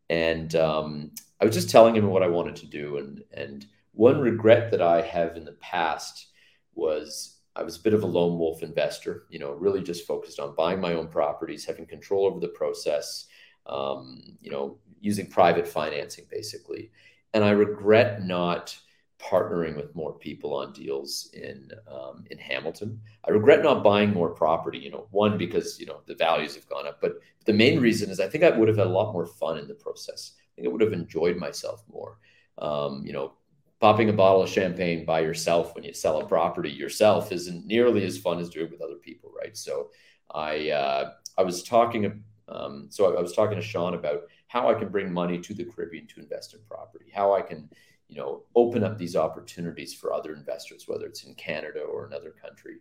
and 0.09 0.55
um, 0.55 1.11
I 1.39 1.45
was 1.45 1.55
just 1.55 1.69
telling 1.69 1.95
him 1.95 2.07
what 2.07 2.23
I 2.23 2.27
wanted 2.27 2.55
to 2.57 2.67
do. 2.67 2.97
And 2.97 3.23
and 3.33 3.65
one 3.93 4.19
regret 4.19 4.71
that 4.71 4.81
I 4.81 5.01
have 5.01 5.35
in 5.35 5.45
the 5.45 5.53
past 5.53 6.27
was 6.73 7.39
I 7.55 7.63
was 7.63 7.77
a 7.77 7.81
bit 7.81 7.93
of 7.93 8.03
a 8.03 8.07
lone 8.07 8.37
wolf 8.37 8.63
investor. 8.63 9.25
You 9.29 9.39
know, 9.39 9.51
really 9.51 9.81
just 9.81 10.07
focused 10.07 10.39
on 10.39 10.55
buying 10.55 10.79
my 10.79 10.93
own 10.93 11.07
properties, 11.07 11.65
having 11.65 11.85
control 11.85 12.25
over 12.25 12.39
the 12.39 12.49
process. 12.49 13.27
Um, 13.67 14.37
you 14.41 14.49
know, 14.49 14.79
using 15.01 15.27
private 15.27 15.67
financing 15.67 16.25
basically. 16.29 16.91
And 17.33 17.43
I 17.43 17.51
regret 17.51 18.23
not 18.23 18.77
partnering 19.21 19.75
with 19.75 19.95
more 19.95 20.13
people 20.13 20.55
on 20.55 20.73
deals 20.73 21.29
in 21.33 21.71
um, 21.87 22.25
in 22.31 22.37
Hamilton. 22.37 22.99
I 23.25 23.31
regret 23.31 23.63
not 23.63 23.83
buying 23.83 24.11
more 24.11 24.29
property. 24.29 24.79
You 24.79 24.91
know, 24.91 25.07
one 25.11 25.37
because 25.37 25.79
you 25.79 25.85
know 25.85 26.01
the 26.07 26.15
values 26.15 26.55
have 26.55 26.67
gone 26.67 26.87
up, 26.87 26.99
but 27.01 27.19
the 27.45 27.53
main 27.53 27.79
reason 27.79 28.09
is 28.09 28.19
I 28.19 28.27
think 28.27 28.43
I 28.43 28.49
would 28.49 28.67
have 28.67 28.77
had 28.77 28.87
a 28.87 28.91
lot 28.91 29.13
more 29.13 29.25
fun 29.25 29.57
in 29.57 29.67
the 29.67 29.73
process. 29.73 30.33
I 30.37 30.55
think 30.55 30.67
I 30.67 30.71
would 30.71 30.81
have 30.81 30.93
enjoyed 30.93 31.37
myself 31.37 31.83
more. 31.91 32.17
Um, 32.57 33.03
you 33.05 33.13
know, 33.13 33.33
popping 33.79 34.09
a 34.09 34.13
bottle 34.13 34.43
of 34.43 34.49
champagne 34.49 35.05
by 35.05 35.19
yourself 35.21 35.73
when 35.75 35.83
you 35.83 35.93
sell 35.93 36.21
a 36.21 36.27
property 36.27 36.69
yourself 36.69 37.31
isn't 37.31 37.65
nearly 37.65 38.05
as 38.05 38.17
fun 38.17 38.39
as 38.39 38.49
doing 38.49 38.67
it 38.67 38.71
with 38.71 38.81
other 38.81 38.99
people, 39.01 39.31
right? 39.35 39.55
So 39.55 39.89
I 40.33 40.69
uh, 40.69 41.11
I 41.37 41.43
was 41.43 41.63
talking. 41.63 42.23
Um, 42.47 42.87
so 42.89 43.17
I 43.17 43.21
was 43.21 43.33
talking 43.33 43.55
to 43.55 43.61
Sean 43.61 43.93
about 43.93 44.23
how 44.47 44.69
I 44.69 44.73
can 44.73 44.89
bring 44.89 45.13
money 45.13 45.39
to 45.39 45.53
the 45.53 45.63
Caribbean 45.63 46.05
to 46.07 46.19
invest 46.19 46.53
in 46.53 46.59
property, 46.67 47.05
how 47.13 47.33
I 47.33 47.41
can 47.41 47.69
you 48.11 48.17
know, 48.17 48.43
open 48.55 48.83
up 48.83 48.97
these 48.97 49.15
opportunities 49.15 49.93
for 49.93 50.13
other 50.13 50.33
investors, 50.33 50.83
whether 50.85 51.05
it's 51.05 51.23
in 51.23 51.33
Canada 51.35 51.79
or 51.79 52.05
another 52.05 52.31
country. 52.31 52.79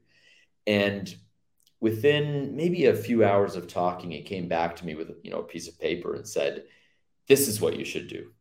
And 0.67 1.15
within 1.79 2.57
maybe 2.57 2.87
a 2.87 2.97
few 2.97 3.25
hours 3.25 3.55
of 3.55 3.69
talking, 3.69 4.11
he 4.11 4.23
came 4.23 4.49
back 4.49 4.75
to 4.77 4.85
me 4.85 4.97
with 4.97 5.13
you 5.23 5.31
know 5.31 5.39
a 5.39 5.45
piece 5.45 5.69
of 5.69 5.79
paper 5.79 6.17
and 6.17 6.27
said, 6.27 6.65
"This 7.29 7.47
is 7.47 7.61
what 7.61 7.79
you 7.79 7.85
should 7.85 8.09
do." 8.09 8.33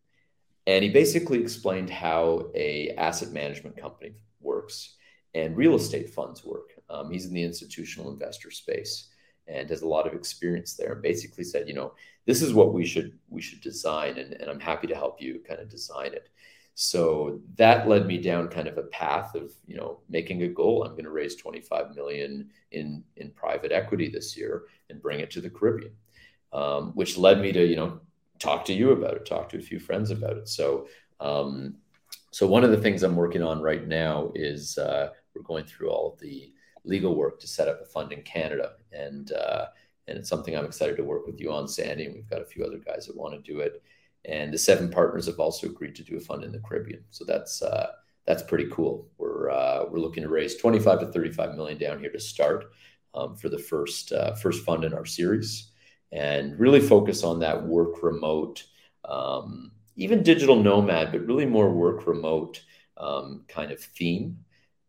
And 0.65 0.83
he 0.83 0.89
basically 0.89 1.39
explained 1.39 1.91
how 1.91 2.49
a 2.55 2.89
asset 2.97 3.31
management 3.31 3.77
company 3.77 4.15
works 4.41 4.95
and 5.35 5.55
real 5.55 5.75
estate 5.75 6.09
funds 6.09 6.43
work. 6.43 6.71
Um, 6.89 7.11
he's 7.11 7.27
in 7.27 7.33
the 7.33 7.43
institutional 7.43 8.11
investor 8.11 8.49
space 8.49 9.09
and 9.47 9.69
has 9.69 9.83
a 9.83 9.87
lot 9.87 10.07
of 10.07 10.13
experience 10.13 10.73
there. 10.73 10.93
And 10.93 11.01
basically 11.01 11.43
said, 11.43 11.67
you 11.67 11.73
know, 11.73 11.93
this 12.25 12.41
is 12.41 12.53
what 12.53 12.73
we 12.73 12.85
should 12.85 13.17
we 13.29 13.41
should 13.41 13.61
design, 13.61 14.17
and, 14.17 14.33
and 14.33 14.49
I'm 14.49 14.59
happy 14.59 14.87
to 14.87 14.95
help 14.95 15.21
you 15.21 15.41
kind 15.47 15.59
of 15.59 15.69
design 15.69 16.13
it. 16.13 16.29
So 16.81 17.41
that 17.57 17.89
led 17.89 18.05
me 18.05 18.17
down 18.19 18.47
kind 18.47 18.65
of 18.65 18.77
a 18.77 18.83
path 18.83 19.35
of, 19.35 19.51
you 19.67 19.75
know, 19.75 19.99
making 20.07 20.43
a 20.43 20.47
goal. 20.47 20.85
I'm 20.85 20.93
going 20.93 21.03
to 21.03 21.09
raise 21.09 21.35
25 21.35 21.93
million 21.93 22.49
in 22.71 23.03
in 23.17 23.31
private 23.31 23.73
equity 23.73 24.07
this 24.07 24.37
year 24.37 24.63
and 24.89 25.01
bring 25.01 25.19
it 25.19 25.29
to 25.31 25.41
the 25.41 25.49
Caribbean, 25.49 25.91
um, 26.53 26.91
which 26.93 27.17
led 27.17 27.41
me 27.41 27.51
to, 27.51 27.65
you 27.65 27.75
know, 27.75 27.99
talk 28.39 28.63
to 28.63 28.73
you 28.73 28.91
about 28.91 29.15
it, 29.15 29.25
talk 29.25 29.49
to 29.49 29.57
a 29.57 29.61
few 29.61 29.77
friends 29.77 30.09
about 30.09 30.37
it. 30.37 30.47
So, 30.47 30.87
um, 31.19 31.75
so 32.31 32.47
one 32.47 32.63
of 32.63 32.71
the 32.71 32.77
things 32.77 33.03
I'm 33.03 33.17
working 33.17 33.43
on 33.43 33.61
right 33.61 33.85
now 33.85 34.31
is 34.33 34.77
uh, 34.77 35.09
we're 35.35 35.41
going 35.41 35.65
through 35.65 35.89
all 35.89 36.13
of 36.13 36.19
the 36.21 36.53
legal 36.85 37.13
work 37.13 37.41
to 37.41 37.47
set 37.47 37.67
up 37.67 37.81
a 37.81 37.85
fund 37.85 38.13
in 38.13 38.21
Canada, 38.21 38.75
and 38.93 39.33
uh, 39.33 39.65
and 40.07 40.17
it's 40.17 40.29
something 40.29 40.55
I'm 40.55 40.63
excited 40.63 40.95
to 40.95 41.03
work 41.03 41.27
with 41.27 41.41
you 41.41 41.51
on, 41.51 41.67
Sandy. 41.67 42.05
And 42.05 42.15
we've 42.15 42.29
got 42.29 42.41
a 42.41 42.45
few 42.45 42.63
other 42.63 42.77
guys 42.77 43.05
that 43.07 43.17
want 43.17 43.33
to 43.33 43.51
do 43.51 43.59
it 43.59 43.83
and 44.29 44.53
the 44.53 44.57
seven 44.57 44.89
partners 44.89 45.25
have 45.25 45.39
also 45.39 45.67
agreed 45.67 45.95
to 45.95 46.03
do 46.03 46.17
a 46.17 46.19
fund 46.19 46.43
in 46.43 46.51
the 46.51 46.59
Caribbean. 46.59 47.03
So 47.09 47.25
that's 47.25 47.61
uh, 47.61 47.87
that's 48.25 48.43
pretty 48.43 48.67
cool. 48.71 49.07
We're 49.17 49.49
uh, 49.49 49.85
we're 49.89 49.99
looking 49.99 50.23
to 50.23 50.29
raise 50.29 50.55
25 50.55 50.99
to 50.99 51.07
35 51.07 51.55
million 51.55 51.77
down 51.77 51.99
here 51.99 52.11
to 52.11 52.19
start 52.19 52.65
um, 53.15 53.35
for 53.35 53.49
the 53.49 53.57
first 53.57 54.11
uh, 54.11 54.35
first 54.35 54.63
fund 54.63 54.83
in 54.83 54.93
our 54.93 55.05
series, 55.05 55.71
and 56.11 56.59
really 56.59 56.79
focus 56.79 57.23
on 57.23 57.39
that 57.39 57.65
work 57.65 58.03
remote, 58.03 58.63
um, 59.05 59.71
even 59.95 60.21
digital 60.21 60.61
nomad, 60.61 61.11
but 61.11 61.25
really 61.25 61.45
more 61.45 61.71
work 61.71 62.05
remote 62.05 62.61
um, 62.97 63.45
kind 63.47 63.71
of 63.71 63.79
theme, 63.79 64.37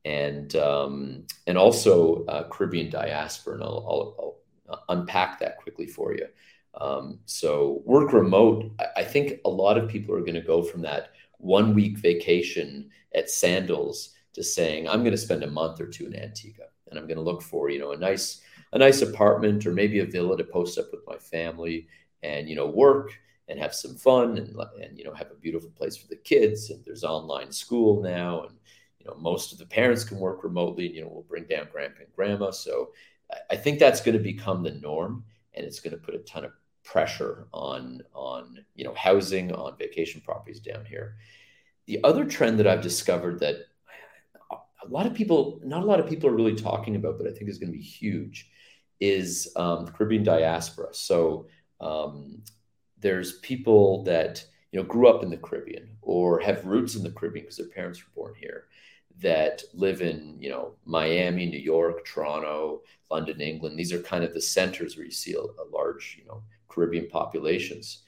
and 0.05 0.55
um, 0.57 1.25
and 1.47 1.57
also 1.57 2.27
uh, 2.27 2.47
Caribbean 2.49 2.91
diaspora. 2.91 3.55
And 3.55 3.65
I'll, 3.65 3.87
I'll, 3.89 4.37
I'll 4.71 4.85
unpack 4.99 5.41
that 5.41 5.57
quickly 5.57 5.87
for 5.87 6.13
you. 6.13 6.27
Um, 6.75 7.19
so 7.27 7.83
work 7.85 8.13
remote, 8.13 8.71
I, 8.97 9.03
think 9.03 9.41
a 9.45 9.51
lot 9.51 9.77
of 9.77 9.89
people 9.89 10.15
are 10.15 10.21
going 10.21 10.35
to 10.35 10.41
go 10.41 10.63
from 10.63 10.83
that 10.83 11.11
one 11.39 11.75
week 11.75 11.99
vacation 11.99 12.91
at 13.15 13.31
Sandals 13.31 14.15
to 14.35 14.45
saying, 14.45 14.89
I'm 14.89 15.01
going 15.01 15.11
to 15.11 15.19
spend 15.19 15.43
a 15.43 15.51
month 15.51 15.81
or 15.81 15.87
two 15.87 16.07
in 16.07 16.15
Antigua 16.15 16.67
and 16.89 16.99
I'm 16.99 17.07
going 17.07 17.17
to 17.17 17.23
look 17.23 17.43
for, 17.43 17.71
you 17.71 17.81
know, 17.81 17.93
a 17.93 17.97
nice, 17.97 18.41
a 18.73 18.79
nice 18.79 19.03
apartment 19.03 19.67
or 19.67 19.73
maybe 19.73 19.99
a 19.99 20.07
villa 20.07 20.37
to 20.37 20.45
post 20.45 20.79
up 20.79 20.87
with 20.93 21.01
my 21.07 21.17
family 21.17 21.89
and, 22.23 22.49
you 22.49 22.55
know, 22.55 22.67
work 22.67 23.19
and 23.49 23.59
have 23.59 23.75
some 23.75 23.97
fun 23.97 24.39
and, 24.39 24.55
and, 24.81 24.97
you 24.97 25.05
know, 25.05 25.13
have 25.13 25.33
a 25.33 25.41
beautiful 25.41 25.71
place 25.71 25.97
for 25.97 26.07
the 26.07 26.17
kids. 26.17 26.71
And 26.71 26.85
there's 26.85 27.03
online 27.03 27.51
school 27.51 28.01
now. 28.01 28.45
And, 28.45 28.55
you 29.01 29.07
know, 29.07 29.17
most 29.19 29.51
of 29.53 29.59
the 29.59 29.67
parents 29.67 30.05
can 30.05 30.19
work 30.19 30.45
remotely 30.45 30.87
and, 30.87 30.95
you 30.95 31.03
know, 31.03 31.11
we'll 31.13 31.23
bring 31.23 31.45
down 31.45 31.67
grandpa 31.73 32.03
and 32.03 32.15
grandma. 32.15 32.53
So 32.53 32.91
I 33.51 33.57
think 33.57 33.79
that's 33.79 34.01
going 34.01 34.17
to 34.17 34.23
become 34.23 34.63
the 34.63 34.73
norm 34.73 35.25
and 35.55 35.67
it's 35.67 35.81
going 35.81 35.93
to 35.93 36.03
put 36.03 36.15
a 36.15 36.19
ton 36.19 36.45
of 36.45 36.53
pressure 36.83 37.47
on 37.53 38.03
on 38.15 38.65
you 38.75 38.85
know 38.85 38.95
housing 38.95 39.53
on 39.53 39.77
vacation 39.79 40.21
properties 40.21 40.61
down 40.61 40.85
here. 40.85 41.17
The 41.87 42.01
other 42.05 42.25
trend 42.25 42.59
that 42.59 42.67
I've 42.67 42.83
discovered 42.83 43.41
that 43.41 43.57
a 44.51 44.89
lot 44.89 45.07
of 45.07 45.15
people, 45.15 45.61
not 45.63 45.83
a 45.83 45.87
lot 45.87 46.01
of 46.01 46.09
people 46.09 46.29
are 46.31 46.35
really 46.35 46.55
talking 46.55 46.97
about, 46.97 47.19
but 47.19 47.27
I 47.27 47.33
think 47.33 47.51
is 47.51 47.59
going 47.59 47.73
to 47.73 47.77
be 47.79 47.85
huge, 47.85 48.51
is 48.99 49.53
um, 49.57 49.85
the 49.85 49.93
Caribbean 49.93 50.25
diaspora. 50.25 50.89
So 50.93 51.49
um, 51.81 52.43
there's 52.99 53.39
people 53.41 54.03
that 54.05 54.45
you 54.73 54.81
know 54.81 54.87
grew 54.87 55.09
up 55.09 55.23
in 55.23 55.31
the 55.31 55.37
Caribbean 55.37 55.97
or 56.03 56.41
have 56.41 56.65
roots 56.65 56.95
in 56.95 57.03
the 57.03 57.11
Caribbean 57.11 57.45
because 57.45 57.59
their 57.59 57.69
parents 57.69 58.01
were 58.01 58.23
born 58.23 58.35
here 58.39 58.65
that 59.21 59.63
live 59.75 60.03
in 60.03 60.37
you 60.41 60.51
know 60.51 60.73
Miami, 60.85 61.47
New 61.47 61.59
York, 61.59 62.05
Toronto, 62.05 62.83
London, 63.11 63.41
England. 63.41 63.79
These 63.79 63.93
are 63.93 64.03
kind 64.03 64.25
of 64.25 64.35
the 64.35 64.41
centers 64.41 64.97
where 64.97 65.05
you 65.05 65.13
see 65.13 65.35
a, 65.35 65.41
a 65.41 65.67
large 65.73 66.17
you 66.19 66.27
know 66.27 66.43
Caribbean 66.69 67.09
populations. 67.09 68.03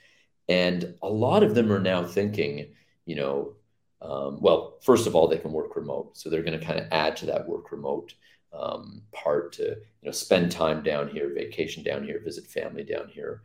And 0.48 0.94
a 1.02 1.08
lot 1.08 1.42
of 1.42 1.54
them 1.54 1.72
are 1.72 1.80
now 1.80 2.04
thinking, 2.04 2.74
you 3.06 3.16
know, 3.16 3.54
um, 4.00 4.40
well, 4.40 4.78
first 4.82 5.06
of 5.06 5.14
all, 5.14 5.28
they 5.28 5.38
can 5.38 5.52
work 5.52 5.76
remote. 5.76 6.16
So 6.16 6.28
they're 6.28 6.42
going 6.42 6.58
to 6.58 6.64
kind 6.64 6.80
of 6.80 6.88
add 6.90 7.16
to 7.18 7.26
that 7.26 7.46
work 7.46 7.70
remote 7.70 8.14
um, 8.52 9.02
part 9.12 9.52
to, 9.54 9.62
you 9.62 9.76
know, 10.02 10.10
spend 10.10 10.50
time 10.50 10.82
down 10.82 11.08
here, 11.08 11.32
vacation 11.32 11.82
down 11.82 12.04
here, 12.04 12.20
visit 12.22 12.46
family 12.46 12.82
down 12.82 13.08
here. 13.08 13.42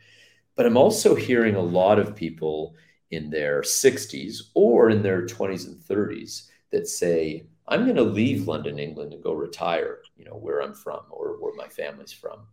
But 0.56 0.66
I'm 0.66 0.78
also 0.78 1.14
hearing 1.14 1.56
a 1.56 1.62
lot 1.62 2.00
of 2.00 2.16
people 2.16 2.76
in 3.12 3.30
their 3.30 3.62
60s 3.62 4.50
or 4.56 4.90
in 4.90 5.04
their 5.04 5.26
20s 5.26 5.68
and 5.68 5.80
30s 5.80 6.50
that 6.72 6.88
say, 6.88 7.46
I'm 7.68 7.84
going 7.84 7.98
to 7.98 8.04
leave 8.04 8.48
London, 8.48 8.80
England 8.80 9.14
and 9.14 9.24
go 9.24 9.34
retire, 9.34 10.00
you 10.16 10.26
know, 10.26 10.36
where 10.36 10.62
I'm 10.62 10.74
from 10.74 11.02
or 11.10 11.38
where 11.40 11.54
my 11.56 11.68
family's 11.68 12.14
from 12.14 12.48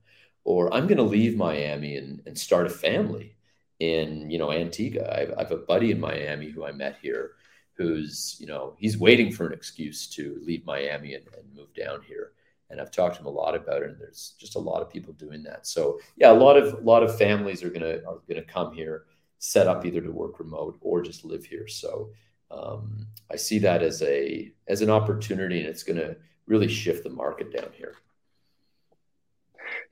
or 0.44 0.72
I'm 0.74 0.86
going 0.86 0.98
to 0.98 1.04
leave 1.04 1.36
Miami 1.36 1.96
and, 1.96 2.22
and 2.26 2.38
start 2.38 2.66
a 2.66 2.70
family 2.70 3.36
in, 3.80 4.30
you 4.30 4.38
know, 4.38 4.52
Antigua. 4.52 5.10
I 5.10 5.20
have, 5.20 5.32
I 5.32 5.42
have 5.42 5.52
a 5.52 5.56
buddy 5.56 5.90
in 5.90 6.00
Miami 6.00 6.50
who 6.50 6.64
I 6.64 6.72
met 6.72 6.98
here 7.00 7.32
who's, 7.76 8.36
you 8.38 8.46
know, 8.46 8.74
he's 8.78 8.98
waiting 8.98 9.32
for 9.32 9.46
an 9.46 9.52
excuse 9.52 10.06
to 10.08 10.40
leave 10.42 10.64
Miami 10.64 11.14
and, 11.14 11.24
and 11.36 11.54
move 11.54 11.74
down 11.74 12.02
here. 12.06 12.32
And 12.70 12.80
I've 12.80 12.90
talked 12.90 13.16
to 13.16 13.20
him 13.20 13.26
a 13.26 13.30
lot 13.30 13.54
about 13.54 13.82
it, 13.82 13.90
and 13.90 14.00
there's 14.00 14.34
just 14.38 14.56
a 14.56 14.60
lot 14.60 14.80
of 14.80 14.90
people 14.90 15.12
doing 15.14 15.42
that. 15.42 15.66
So 15.66 16.00
yeah, 16.16 16.32
a 16.32 16.34
lot 16.34 16.56
of 16.56 16.74
a 16.74 16.80
lot 16.80 17.02
of 17.02 17.16
families 17.16 17.62
are 17.62 17.70
gonna 17.70 17.98
are 18.06 18.20
gonna 18.26 18.42
come 18.42 18.72
here, 18.72 19.04
set 19.38 19.66
up 19.66 19.84
either 19.84 20.00
to 20.00 20.10
work 20.10 20.38
remote 20.40 20.78
or 20.80 21.02
just 21.02 21.24
live 21.24 21.44
here. 21.44 21.68
So 21.68 22.10
um, 22.50 23.06
I 23.30 23.36
see 23.36 23.60
that 23.60 23.82
as 23.82 24.02
a 24.02 24.52
as 24.68 24.82
an 24.82 24.90
opportunity, 24.90 25.60
and 25.60 25.68
it's 25.68 25.82
gonna 25.82 26.16
really 26.46 26.68
shift 26.68 27.04
the 27.04 27.10
market 27.10 27.52
down 27.52 27.70
here. 27.76 27.94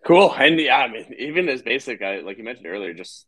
Cool. 0.04 0.32
And 0.32 0.58
yeah, 0.58 0.78
I 0.78 0.88
mean, 0.88 1.14
even 1.18 1.48
as 1.48 1.62
basic, 1.62 2.02
I, 2.02 2.20
like 2.20 2.38
you 2.38 2.44
mentioned 2.44 2.66
earlier, 2.66 2.92
just 2.92 3.26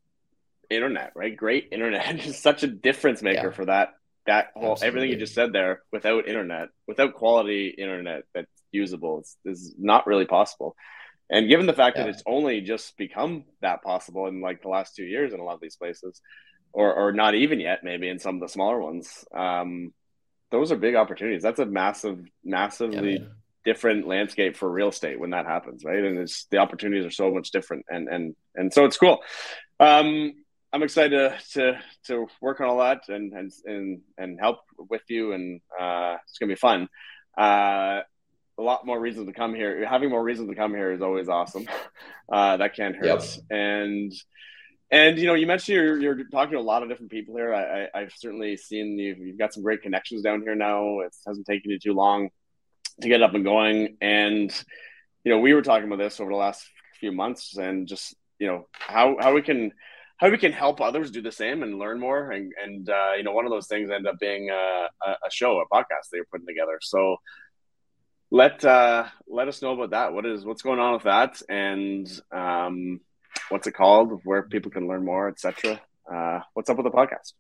internet, 0.71 1.13
right? 1.15 1.37
Great 1.37 1.69
internet 1.73 2.21
is 2.27 2.41
such 2.41 2.63
a 2.63 2.67
difference 2.67 3.23
maker 3.23 3.49
yeah. 3.49 3.51
for 3.51 3.65
that. 3.67 3.95
That 4.27 4.49
whole 4.55 4.73
Absolutely. 4.73 4.87
everything 4.87 5.11
you 5.11 5.17
just 5.17 5.35
said 5.35 5.53
there, 5.53 5.83
without 5.93 6.27
internet, 6.27 6.69
without 6.87 7.15
quality 7.15 7.69
internet 7.69 8.23
that's 8.35 8.51
usable, 8.73 9.19
it's, 9.19 9.37
is 9.45 9.75
not 9.79 10.07
really 10.07 10.25
possible. 10.25 10.77
And 11.31 11.49
given 11.49 11.67
the 11.67 11.75
fact 11.75 11.97
yeah. 11.97 12.05
that 12.05 12.11
it's 12.11 12.23
only 12.27 12.63
just 12.63 12.97
become 12.97 13.45
that 13.61 13.83
possible 13.83 14.27
in 14.27 14.41
like 14.41 14.63
the 14.63 14.69
last 14.69 14.97
two 14.97 15.05
years 15.05 15.33
in 15.33 15.41
a 15.41 15.45
lot 15.45 15.55
of 15.55 15.61
these 15.61 15.77
places, 15.77 16.21
or 16.75 16.93
or 16.93 17.13
not 17.13 17.35
even 17.35 17.61
yet, 17.61 17.85
maybe 17.85 18.09
in 18.09 18.19
some 18.19 18.35
of 18.35 18.41
the 18.41 18.49
smaller 18.49 18.81
ones, 18.81 19.25
um, 19.35 19.95
those 20.51 20.73
are 20.73 20.77
big 20.77 20.97
opportunities. 20.97 21.43
That's 21.43 21.61
a 21.61 21.67
massive, 21.67 22.21
massively 22.45 23.15
yeah, 23.15 23.27
different 23.65 24.07
landscape 24.07 24.57
for 24.57 24.71
real 24.71 24.89
estate 24.89 25.19
when 25.19 25.31
that 25.31 25.47
happens, 25.47 25.85
right? 25.85 26.05
And 26.05 26.19
it's 26.19 26.47
the 26.51 26.59
opportunities 26.59 27.07
are 27.07 27.11
so 27.11 27.31
much 27.33 27.53
different, 27.53 27.87
and 27.89 28.09
and 28.09 28.37
and 28.57 28.73
so 28.73 28.85
it's 28.85 28.99
cool. 28.99 29.23
Um, 29.79 30.35
I'm 30.73 30.83
excited 30.83 31.11
to, 31.17 31.39
to 31.53 31.79
to 32.07 32.27
work 32.43 32.61
on 32.61 32.67
all 32.67 32.79
that 32.79 33.03
and 33.09 33.33
and 33.33 33.53
and 33.65 34.01
and 34.19 34.41
help 34.41 34.59
with 34.77 35.03
you, 35.09 35.33
and 35.33 35.61
uh, 35.81 36.17
it's 36.25 36.39
gonna 36.39 36.53
be 36.53 36.57
fun. 36.57 36.89
Uh, 37.39 38.01
a 38.59 38.63
lot 38.63 38.87
more 38.87 39.01
reasons 39.01 39.27
to 39.27 39.33
come 39.33 39.55
here. 39.55 39.87
Having 39.87 40.11
more 40.11 40.23
reasons 40.23 40.49
to 40.49 40.57
come 40.57 40.73
here 40.73 40.93
is 40.93 41.03
always 41.03 41.29
awesome. 41.29 41.67
Uh, 42.27 42.57
that 42.57 42.75
can't 42.75 42.97
hurt. 42.97 43.05
Yep. 43.05 43.23
And 43.51 44.11
and 44.95 45.19
you 45.19 45.27
know, 45.27 45.35
you 45.35 45.49
mentioned 45.49 45.75
you're, 45.75 45.99
you're 45.99 46.25
talking 46.29 46.53
to 46.53 46.59
a 46.59 46.61
lot 46.61 46.85
of 46.85 46.89
different 46.89 47.11
people 47.11 47.35
here. 47.35 47.53
I, 47.53 47.89
I, 47.93 48.03
have 48.03 48.13
certainly 48.15 48.57
seen 48.57 48.97
you've, 48.97 49.19
You've 49.19 49.39
got 49.39 49.53
some 49.53 49.65
great 49.65 49.83
connections 49.83 50.23
down 50.23 50.43
here 50.43 50.55
now. 50.55 51.01
It 51.01 51.13
hasn't 51.27 51.47
taken 51.47 51.73
you 51.73 51.81
too 51.81 51.95
long 51.95 52.31
to 53.01 53.09
get 53.09 53.21
up 53.21 53.35
and 53.35 53.43
going. 53.43 53.97
And 54.01 54.55
you 55.25 55.33
know, 55.33 55.41
we 55.41 55.53
were 55.53 55.63
talking 55.63 55.89
about 55.89 55.99
this 55.99 56.21
over 56.21 56.31
the 56.31 56.37
last 56.37 56.65
few 57.01 57.11
months, 57.11 57.57
and 57.57 57.89
just 57.89 58.15
you 58.39 58.47
know 58.47 58.69
how 58.73 59.17
how 59.19 59.35
we 59.35 59.43
can 59.43 59.73
how 60.19 60.31
we 60.31 60.39
can 60.39 60.53
help 60.53 60.81
others 60.81 61.11
do 61.11 61.23
the 61.23 61.33
same 61.33 61.65
and 61.65 61.81
learn 61.81 61.99
more. 61.99 62.31
And 62.31 62.53
and 62.63 62.89
uh, 62.89 63.15
you 63.17 63.25
know, 63.25 63.33
one 63.33 63.47
of 63.47 63.51
those 63.51 63.67
things 63.67 63.91
ended 63.91 64.07
up 64.07 64.21
being 64.21 64.51
a, 64.51 64.87
a 65.05 65.31
show, 65.33 65.61
a 65.61 65.75
podcast 65.75 66.11
they 66.13 66.21
were 66.21 66.29
putting 66.31 66.47
together. 66.47 66.79
So 66.81 67.17
let 68.31 68.65
uh, 68.65 69.07
let 69.27 69.49
us 69.49 69.61
know 69.61 69.73
about 69.73 69.91
that. 69.91 70.13
What 70.13 70.25
is 70.25 70.45
what's 70.45 70.63
going 70.63 70.79
on 70.79 70.93
with 70.93 71.03
that, 71.03 71.43
and 71.49 72.09
um, 72.31 73.01
what's 73.49 73.67
it 73.67 73.73
called? 73.73 74.21
Where 74.25 74.43
people 74.43 74.71
can 74.71 74.89
learn 74.89 75.05
more, 75.05 75.29
etc. 75.29 75.81
Uh, 76.11 76.41
what's 76.55 76.71
up 76.71 76.77
with 76.77 76.85
the 76.85 76.91
podcast? 76.91 77.33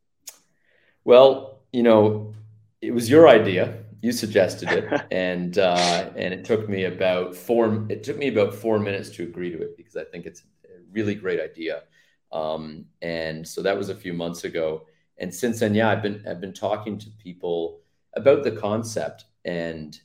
Well, 1.05 1.61
you 1.73 1.83
know, 1.83 2.35
it 2.81 2.93
was 2.93 3.11
your 3.11 3.29
idea. 3.29 3.79
You 4.01 4.13
suggested 4.13 4.71
it, 4.71 5.03
and 5.11 5.59
uh, 5.59 6.11
and 6.17 6.35
it 6.35 6.45
took 6.45 6.69
me 6.69 6.85
about 6.85 7.35
four. 7.35 7.87
It 7.89 8.03
took 8.03 8.19
me 8.19 8.29
about 8.29 8.55
four 8.55 8.79
minutes 8.79 9.11
to 9.11 9.23
agree 9.25 9.51
to 9.51 9.63
it 9.63 9.77
because 9.77 9.97
I 9.97 10.05
think 10.05 10.27
it's 10.27 10.43
a 10.65 10.81
really 10.93 11.15
great 11.15 11.41
idea. 11.41 11.83
Um, 12.33 12.87
and 13.01 13.47
so 13.47 13.63
that 13.63 13.77
was 13.77 13.89
a 13.89 13.95
few 13.95 14.13
months 14.13 14.45
ago. 14.45 14.87
And 15.19 15.33
since 15.33 15.61
then, 15.61 15.75
yeah, 15.75 15.89
I've 15.89 16.03
been 16.03 16.25
I've 16.29 16.41
been 16.41 16.53
talking 16.53 16.99
to 16.99 17.11
people 17.23 17.81
about 18.15 18.45
the 18.45 18.53
concept 18.53 19.25
and 19.45 19.99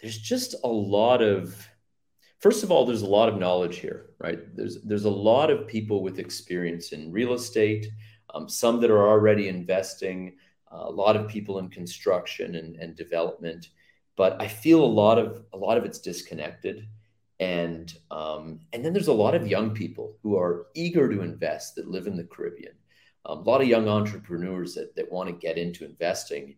there's 0.00 0.18
just 0.18 0.54
a 0.64 0.68
lot 0.68 1.22
of 1.22 1.68
first 2.38 2.62
of 2.62 2.70
all 2.70 2.84
there's 2.86 3.02
a 3.02 3.06
lot 3.06 3.28
of 3.28 3.38
knowledge 3.38 3.78
here 3.78 4.06
right? 4.18 4.56
There's 4.56 4.82
there's 4.82 5.04
a 5.04 5.10
lot 5.10 5.50
of 5.50 5.66
people 5.66 6.02
with 6.02 6.18
experience 6.18 6.92
in 6.92 7.12
real 7.12 7.34
estate 7.34 7.86
um, 8.34 8.48
some 8.48 8.80
that 8.80 8.90
are 8.90 9.08
already 9.08 9.48
investing 9.48 10.36
uh, 10.72 10.84
a 10.86 10.90
lot 10.90 11.16
of 11.16 11.28
people 11.28 11.58
in 11.58 11.68
construction 11.68 12.56
and, 12.56 12.76
and 12.76 12.96
development. 12.96 13.68
But 14.16 14.40
i 14.40 14.48
feel 14.48 14.82
a 14.82 14.96
lot 15.02 15.18
of 15.18 15.44
a 15.52 15.56
lot 15.56 15.76
of 15.76 15.84
it's 15.84 15.98
disconnected. 15.98 16.88
And 17.38 17.92
um, 18.10 18.60
and 18.72 18.82
then 18.82 18.94
there's 18.94 19.08
a 19.08 19.12
lot 19.12 19.34
of 19.34 19.46
young 19.46 19.74
people 19.74 20.16
who 20.22 20.38
are 20.38 20.66
eager 20.74 21.08
to 21.10 21.20
invest 21.20 21.74
that 21.74 21.90
live 21.90 22.06
in 22.06 22.16
the 22.16 22.24
caribbean. 22.24 22.72
Um, 23.26 23.38
a 23.38 23.42
lot 23.42 23.60
of 23.60 23.68
young 23.68 23.88
entrepreneurs 23.88 24.74
that, 24.74 24.94
that 24.96 25.12
want 25.12 25.28
to 25.28 25.34
get 25.34 25.58
into 25.58 25.84
investing 25.84 26.56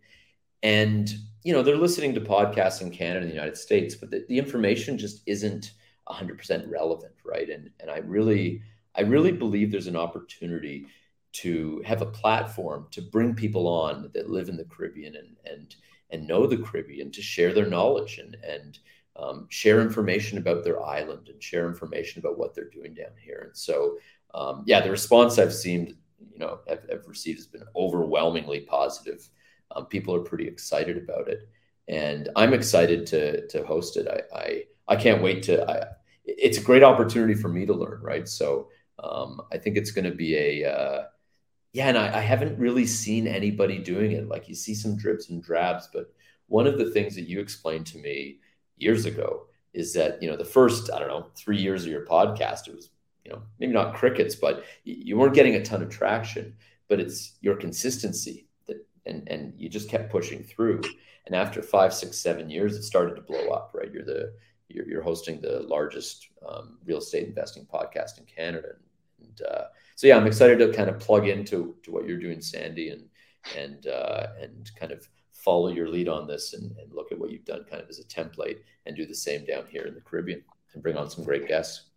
and 0.62 1.14
you 1.44 1.52
know 1.52 1.62
they're 1.62 1.76
listening 1.76 2.14
to 2.14 2.20
podcasts 2.20 2.82
in 2.82 2.90
canada 2.90 3.20
and 3.20 3.30
the 3.30 3.34
united 3.34 3.56
states 3.56 3.94
but 3.94 4.10
the, 4.10 4.24
the 4.28 4.38
information 4.38 4.98
just 4.98 5.22
isn't 5.26 5.72
100% 6.08 6.70
relevant 6.70 7.12
right? 7.28 7.48
And 7.50 7.70
and 7.80 7.90
i 7.90 7.98
really 7.98 8.62
i 8.94 9.02
really 9.02 9.32
believe 9.32 9.70
there's 9.70 9.86
an 9.86 9.96
opportunity 9.96 10.86
to 11.30 11.82
have 11.84 12.02
a 12.02 12.06
platform 12.06 12.86
to 12.90 13.02
bring 13.02 13.34
people 13.34 13.68
on 13.68 14.10
that 14.14 14.30
live 14.30 14.48
in 14.48 14.56
the 14.56 14.64
caribbean 14.64 15.16
and 15.16 15.36
and 15.44 15.76
and 16.10 16.26
know 16.26 16.46
the 16.46 16.56
caribbean 16.56 17.10
to 17.12 17.22
share 17.22 17.52
their 17.52 17.66
knowledge 17.66 18.18
and 18.18 18.36
and 18.42 18.78
um, 19.16 19.46
share 19.50 19.80
information 19.80 20.38
about 20.38 20.62
their 20.62 20.80
island 20.80 21.28
and 21.28 21.42
share 21.42 21.66
information 21.66 22.20
about 22.20 22.38
what 22.38 22.54
they're 22.54 22.70
doing 22.70 22.94
down 22.94 23.10
here. 23.20 23.42
And 23.46 23.56
so 23.56 23.98
um, 24.34 24.62
yeah 24.66 24.80
the 24.80 24.90
response 24.90 25.38
i've 25.38 25.54
seen 25.54 25.96
you 26.32 26.38
know 26.38 26.60
have, 26.68 26.82
have 26.90 27.06
received 27.06 27.38
has 27.38 27.46
been 27.46 27.64
overwhelmingly 27.76 28.60
positive 28.60 29.28
um, 29.74 29.86
people 29.86 30.14
are 30.14 30.20
pretty 30.20 30.46
excited 30.46 30.96
about 30.96 31.28
it, 31.28 31.48
and 31.88 32.28
I'm 32.36 32.54
excited 32.54 33.06
to 33.08 33.46
to 33.48 33.64
host 33.64 33.96
it. 33.96 34.08
I 34.08 34.36
I, 34.36 34.64
I 34.88 34.96
can't 34.96 35.22
wait 35.22 35.42
to. 35.44 35.68
I, 35.70 35.86
it's 36.24 36.58
a 36.58 36.62
great 36.62 36.82
opportunity 36.82 37.34
for 37.34 37.48
me 37.48 37.66
to 37.66 37.72
learn, 37.72 38.00
right? 38.02 38.28
So 38.28 38.68
um, 39.02 39.40
I 39.52 39.58
think 39.58 39.76
it's 39.76 39.90
going 39.90 40.04
to 40.04 40.14
be 40.14 40.36
a 40.36 40.70
uh, 40.70 41.04
yeah, 41.72 41.88
and 41.88 41.98
I, 41.98 42.18
I 42.18 42.20
haven't 42.20 42.58
really 42.58 42.86
seen 42.86 43.26
anybody 43.26 43.78
doing 43.78 44.12
it. 44.12 44.28
Like 44.28 44.48
you 44.48 44.54
see 44.54 44.74
some 44.74 44.96
drips 44.96 45.30
and 45.30 45.42
drabs, 45.42 45.88
but 45.92 46.12
one 46.46 46.66
of 46.66 46.78
the 46.78 46.90
things 46.90 47.14
that 47.14 47.28
you 47.28 47.40
explained 47.40 47.86
to 47.88 47.98
me 47.98 48.40
years 48.76 49.04
ago 49.06 49.46
is 49.74 49.92
that 49.94 50.22
you 50.22 50.30
know 50.30 50.36
the 50.36 50.44
first 50.44 50.90
I 50.92 50.98
don't 50.98 51.08
know 51.08 51.26
three 51.36 51.58
years 51.58 51.84
of 51.84 51.90
your 51.90 52.06
podcast 52.06 52.68
it 52.68 52.74
was 52.74 52.90
you 53.24 53.32
know 53.32 53.42
maybe 53.58 53.72
not 53.72 53.94
crickets, 53.94 54.34
but 54.34 54.64
you 54.84 55.16
weren't 55.16 55.34
getting 55.34 55.54
a 55.54 55.64
ton 55.64 55.82
of 55.82 55.90
traction. 55.90 56.54
But 56.88 57.00
it's 57.00 57.36
your 57.42 57.56
consistency 57.56 58.47
and 59.08 59.28
and 59.28 59.54
you 59.56 59.68
just 59.68 59.88
kept 59.88 60.10
pushing 60.10 60.42
through. 60.42 60.82
And 61.26 61.34
after 61.34 61.60
five, 61.62 61.92
six, 61.92 62.18
seven 62.18 62.48
years, 62.48 62.76
it 62.76 62.82
started 62.84 63.14
to 63.16 63.22
blow 63.22 63.48
up. 63.48 63.72
Right, 63.74 63.92
you're 63.92 64.04
the 64.04 64.34
you're, 64.68 64.88
you're 64.88 65.02
hosting 65.02 65.40
the 65.40 65.60
largest 65.60 66.28
um, 66.46 66.78
real 66.84 66.98
estate 66.98 67.26
investing 67.26 67.66
podcast 67.66 68.18
in 68.18 68.24
Canada, 68.24 68.72
and 69.20 69.40
uh, 69.42 69.64
so 69.96 70.06
yeah, 70.06 70.16
I'm 70.16 70.26
excited 70.26 70.58
to 70.60 70.72
kind 70.72 70.88
of 70.88 71.00
plug 71.00 71.26
into 71.26 71.74
to 71.82 71.90
what 71.90 72.06
you're 72.06 72.20
doing, 72.20 72.40
Sandy, 72.40 72.90
and 72.90 73.04
and 73.56 73.86
uh, 73.86 74.28
and 74.40 74.70
kind 74.78 74.92
of 74.92 75.08
follow 75.32 75.68
your 75.68 75.88
lead 75.88 76.08
on 76.08 76.26
this 76.26 76.52
and, 76.52 76.76
and 76.78 76.92
look 76.92 77.12
at 77.12 77.18
what 77.18 77.30
you've 77.30 77.44
done 77.44 77.64
kind 77.70 77.82
of 77.82 77.88
as 77.88 78.00
a 78.00 78.04
template 78.04 78.58
and 78.86 78.96
do 78.96 79.06
the 79.06 79.14
same 79.14 79.44
down 79.44 79.64
here 79.70 79.84
in 79.86 79.94
the 79.94 80.00
Caribbean 80.00 80.42
and 80.74 80.82
bring 80.82 80.96
on 80.96 81.08
some 81.08 81.24
great 81.24 81.46
guests. 81.46 81.87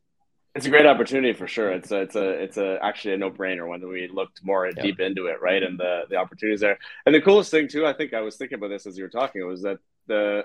It's 0.53 0.65
a 0.65 0.69
great 0.69 0.85
opportunity 0.85 1.31
for 1.33 1.47
sure. 1.47 1.71
It's 1.71 1.91
a, 1.91 2.01
it's 2.01 2.15
a, 2.15 2.29
it's 2.29 2.57
a 2.57 2.77
actually 2.81 3.13
a 3.13 3.17
no 3.17 3.31
brainer 3.31 3.67
when 3.67 3.87
we 3.87 4.09
looked 4.09 4.43
more 4.43 4.67
yeah. 4.67 4.81
deep 4.81 4.99
into 4.99 5.27
it, 5.27 5.41
right? 5.41 5.63
And 5.63 5.79
the 5.79 6.03
the 6.09 6.17
opportunities 6.17 6.59
there. 6.59 6.77
And 7.05 7.15
the 7.15 7.21
coolest 7.21 7.51
thing 7.51 7.69
too, 7.69 7.85
I 7.85 7.93
think 7.93 8.13
I 8.13 8.21
was 8.21 8.35
thinking 8.35 8.57
about 8.57 8.69
this 8.69 8.85
as 8.85 8.97
you 8.97 9.03
were 9.03 9.09
talking, 9.09 9.47
was 9.47 9.61
that 9.61 9.79
the 10.07 10.43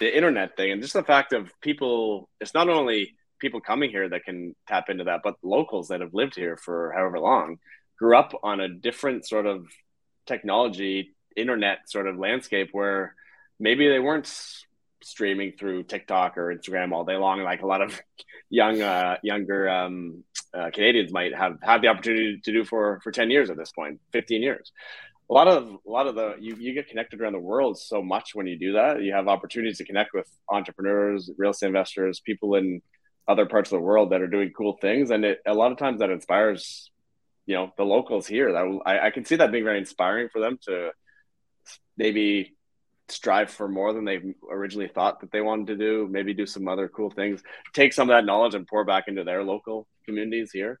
the 0.00 0.16
internet 0.16 0.56
thing 0.56 0.72
and 0.72 0.80
just 0.80 0.94
the 0.94 1.02
fact 1.02 1.32
of 1.32 1.52
people. 1.60 2.30
It's 2.40 2.54
not 2.54 2.70
only 2.70 3.16
people 3.38 3.60
coming 3.60 3.90
here 3.90 4.08
that 4.08 4.24
can 4.24 4.54
tap 4.66 4.88
into 4.88 5.04
that, 5.04 5.20
but 5.22 5.36
locals 5.42 5.88
that 5.88 6.00
have 6.00 6.14
lived 6.14 6.34
here 6.34 6.56
for 6.56 6.92
however 6.96 7.18
long 7.18 7.58
grew 7.98 8.16
up 8.16 8.32
on 8.42 8.60
a 8.60 8.68
different 8.68 9.26
sort 9.26 9.44
of 9.44 9.66
technology, 10.26 11.14
internet 11.36 11.90
sort 11.90 12.06
of 12.06 12.18
landscape 12.18 12.70
where 12.72 13.14
maybe 13.60 13.88
they 13.88 13.98
weren't 13.98 14.26
streaming 15.04 15.52
through 15.52 15.84
TikTok 15.84 16.36
or 16.38 16.54
Instagram 16.54 16.92
all 16.92 17.04
day 17.04 17.16
long, 17.16 17.42
like 17.42 17.62
a 17.62 17.66
lot 17.66 17.82
of 17.82 18.00
young, 18.50 18.80
uh, 18.80 19.16
younger 19.22 19.68
um, 19.68 20.24
uh, 20.52 20.70
Canadians 20.72 21.12
might 21.12 21.34
have 21.34 21.58
had 21.62 21.82
the 21.82 21.88
opportunity 21.88 22.40
to 22.44 22.52
do 22.52 22.64
for 22.64 23.00
for 23.02 23.12
ten 23.12 23.30
years 23.30 23.50
at 23.50 23.56
this 23.56 23.72
point, 23.72 24.00
fifteen 24.12 24.42
years. 24.42 24.72
A 25.30 25.32
lot 25.32 25.48
of 25.48 25.68
a 25.86 25.90
lot 25.90 26.06
of 26.06 26.14
the 26.14 26.36
you, 26.38 26.56
you 26.56 26.74
get 26.74 26.88
connected 26.88 27.20
around 27.20 27.32
the 27.32 27.38
world 27.38 27.78
so 27.78 28.02
much 28.02 28.34
when 28.34 28.46
you 28.46 28.58
do 28.58 28.72
that. 28.72 29.02
You 29.02 29.12
have 29.12 29.28
opportunities 29.28 29.78
to 29.78 29.84
connect 29.84 30.12
with 30.12 30.28
entrepreneurs, 30.48 31.30
real 31.38 31.50
estate 31.52 31.68
investors, 31.68 32.20
people 32.20 32.54
in 32.54 32.82
other 33.26 33.46
parts 33.46 33.72
of 33.72 33.78
the 33.78 33.84
world 33.84 34.10
that 34.10 34.20
are 34.20 34.26
doing 34.26 34.52
cool 34.56 34.76
things, 34.80 35.10
and 35.10 35.24
it 35.24 35.40
a 35.46 35.54
lot 35.54 35.72
of 35.72 35.78
times 35.78 36.00
that 36.00 36.10
inspires 36.10 36.90
you 37.46 37.54
know 37.54 37.72
the 37.76 37.84
locals 37.84 38.26
here. 38.26 38.52
That 38.52 38.80
I, 38.86 39.06
I 39.06 39.10
can 39.10 39.24
see 39.24 39.36
that 39.36 39.52
being 39.52 39.64
very 39.64 39.78
inspiring 39.78 40.28
for 40.32 40.40
them 40.40 40.58
to 40.66 40.90
maybe 41.96 42.53
strive 43.08 43.50
for 43.50 43.68
more 43.68 43.92
than 43.92 44.04
they 44.04 44.20
originally 44.50 44.88
thought 44.88 45.20
that 45.20 45.30
they 45.30 45.40
wanted 45.40 45.66
to 45.66 45.76
do 45.76 46.08
maybe 46.10 46.32
do 46.32 46.46
some 46.46 46.66
other 46.68 46.88
cool 46.88 47.10
things 47.10 47.42
take 47.74 47.92
some 47.92 48.08
of 48.08 48.16
that 48.16 48.24
knowledge 48.24 48.54
and 48.54 48.66
pour 48.66 48.84
back 48.84 49.04
into 49.08 49.24
their 49.24 49.44
local 49.44 49.86
communities 50.04 50.50
here. 50.52 50.80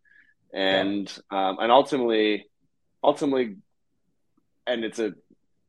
And 0.52 1.12
yeah. 1.32 1.48
um, 1.48 1.58
and 1.60 1.72
ultimately 1.72 2.46
ultimately 3.02 3.56
and 4.66 4.84
it's 4.84 4.98
a 4.98 5.14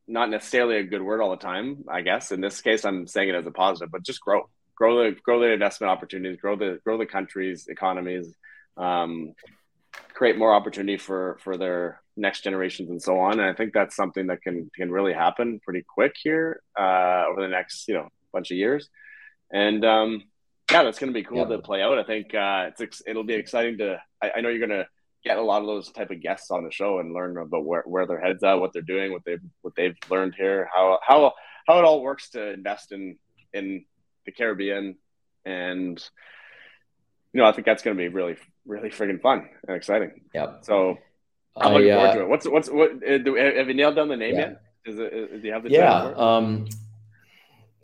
not 0.06 0.30
necessarily 0.30 0.76
a 0.76 0.84
good 0.84 1.02
word 1.02 1.20
all 1.20 1.30
the 1.30 1.36
time 1.36 1.84
i 1.90 2.00
guess. 2.00 2.32
In 2.32 2.40
this 2.40 2.60
case 2.60 2.84
i'm 2.84 3.06
saying 3.06 3.28
it 3.28 3.34
as 3.34 3.46
a 3.46 3.50
positive 3.50 3.90
but 3.90 4.02
just 4.02 4.20
grow. 4.20 4.48
Grow 4.76 5.04
the 5.04 5.16
grow 5.20 5.40
the 5.40 5.52
investment 5.52 5.90
opportunities 5.90 6.38
grow 6.38 6.54
the 6.54 6.78
grow 6.84 6.98
the 6.98 7.06
country's 7.06 7.66
economies 7.66 8.34
um, 8.76 9.32
create 10.12 10.36
more 10.36 10.54
opportunity 10.54 10.98
for 10.98 11.38
for 11.40 11.56
their 11.56 12.02
next 12.16 12.42
generations 12.42 12.90
and 12.90 13.02
so 13.02 13.18
on. 13.18 13.32
And 13.32 13.48
I 13.48 13.52
think 13.52 13.72
that's 13.72 13.96
something 13.96 14.28
that 14.28 14.42
can 14.42 14.70
can 14.74 14.90
really 14.90 15.12
happen 15.12 15.60
pretty 15.62 15.84
quick 15.86 16.14
here 16.22 16.62
uh, 16.78 17.24
over 17.30 17.42
the 17.42 17.48
next 17.48 17.88
you 17.88 17.94
know 17.94 18.08
bunch 18.32 18.50
of 18.50 18.56
years. 18.56 18.88
And 19.52 19.84
um, 19.84 20.22
yeah, 20.70 20.82
that's 20.82 20.98
going 20.98 21.12
to 21.12 21.18
be 21.18 21.24
cool 21.24 21.38
yeah. 21.38 21.56
to 21.56 21.58
play 21.58 21.82
out. 21.82 21.98
I 21.98 22.04
think 22.04 22.34
uh, 22.34 22.70
it's 22.78 23.02
it'll 23.06 23.24
be 23.24 23.34
exciting 23.34 23.78
to. 23.78 24.00
I, 24.22 24.32
I 24.36 24.40
know 24.40 24.48
you're 24.48 24.66
going 24.66 24.80
to 24.80 24.88
get 25.24 25.38
a 25.38 25.42
lot 25.42 25.60
of 25.60 25.66
those 25.66 25.90
type 25.90 26.10
of 26.10 26.20
guests 26.20 26.50
on 26.50 26.64
the 26.64 26.70
show 26.70 27.00
and 27.00 27.12
learn 27.12 27.36
about 27.36 27.64
where, 27.64 27.82
where 27.82 28.06
their 28.06 28.20
heads 28.20 28.44
at, 28.44 28.54
what 28.54 28.72
they're 28.72 28.82
doing, 28.82 29.12
what 29.12 29.24
they've 29.24 29.42
what 29.62 29.74
they've 29.76 29.96
learned 30.10 30.34
here, 30.36 30.68
how 30.74 30.98
how 31.02 31.32
how 31.66 31.78
it 31.78 31.84
all 31.84 32.02
works 32.02 32.30
to 32.30 32.52
invest 32.52 32.92
in 32.92 33.18
in 33.52 33.84
the 34.24 34.32
Caribbean, 34.32 34.96
and 35.44 36.02
you 37.32 37.40
know 37.40 37.46
I 37.46 37.52
think 37.52 37.66
that's 37.66 37.82
going 37.82 37.96
to 37.96 38.00
be 38.00 38.08
really 38.08 38.36
really 38.66 38.90
friggin' 38.90 39.20
fun 39.20 39.48
and 39.66 39.76
exciting. 39.76 40.22
Yeah. 40.34 40.60
So 40.62 40.98
I'm 41.56 41.72
looking 41.72 41.90
I, 41.90 41.94
forward 41.94 42.08
uh, 42.08 42.14
to 42.14 42.20
it. 42.22 42.28
What's 42.28 42.48
what's 42.48 42.68
what? 42.68 42.90
Uh, 42.90 43.56
have 43.56 43.68
you 43.68 43.74
nailed 43.74 43.96
down 43.96 44.08
the 44.08 44.16
name 44.16 44.34
yeah. 44.34 44.40
yet? 44.40 44.62
Is 44.84 44.98
it? 44.98 45.12
Is, 45.12 45.42
do 45.42 45.46
you 45.46 45.52
have 45.52 45.62
the 45.62 45.70
yeah? 45.70 46.12
Um, 46.16 46.66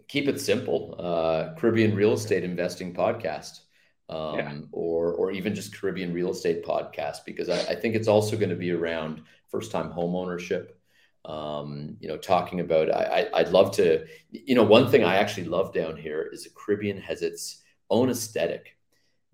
keep 0.09 0.29
it 0.29 0.41
simple. 0.41 0.97
Uh, 0.99 1.55
Caribbean 1.59 1.95
Real 1.95 2.12
Estate 2.12 2.45
Investing 2.45 2.95
Podcast. 2.95 3.61
Um, 4.09 4.39
yeah. 4.39 4.53
or 4.73 5.14
or 5.14 5.31
even 5.31 5.55
just 5.55 5.75
Caribbean 5.75 6.12
real 6.12 6.33
estate 6.33 6.66
podcast 6.66 7.25
because 7.25 7.49
I, 7.49 7.59
I 7.61 7.75
think 7.75 7.95
it's 7.95 8.09
also 8.09 8.37
going 8.37 8.51
to 8.51 8.57
be 8.57 8.70
around 8.70 9.23
first 9.53 9.70
time 9.70 9.91
home 9.91 10.16
ownership, 10.16 10.79
um, 11.25 11.97
you 12.01 12.09
know, 12.09 12.16
talking 12.16 12.61
about, 12.61 12.93
I, 12.93 13.29
I, 13.33 13.43
would 13.43 13.53
love 13.53 13.70
to, 13.77 14.05
you 14.31 14.55
know, 14.55 14.64
one 14.64 14.91
thing 14.91 15.05
I 15.05 15.16
actually 15.16 15.45
love 15.45 15.73
down 15.73 15.97
here 15.97 16.29
is 16.33 16.45
the 16.45 16.51
Caribbean 16.51 16.99
has 16.99 17.23
its 17.23 17.62
own 17.91 18.11
aesthetic 18.11 18.77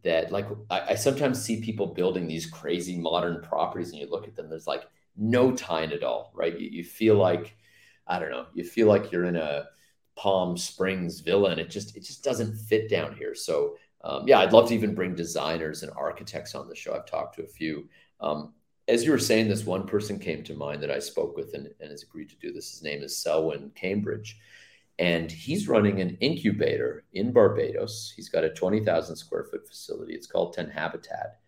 that 0.04 0.30
like, 0.30 0.46
I, 0.70 0.80
I 0.90 0.94
sometimes 0.94 1.42
see 1.42 1.60
people 1.60 1.86
building 1.94 2.26
these 2.26 2.46
crazy 2.46 2.96
modern 2.96 3.42
properties 3.42 3.90
and 3.90 4.00
you 4.00 4.08
look 4.10 4.28
at 4.28 4.36
them, 4.36 4.48
there's 4.48 4.66
like 4.66 4.84
no 5.16 5.52
time 5.52 5.92
at 5.92 6.04
all, 6.04 6.32
right? 6.34 6.58
You, 6.58 6.68
you 6.70 6.84
feel 6.84 7.16
like, 7.16 7.56
I 8.06 8.18
don't 8.18 8.30
know, 8.30 8.46
you 8.54 8.64
feel 8.64 8.86
like 8.86 9.10
you're 9.10 9.24
in 9.24 9.36
a 9.36 9.66
Palm 10.16 10.56
Springs 10.56 11.20
villa 11.20 11.50
and 11.50 11.60
it 11.60 11.70
just, 11.70 11.96
it 11.96 12.04
just 12.04 12.24
doesn't 12.24 12.56
fit 12.56 12.88
down 12.88 13.16
here. 13.16 13.34
So 13.34 13.76
um, 14.04 14.26
yeah, 14.26 14.38
I'd 14.38 14.52
love 14.52 14.68
to 14.68 14.74
even 14.74 14.94
bring 14.94 15.14
designers 15.14 15.82
and 15.82 15.92
architects 15.96 16.54
on 16.54 16.68
the 16.68 16.74
show. 16.74 16.94
I've 16.94 17.06
talked 17.06 17.36
to 17.36 17.42
a 17.42 17.48
few. 17.48 17.88
Um, 18.20 18.52
as 18.86 19.04
you 19.04 19.10
were 19.10 19.18
saying, 19.18 19.48
this 19.48 19.66
one 19.66 19.86
person 19.86 20.18
came 20.18 20.42
to 20.44 20.54
mind 20.54 20.82
that 20.82 20.90
I 20.90 20.98
spoke 20.98 21.36
with 21.36 21.52
and, 21.54 21.68
and 21.80 21.90
has 21.90 22.02
agreed 22.02 22.30
to 22.30 22.36
do 22.36 22.52
this. 22.52 22.70
His 22.70 22.82
name 22.82 23.02
is 23.02 23.18
Selwyn 23.18 23.70
Cambridge. 23.74 24.38
And 24.98 25.30
he's 25.30 25.68
running 25.68 26.00
an 26.00 26.16
incubator 26.20 27.04
in 27.12 27.32
Barbados. 27.32 28.12
He's 28.16 28.28
got 28.28 28.44
a 28.44 28.50
20,000 28.50 29.14
square 29.14 29.44
foot 29.44 29.66
facility. 29.66 30.14
It's 30.14 30.26
called 30.26 30.54
10 30.54 30.70
Habitat. 30.70 31.38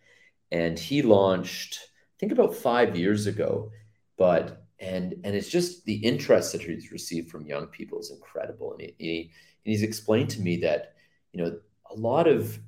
And 0.53 0.79
he 0.79 1.03
launched, 1.03 1.81
I 1.83 2.15
think 2.21 2.33
about 2.33 2.55
five 2.55 2.97
years 2.97 3.27
ago, 3.27 3.71
but 4.17 4.65
and 4.79 5.15
and 5.25 5.35
it's 5.35 5.51
just 5.51 5.85
the 5.85 5.97
interest 5.97 6.53
that 6.53 6.63
he's 6.63 6.91
received 6.91 7.31
from 7.31 7.47
young 7.47 7.67
people 7.67 8.01
is 8.01 8.11
incredible. 8.11 8.73
And 8.73 8.81
he, 8.81 8.95
he 8.99 9.21
and 9.65 9.73
he's 9.73 9.83
explained 9.83 10.31
to 10.31 10.41
me 10.41 10.57
that, 10.59 10.95
you 11.33 11.43
know, 11.43 11.59
a 11.91 11.95
lot 11.95 12.27
of 12.27 12.59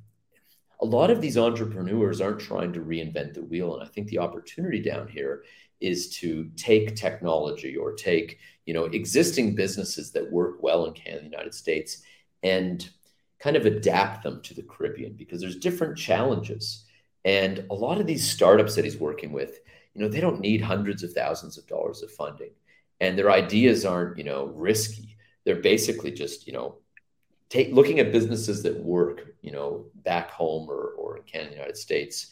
a 0.80 0.84
lot 0.84 1.10
of 1.10 1.20
these 1.20 1.38
entrepreneurs 1.38 2.20
aren't 2.20 2.40
trying 2.40 2.72
to 2.72 2.80
reinvent 2.80 3.34
the 3.34 3.42
wheel 3.42 3.74
and 3.74 3.84
i 3.84 3.86
think 3.86 4.08
the 4.08 4.18
opportunity 4.18 4.82
down 4.82 5.06
here 5.06 5.44
is 5.82 6.08
to 6.18 6.50
take 6.56 6.96
technology 6.96 7.76
or 7.76 7.92
take 7.92 8.38
you 8.66 8.74
know 8.74 8.84
existing 8.84 9.54
businesses 9.54 10.12
that 10.12 10.30
work 10.30 10.62
well 10.62 10.86
in 10.86 10.92
canada 10.92 11.24
the 11.24 11.30
united 11.30 11.54
states 11.54 12.02
and 12.42 12.90
kind 13.42 13.56
of 13.56 13.66
adapt 13.66 14.22
them 14.22 14.40
to 14.42 14.54
the 14.54 14.62
caribbean 14.62 15.14
because 15.14 15.40
there's 15.40 15.56
different 15.56 15.98
challenges. 15.98 16.84
And 17.24 17.66
a 17.70 17.74
lot 17.74 18.00
of 18.00 18.06
these 18.06 18.28
startups 18.28 18.76
that 18.76 18.84
he's 18.84 18.98
working 18.98 19.32
with 19.32 19.58
you 19.94 20.00
know 20.00 20.08
they 20.08 20.20
don't 20.20 20.40
need 20.40 20.62
hundreds 20.62 21.02
of 21.02 21.12
thousands 21.12 21.58
of 21.58 21.66
dollars 21.66 22.02
of 22.02 22.10
funding. 22.10 22.52
And 23.00 23.18
their 23.18 23.30
ideas 23.30 23.84
aren't 23.84 24.16
you 24.16 24.24
know 24.24 24.46
risky. 24.46 25.16
They're 25.44 25.56
basically 25.56 26.12
just 26.12 26.46
you 26.46 26.52
know 26.52 26.76
take 27.50 27.72
looking 27.72 27.98
at 27.98 28.12
businesses 28.12 28.62
that 28.62 28.82
work, 28.82 29.34
you 29.42 29.50
know, 29.50 29.84
back 29.96 30.30
home 30.30 30.70
or, 30.70 30.94
or 30.96 31.18
in 31.18 31.22
Canada, 31.24 31.56
United 31.56 31.76
States, 31.76 32.30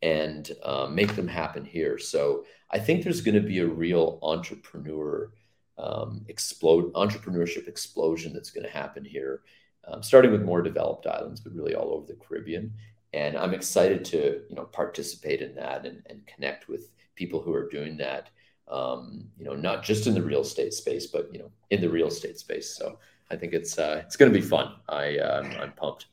and 0.00 0.50
um, 0.62 0.94
make 0.94 1.14
them 1.14 1.28
happen 1.28 1.64
here. 1.64 1.98
So 1.98 2.46
I 2.72 2.78
think 2.78 3.04
there's 3.04 3.20
going 3.20 3.34
to 3.34 3.40
be 3.40 3.58
a 3.58 3.66
real 3.66 4.18
entrepreneur 4.22 5.30
um, 5.78 6.24
explode 6.28 6.92
entrepreneurship 6.94 7.68
explosion 7.68 8.32
that's 8.32 8.50
going 8.50 8.64
to 8.64 8.72
happen 8.72 9.04
here, 9.04 9.42
um, 9.86 10.02
starting 10.02 10.30
with 10.30 10.42
more 10.42 10.62
developed 10.62 11.06
islands, 11.06 11.40
but 11.40 11.54
really 11.54 11.74
all 11.74 11.92
over 11.92 12.06
the 12.06 12.14
Caribbean. 12.14 12.72
And 13.12 13.36
I'm 13.36 13.52
excited 13.52 14.04
to 14.06 14.42
you 14.48 14.56
know 14.56 14.64
participate 14.64 15.42
in 15.42 15.54
that 15.56 15.84
and, 15.84 16.02
and 16.06 16.26
connect 16.26 16.68
with 16.68 16.90
people 17.14 17.42
who 17.42 17.52
are 17.52 17.68
doing 17.68 17.96
that. 17.98 18.30
Um, 18.68 19.28
you 19.38 19.44
know, 19.44 19.54
not 19.54 19.82
just 19.82 20.06
in 20.06 20.14
the 20.14 20.22
real 20.22 20.40
estate 20.40 20.72
space, 20.72 21.06
but 21.06 21.28
you 21.32 21.40
know, 21.40 21.50
in 21.70 21.80
the 21.80 21.90
real 21.90 22.06
estate 22.08 22.38
space. 22.38 22.74
So 22.74 22.98
I 23.30 23.36
think 23.36 23.52
it's 23.52 23.78
uh, 23.78 24.02
it's 24.06 24.16
going 24.16 24.32
to 24.32 24.38
be 24.38 24.44
fun. 24.44 24.74
I 24.88 25.18
uh, 25.18 25.42
I'm 25.60 25.72
pumped. 25.72 26.06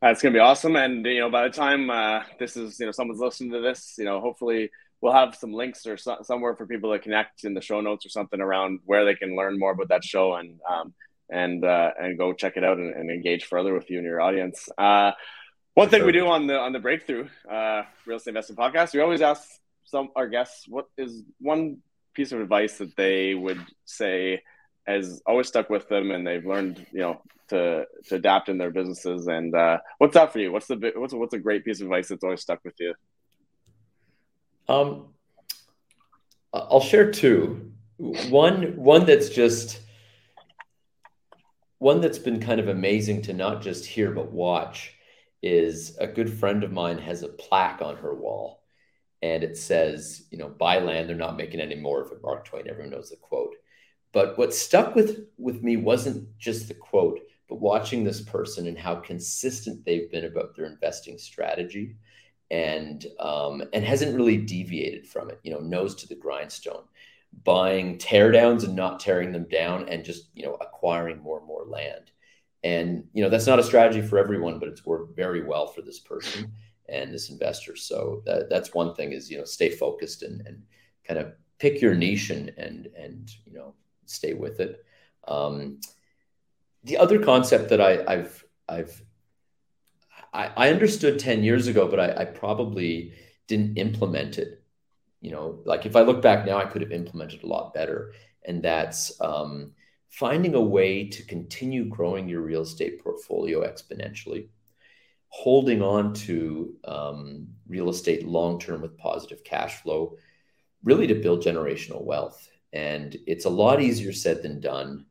That's 0.00 0.22
going 0.22 0.32
to 0.32 0.36
be 0.36 0.40
awesome, 0.40 0.76
and 0.76 1.04
you 1.04 1.18
know, 1.18 1.30
by 1.30 1.48
the 1.48 1.54
time 1.54 1.90
uh, 1.90 2.22
this 2.38 2.56
is, 2.56 2.78
you 2.78 2.86
know, 2.86 2.92
someone's 2.92 3.18
listening 3.20 3.50
to 3.50 3.60
this, 3.60 3.96
you 3.98 4.04
know, 4.04 4.20
hopefully 4.20 4.70
we'll 5.00 5.12
have 5.12 5.34
some 5.34 5.52
links 5.52 5.86
or 5.86 5.96
so- 5.96 6.22
somewhere 6.22 6.54
for 6.56 6.66
people 6.66 6.92
to 6.92 6.98
connect 6.98 7.44
in 7.44 7.54
the 7.54 7.60
show 7.60 7.80
notes 7.80 8.04
or 8.04 8.08
something 8.08 8.40
around 8.40 8.80
where 8.84 9.04
they 9.04 9.14
can 9.14 9.36
learn 9.36 9.58
more 9.58 9.72
about 9.72 9.88
that 9.88 10.04
show 10.04 10.34
and 10.34 10.60
um, 10.68 10.94
and 11.30 11.64
uh, 11.64 11.90
and 12.00 12.18
go 12.18 12.32
check 12.32 12.56
it 12.56 12.64
out 12.64 12.78
and, 12.78 12.94
and, 12.94 13.10
engage 13.10 13.44
further 13.44 13.74
with 13.74 13.90
you 13.90 13.98
and 13.98 14.06
your 14.06 14.20
audience. 14.20 14.68
Uh, 14.78 15.12
one 15.74 15.88
thing 15.88 16.04
we 16.04 16.12
do 16.12 16.26
on 16.26 16.46
the 16.46 16.58
on 16.58 16.72
the 16.72 16.78
breakthrough 16.78 17.28
uh, 17.50 17.82
real 18.06 18.16
estate 18.16 18.30
investment 18.30 18.58
podcast, 18.58 18.94
we 18.94 19.00
always 19.00 19.20
ask 19.20 19.46
some 19.84 20.08
our 20.16 20.28
guests 20.28 20.66
what 20.68 20.86
is 20.96 21.22
one 21.40 21.78
piece 22.14 22.32
of 22.32 22.40
advice 22.40 22.78
that 22.78 22.96
they 22.96 23.34
would 23.34 23.64
say 23.84 24.42
has 24.86 25.20
always 25.26 25.46
stuck 25.46 25.68
with 25.68 25.88
them, 25.88 26.10
and 26.10 26.26
they've 26.26 26.46
learned, 26.46 26.84
you 26.92 27.00
know, 27.00 27.22
to 27.48 27.84
to 28.06 28.14
adapt 28.14 28.48
in 28.48 28.58
their 28.58 28.70
businesses. 28.70 29.26
And 29.28 29.54
uh, 29.54 29.78
what's 29.98 30.14
that 30.14 30.32
for 30.32 30.38
you? 30.38 30.50
What's 30.50 30.66
the 30.66 30.92
what's 30.96 31.14
what's 31.14 31.34
a 31.34 31.38
great 31.38 31.64
piece 31.64 31.80
of 31.80 31.86
advice 31.86 32.08
that's 32.08 32.24
always 32.24 32.40
stuck 32.40 32.60
with 32.64 32.74
you? 32.78 32.94
Um, 34.68 35.06
I'll 36.52 36.80
share 36.80 37.10
two. 37.10 37.72
One 37.96 38.76
one 38.76 39.06
that's 39.06 39.28
just 39.28 39.80
one 41.78 42.00
that's 42.00 42.18
been 42.18 42.40
kind 42.40 42.60
of 42.60 42.68
amazing 42.68 43.22
to 43.22 43.32
not 43.32 43.62
just 43.62 43.86
hear 43.86 44.10
but 44.10 44.32
watch 44.32 44.94
is 45.42 45.96
a 45.98 46.06
good 46.06 46.32
friend 46.32 46.64
of 46.64 46.72
mine 46.72 46.98
has 46.98 47.22
a 47.22 47.28
plaque 47.28 47.80
on 47.82 47.96
her 47.96 48.14
wall 48.14 48.62
and 49.22 49.42
it 49.42 49.56
says, 49.56 50.26
you 50.30 50.38
know, 50.38 50.48
buy 50.48 50.78
land, 50.78 51.08
they're 51.08 51.16
not 51.16 51.36
making 51.36 51.60
any 51.60 51.74
more 51.74 52.02
of 52.02 52.12
it. 52.12 52.22
Mark 52.22 52.44
Twain, 52.44 52.68
everyone 52.68 52.92
knows 52.92 53.10
the 53.10 53.16
quote. 53.16 53.54
But 54.12 54.38
what 54.38 54.54
stuck 54.54 54.94
with, 54.94 55.26
with 55.36 55.62
me 55.62 55.76
wasn't 55.76 56.36
just 56.38 56.68
the 56.68 56.74
quote, 56.74 57.20
but 57.48 57.60
watching 57.60 58.04
this 58.04 58.20
person 58.20 58.66
and 58.66 58.78
how 58.78 58.96
consistent 58.96 59.84
they've 59.84 60.10
been 60.10 60.24
about 60.24 60.54
their 60.56 60.66
investing 60.66 61.18
strategy 61.18 61.96
and 62.50 63.06
um, 63.20 63.62
and 63.72 63.84
hasn't 63.84 64.16
really 64.16 64.38
deviated 64.38 65.06
from 65.06 65.30
it, 65.30 65.38
you 65.42 65.50
know, 65.50 65.60
nose 65.60 65.94
to 65.96 66.08
the 66.08 66.14
grindstone, 66.14 66.84
buying 67.44 67.98
teardowns 67.98 68.64
and 68.64 68.74
not 68.74 69.00
tearing 69.00 69.32
them 69.32 69.46
down 69.50 69.88
and 69.88 70.04
just, 70.04 70.30
you 70.34 70.44
know, 70.44 70.56
acquiring 70.60 71.20
more 71.20 71.38
and 71.38 71.46
more 71.46 71.64
land. 71.66 72.10
And, 72.64 73.04
you 73.12 73.22
know, 73.22 73.28
that's 73.28 73.46
not 73.46 73.60
a 73.60 73.62
strategy 73.62 74.02
for 74.02 74.18
everyone, 74.18 74.58
but 74.58 74.68
it's 74.68 74.84
worked 74.84 75.14
very 75.14 75.44
well 75.44 75.66
for 75.66 75.82
this 75.82 76.00
person 76.00 76.52
and 76.88 77.12
this 77.12 77.30
investor. 77.30 77.76
So 77.76 78.22
that, 78.26 78.48
that's 78.50 78.74
one 78.74 78.94
thing 78.94 79.12
is, 79.12 79.30
you 79.30 79.38
know, 79.38 79.44
stay 79.44 79.70
focused 79.70 80.22
and, 80.22 80.44
and 80.46 80.62
kind 81.06 81.20
of 81.20 81.34
pick 81.58 81.80
your 81.80 81.94
niche 81.94 82.30
and, 82.30 82.52
and, 82.56 82.88
and, 82.98 83.30
you 83.44 83.52
know, 83.52 83.74
stay 84.06 84.34
with 84.34 84.58
it. 84.58 84.84
Um, 85.28 85.80
the 86.82 86.96
other 86.96 87.18
concept 87.18 87.68
that 87.68 87.80
I, 87.80 88.16
have 88.16 88.44
I've 88.68 89.02
I, 90.32 90.50
I, 90.56 90.70
understood 90.70 91.18
ten 91.18 91.42
years 91.42 91.66
ago, 91.66 91.88
but 91.88 92.00
I, 92.00 92.22
I, 92.22 92.24
probably 92.24 93.12
didn't 93.46 93.78
implement 93.78 94.38
it. 94.38 94.62
You 95.20 95.32
know, 95.32 95.60
like 95.64 95.86
if 95.86 95.96
I 95.96 96.02
look 96.02 96.22
back 96.22 96.46
now, 96.46 96.58
I 96.58 96.64
could 96.64 96.82
have 96.82 96.92
implemented 96.92 97.42
a 97.42 97.46
lot 97.46 97.74
better. 97.74 98.12
And 98.46 98.62
that's 98.62 99.20
um, 99.20 99.72
finding 100.10 100.54
a 100.54 100.60
way 100.60 101.08
to 101.08 101.26
continue 101.26 101.84
growing 101.84 102.28
your 102.28 102.42
real 102.42 102.62
estate 102.62 103.02
portfolio 103.02 103.62
exponentially, 103.66 104.48
holding 105.28 105.82
on 105.82 106.14
to 106.14 106.74
um, 106.84 107.48
real 107.66 107.90
estate 107.90 108.26
long 108.26 108.58
term 108.58 108.80
with 108.80 108.96
positive 108.96 109.42
cash 109.44 109.82
flow, 109.82 110.16
really 110.84 111.06
to 111.08 111.14
build 111.14 111.42
generational 111.42 112.04
wealth 112.04 112.48
and 112.72 113.16
it's 113.26 113.44
a 113.44 113.50
lot 113.50 113.80
easier 113.80 114.12
said 114.12 114.42
than 114.42 114.60
done. 114.60 115.06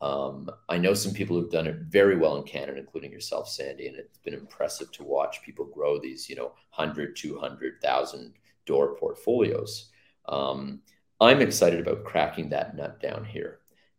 Um, 0.00 0.48
I 0.68 0.78
know 0.78 0.94
some 0.94 1.12
people 1.12 1.36
who've 1.36 1.50
done 1.50 1.66
it 1.66 1.76
very 1.88 2.16
well 2.16 2.36
in 2.36 2.44
Canada, 2.44 2.78
including 2.78 3.10
yourself, 3.10 3.48
Sandy, 3.48 3.88
and 3.88 3.96
it's 3.96 4.18
been 4.18 4.34
impressive 4.34 4.92
to 4.92 5.04
watch 5.04 5.42
people 5.42 5.64
grow 5.64 5.98
these, 5.98 6.28
you 6.28 6.36
know, 6.36 6.52
100, 6.74 7.16
200,000 7.16 8.34
door 8.64 8.94
portfolios. 8.96 9.90
Um, 10.28 10.82
I'm 11.20 11.40
excited 11.40 11.80
about 11.80 12.04
cracking 12.04 12.50
that 12.50 12.76
nut 12.76 13.00
down 13.00 13.24
here 13.24 13.58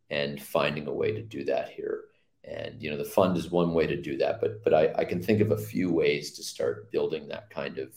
and 0.10 0.41
finding 0.41 0.88
a 0.88 0.93
way 0.93 1.12
to 1.12 1.22
do 1.22 1.43
that 1.45 1.70
here. 1.70 2.06
And 2.45 2.82
you 2.82 2.89
know, 2.89 2.97
the 2.97 3.04
fund 3.04 3.36
is 3.36 3.52
one 3.52 3.74
way 3.74 3.86
to 3.86 4.02
do 4.02 4.18
that, 4.18 4.39
but 4.39 4.64
but 4.64 4.74
I, 4.74 4.93
I 4.95 5.04
can 5.04 5.22
think 5.22 5.41
of 5.41 5.52
a 5.52 5.58
few 5.58 5.91
ways 5.91 6.32
to 6.32 6.43
start 6.43 6.89
building 6.91 7.28
that 7.28 7.50
kind 7.50 7.78
of 7.78 7.91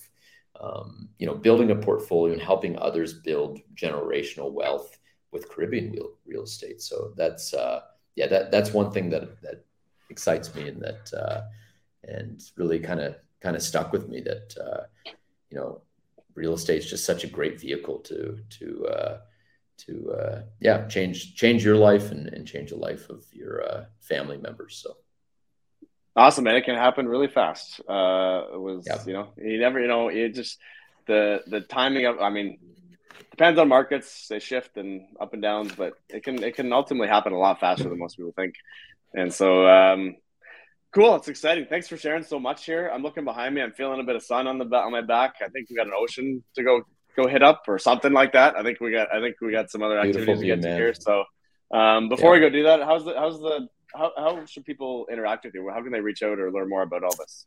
um, 0.60 1.08
you 1.18 1.26
know, 1.26 1.34
building 1.34 1.70
a 1.70 1.76
portfolio 1.76 2.32
and 2.32 2.42
helping 2.42 2.78
others 2.78 3.14
build 3.14 3.58
generational 3.74 4.52
wealth 4.52 4.98
with 5.32 5.48
Caribbean 5.50 5.90
real, 5.92 6.10
real 6.26 6.42
estate. 6.42 6.82
So 6.82 7.12
that's 7.16 7.54
uh, 7.54 7.80
yeah, 8.14 8.26
that 8.28 8.50
that's 8.50 8.72
one 8.72 8.90
thing 8.90 9.10
that 9.10 9.40
that 9.42 9.64
excites 10.10 10.54
me 10.54 10.68
and 10.68 10.82
that 10.82 11.12
uh, 11.14 11.42
and 12.04 12.42
really 12.56 12.78
kind 12.78 13.00
of 13.00 13.16
kind 13.40 13.56
of 13.56 13.62
stuck 13.62 13.92
with 13.92 14.08
me 14.08 14.20
that 14.20 14.54
uh, 14.58 14.82
you 15.50 15.56
know 15.56 15.80
real 16.34 16.54
estate 16.54 16.78
is 16.78 16.90
just 16.90 17.04
such 17.04 17.24
a 17.24 17.26
great 17.26 17.60
vehicle 17.60 17.98
to 18.00 18.38
to 18.50 18.86
uh, 18.86 19.18
to 19.78 20.12
uh, 20.12 20.42
yeah 20.60 20.86
change 20.86 21.34
change 21.34 21.64
your 21.64 21.76
life 21.76 22.10
and, 22.10 22.28
and 22.28 22.46
change 22.46 22.70
the 22.70 22.76
life 22.76 23.08
of 23.10 23.24
your 23.32 23.64
uh, 23.64 23.84
family 24.00 24.36
members. 24.36 24.76
So 24.76 24.96
awesome, 26.14 26.44
man! 26.44 26.56
It 26.56 26.64
can 26.64 26.76
happen 26.76 27.08
really 27.08 27.28
fast. 27.28 27.80
Uh, 27.88 28.44
it 28.52 28.60
was 28.60 28.86
yep. 28.86 29.06
you 29.06 29.14
know 29.14 29.28
you 29.36 29.58
never 29.58 29.80
you 29.80 29.88
know 29.88 30.08
it 30.08 30.34
just 30.34 30.58
the 31.06 31.42
the 31.46 31.62
timing 31.62 32.06
of 32.06 32.20
I 32.20 32.30
mean 32.30 32.58
depends 33.30 33.58
on 33.58 33.68
markets; 33.68 34.26
they 34.28 34.38
shift 34.38 34.76
and 34.76 35.02
up 35.20 35.32
and 35.32 35.42
downs, 35.42 35.72
but 35.76 35.94
it 36.08 36.24
can 36.24 36.42
it 36.42 36.54
can 36.54 36.72
ultimately 36.72 37.08
happen 37.08 37.32
a 37.32 37.38
lot 37.38 37.60
faster 37.60 37.88
than 37.88 37.98
most 37.98 38.16
people 38.16 38.32
think. 38.36 38.54
And 39.14 39.32
so, 39.32 39.66
um, 39.68 40.16
cool. 40.92 41.14
It's 41.16 41.28
exciting. 41.28 41.66
Thanks 41.68 41.88
for 41.88 41.96
sharing 41.96 42.22
so 42.22 42.38
much 42.38 42.64
here. 42.64 42.90
I'm 42.92 43.02
looking 43.02 43.24
behind 43.24 43.54
me. 43.54 43.62
I'm 43.62 43.72
feeling 43.72 44.00
a 44.00 44.04
bit 44.04 44.16
of 44.16 44.22
sun 44.22 44.46
on 44.46 44.58
the 44.58 44.64
on 44.76 44.92
my 44.92 45.02
back. 45.02 45.36
I 45.42 45.48
think 45.48 45.68
we 45.70 45.76
got 45.76 45.86
an 45.86 45.92
ocean 45.96 46.42
to 46.54 46.62
go 46.62 46.82
go 47.16 47.26
hit 47.26 47.42
up 47.42 47.64
or 47.68 47.78
something 47.78 48.12
like 48.12 48.32
that. 48.32 48.56
I 48.56 48.62
think 48.62 48.80
we 48.80 48.92
got 48.92 49.14
I 49.14 49.20
think 49.20 49.36
we 49.40 49.52
got 49.52 49.70
some 49.70 49.82
other 49.82 49.98
activities 49.98 50.40
to 50.40 50.46
get 50.46 50.62
to 50.62 50.74
here. 50.74 50.94
So 50.94 51.24
um, 51.72 52.08
before 52.08 52.36
yeah. 52.36 52.44
we 52.44 52.48
go 52.48 52.50
do 52.50 52.62
that, 52.64 52.82
how's 52.82 53.04
the 53.04 53.14
how's 53.14 53.38
the 53.38 53.68
how, 53.94 54.12
how 54.16 54.44
should 54.46 54.64
people 54.64 55.06
interact 55.10 55.44
with 55.44 55.54
you? 55.54 55.68
How 55.72 55.82
can 55.82 55.92
they 55.92 56.00
reach 56.00 56.22
out 56.22 56.38
or 56.38 56.50
learn 56.50 56.68
more 56.68 56.82
about 56.82 57.04
all 57.04 57.14
this? 57.16 57.46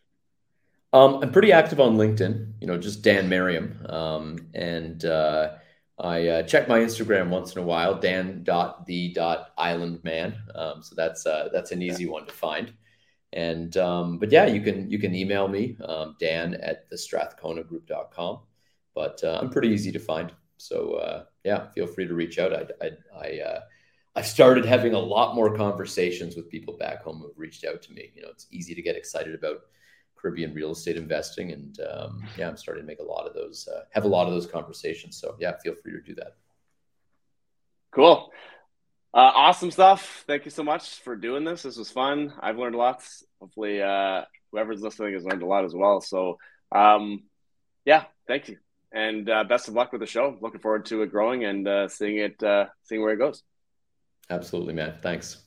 Um, 0.96 1.20
I'm 1.22 1.32
pretty 1.34 1.52
active 1.52 1.82
on 1.82 1.98
LinkedIn, 1.98 2.54
you 2.62 2.68
know, 2.68 2.78
just 2.78 3.02
Dan 3.02 3.28
Merriam. 3.28 3.86
Um, 3.90 4.38
and 4.54 5.04
uh, 5.04 5.56
I 6.00 6.28
uh, 6.30 6.44
check 6.44 6.70
my 6.70 6.80
Instagram 6.80 7.28
once 7.28 7.54
in 7.54 7.62
a 7.62 7.66
while, 7.66 8.00
dan.the.islandman. 8.00 10.36
Um, 10.56 10.82
so 10.82 10.96
that's 10.96 11.26
uh, 11.26 11.50
that's 11.52 11.74
an 11.74 11.82
easy 11.82 12.06
one 12.06 12.26
to 12.28 12.32
find. 12.32 12.72
And 13.34 13.76
um, 13.76 14.20
but 14.20 14.32
yeah, 14.32 14.46
you 14.46 14.62
can 14.62 14.90
you 14.90 14.98
can 14.98 15.14
email 15.14 15.50
me, 15.50 15.76
um, 15.84 16.16
Dan 16.18 16.54
at 16.54 16.90
the 16.90 16.96
strathconagroup.com. 16.96 18.40
But 18.94 19.22
uh, 19.22 19.40
I'm 19.42 19.50
pretty 19.50 19.72
easy 19.72 19.92
to 19.92 20.00
find. 20.00 20.32
So 20.56 20.94
uh, 20.94 21.26
yeah, 21.44 21.72
feel 21.72 21.88
free 21.88 22.08
to 22.08 22.14
reach 22.14 22.40
out. 22.40 22.54
I 22.54 22.68
I, 22.82 22.92
I 23.20 23.42
uh, 23.42 23.60
I've 24.16 24.28
started 24.28 24.64
having 24.64 24.94
a 24.94 25.00
lot 25.00 25.36
more 25.36 25.58
conversations 25.58 26.38
with 26.38 26.50
people 26.50 26.78
back 26.78 27.04
home 27.04 27.20
who've 27.20 27.38
reached 27.38 27.66
out 27.66 27.82
to 27.82 27.92
me. 27.92 28.14
You 28.16 28.22
know, 28.22 28.30
it's 28.30 28.48
easy 28.50 28.74
to 28.74 28.82
get 28.82 28.96
excited 28.96 29.36
about 29.36 29.58
Caribbean 30.20 30.54
real 30.54 30.72
estate 30.72 30.98
investing, 30.98 31.52
and 31.52 31.80
um, 31.92 32.24
yeah, 32.38 32.48
I'm 32.48 32.58
starting 32.58 32.84
to 32.84 32.88
make 32.88 33.00
a 33.00 33.04
lot 33.04 33.28
of 33.28 33.34
those, 33.34 33.68
uh, 33.68 33.82
have 33.92 34.06
a 34.06 34.08
lot 34.08 34.28
of 34.28 34.34
those 34.34 34.48
conversations. 34.48 35.18
So 35.18 35.36
yeah, 35.40 35.54
feel 35.64 35.76
free 35.76 35.94
to 35.94 36.02
do 36.02 36.16
that. 36.16 36.36
Cool. 37.92 38.32
Uh, 39.14 39.32
awesome 39.34 39.72
stuff. 39.72 40.26
Thank 40.28 40.44
you 40.44 40.52
so 40.52 40.64
much 40.64 41.00
for 41.00 41.16
doing 41.16 41.46
this. 41.46 41.64
This 41.64 41.78
was 41.78 41.90
fun. 41.90 42.34
I've 42.42 42.58
learned 42.58 42.76
lots. 42.76 43.24
Hopefully, 43.40 43.82
uh, 43.82 44.24
whoever's 44.52 44.82
listening 44.82 45.14
has 45.14 45.24
learned 45.24 45.42
a 45.42 45.46
lot 45.46 45.64
as 45.64 45.74
well. 45.74 46.02
So, 46.02 46.38
um, 46.74 47.24
yeah, 47.86 48.06
thank 48.28 48.50
you, 48.50 48.58
and 48.92 49.30
uh, 49.30 49.46
best 49.46 49.70
of 49.70 49.74
luck 49.74 49.94
with 49.94 50.02
the 50.02 50.08
show. 50.08 50.38
Looking 50.42 50.60
forward 50.60 50.86
to 50.88 51.04
it 51.04 51.12
growing 51.12 51.46
and 51.46 51.66
uh, 51.66 51.88
seeing 51.88 52.18
it, 52.18 52.44
uh, 52.44 52.66
seeing 52.84 53.02
where 53.02 53.14
it 53.14 53.18
goes. 53.18 53.42
Absolutely, 54.30 54.74
man. 54.74 54.96
Thanks. 55.02 55.45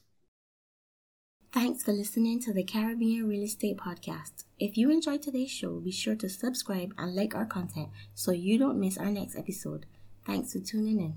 Thanks 1.51 1.83
for 1.83 1.93
listening 1.93 2.41
to 2.41 2.53
the 2.53 2.63
Caribbean 2.63 3.27
Real 3.27 3.43
Estate 3.43 3.79
Podcast. 3.79 4.45
If 4.59 4.77
you 4.77 4.91
enjoyed 4.91 5.23
today's 5.23 5.51
show, 5.51 5.81
be 5.81 5.91
sure 5.91 6.15
to 6.17 6.29
subscribe 6.29 6.93
and 6.99 7.15
like 7.15 7.35
our 7.35 7.47
content 7.47 7.89
so 8.15 8.33
you 8.33 8.59
don't 8.59 8.79
miss 8.79 8.99
our 8.99 9.11
next 9.11 9.35
episode. 9.35 9.87
Thanks 10.27 10.53
for 10.53 10.61
tuning 10.61 11.01
in. 11.01 11.17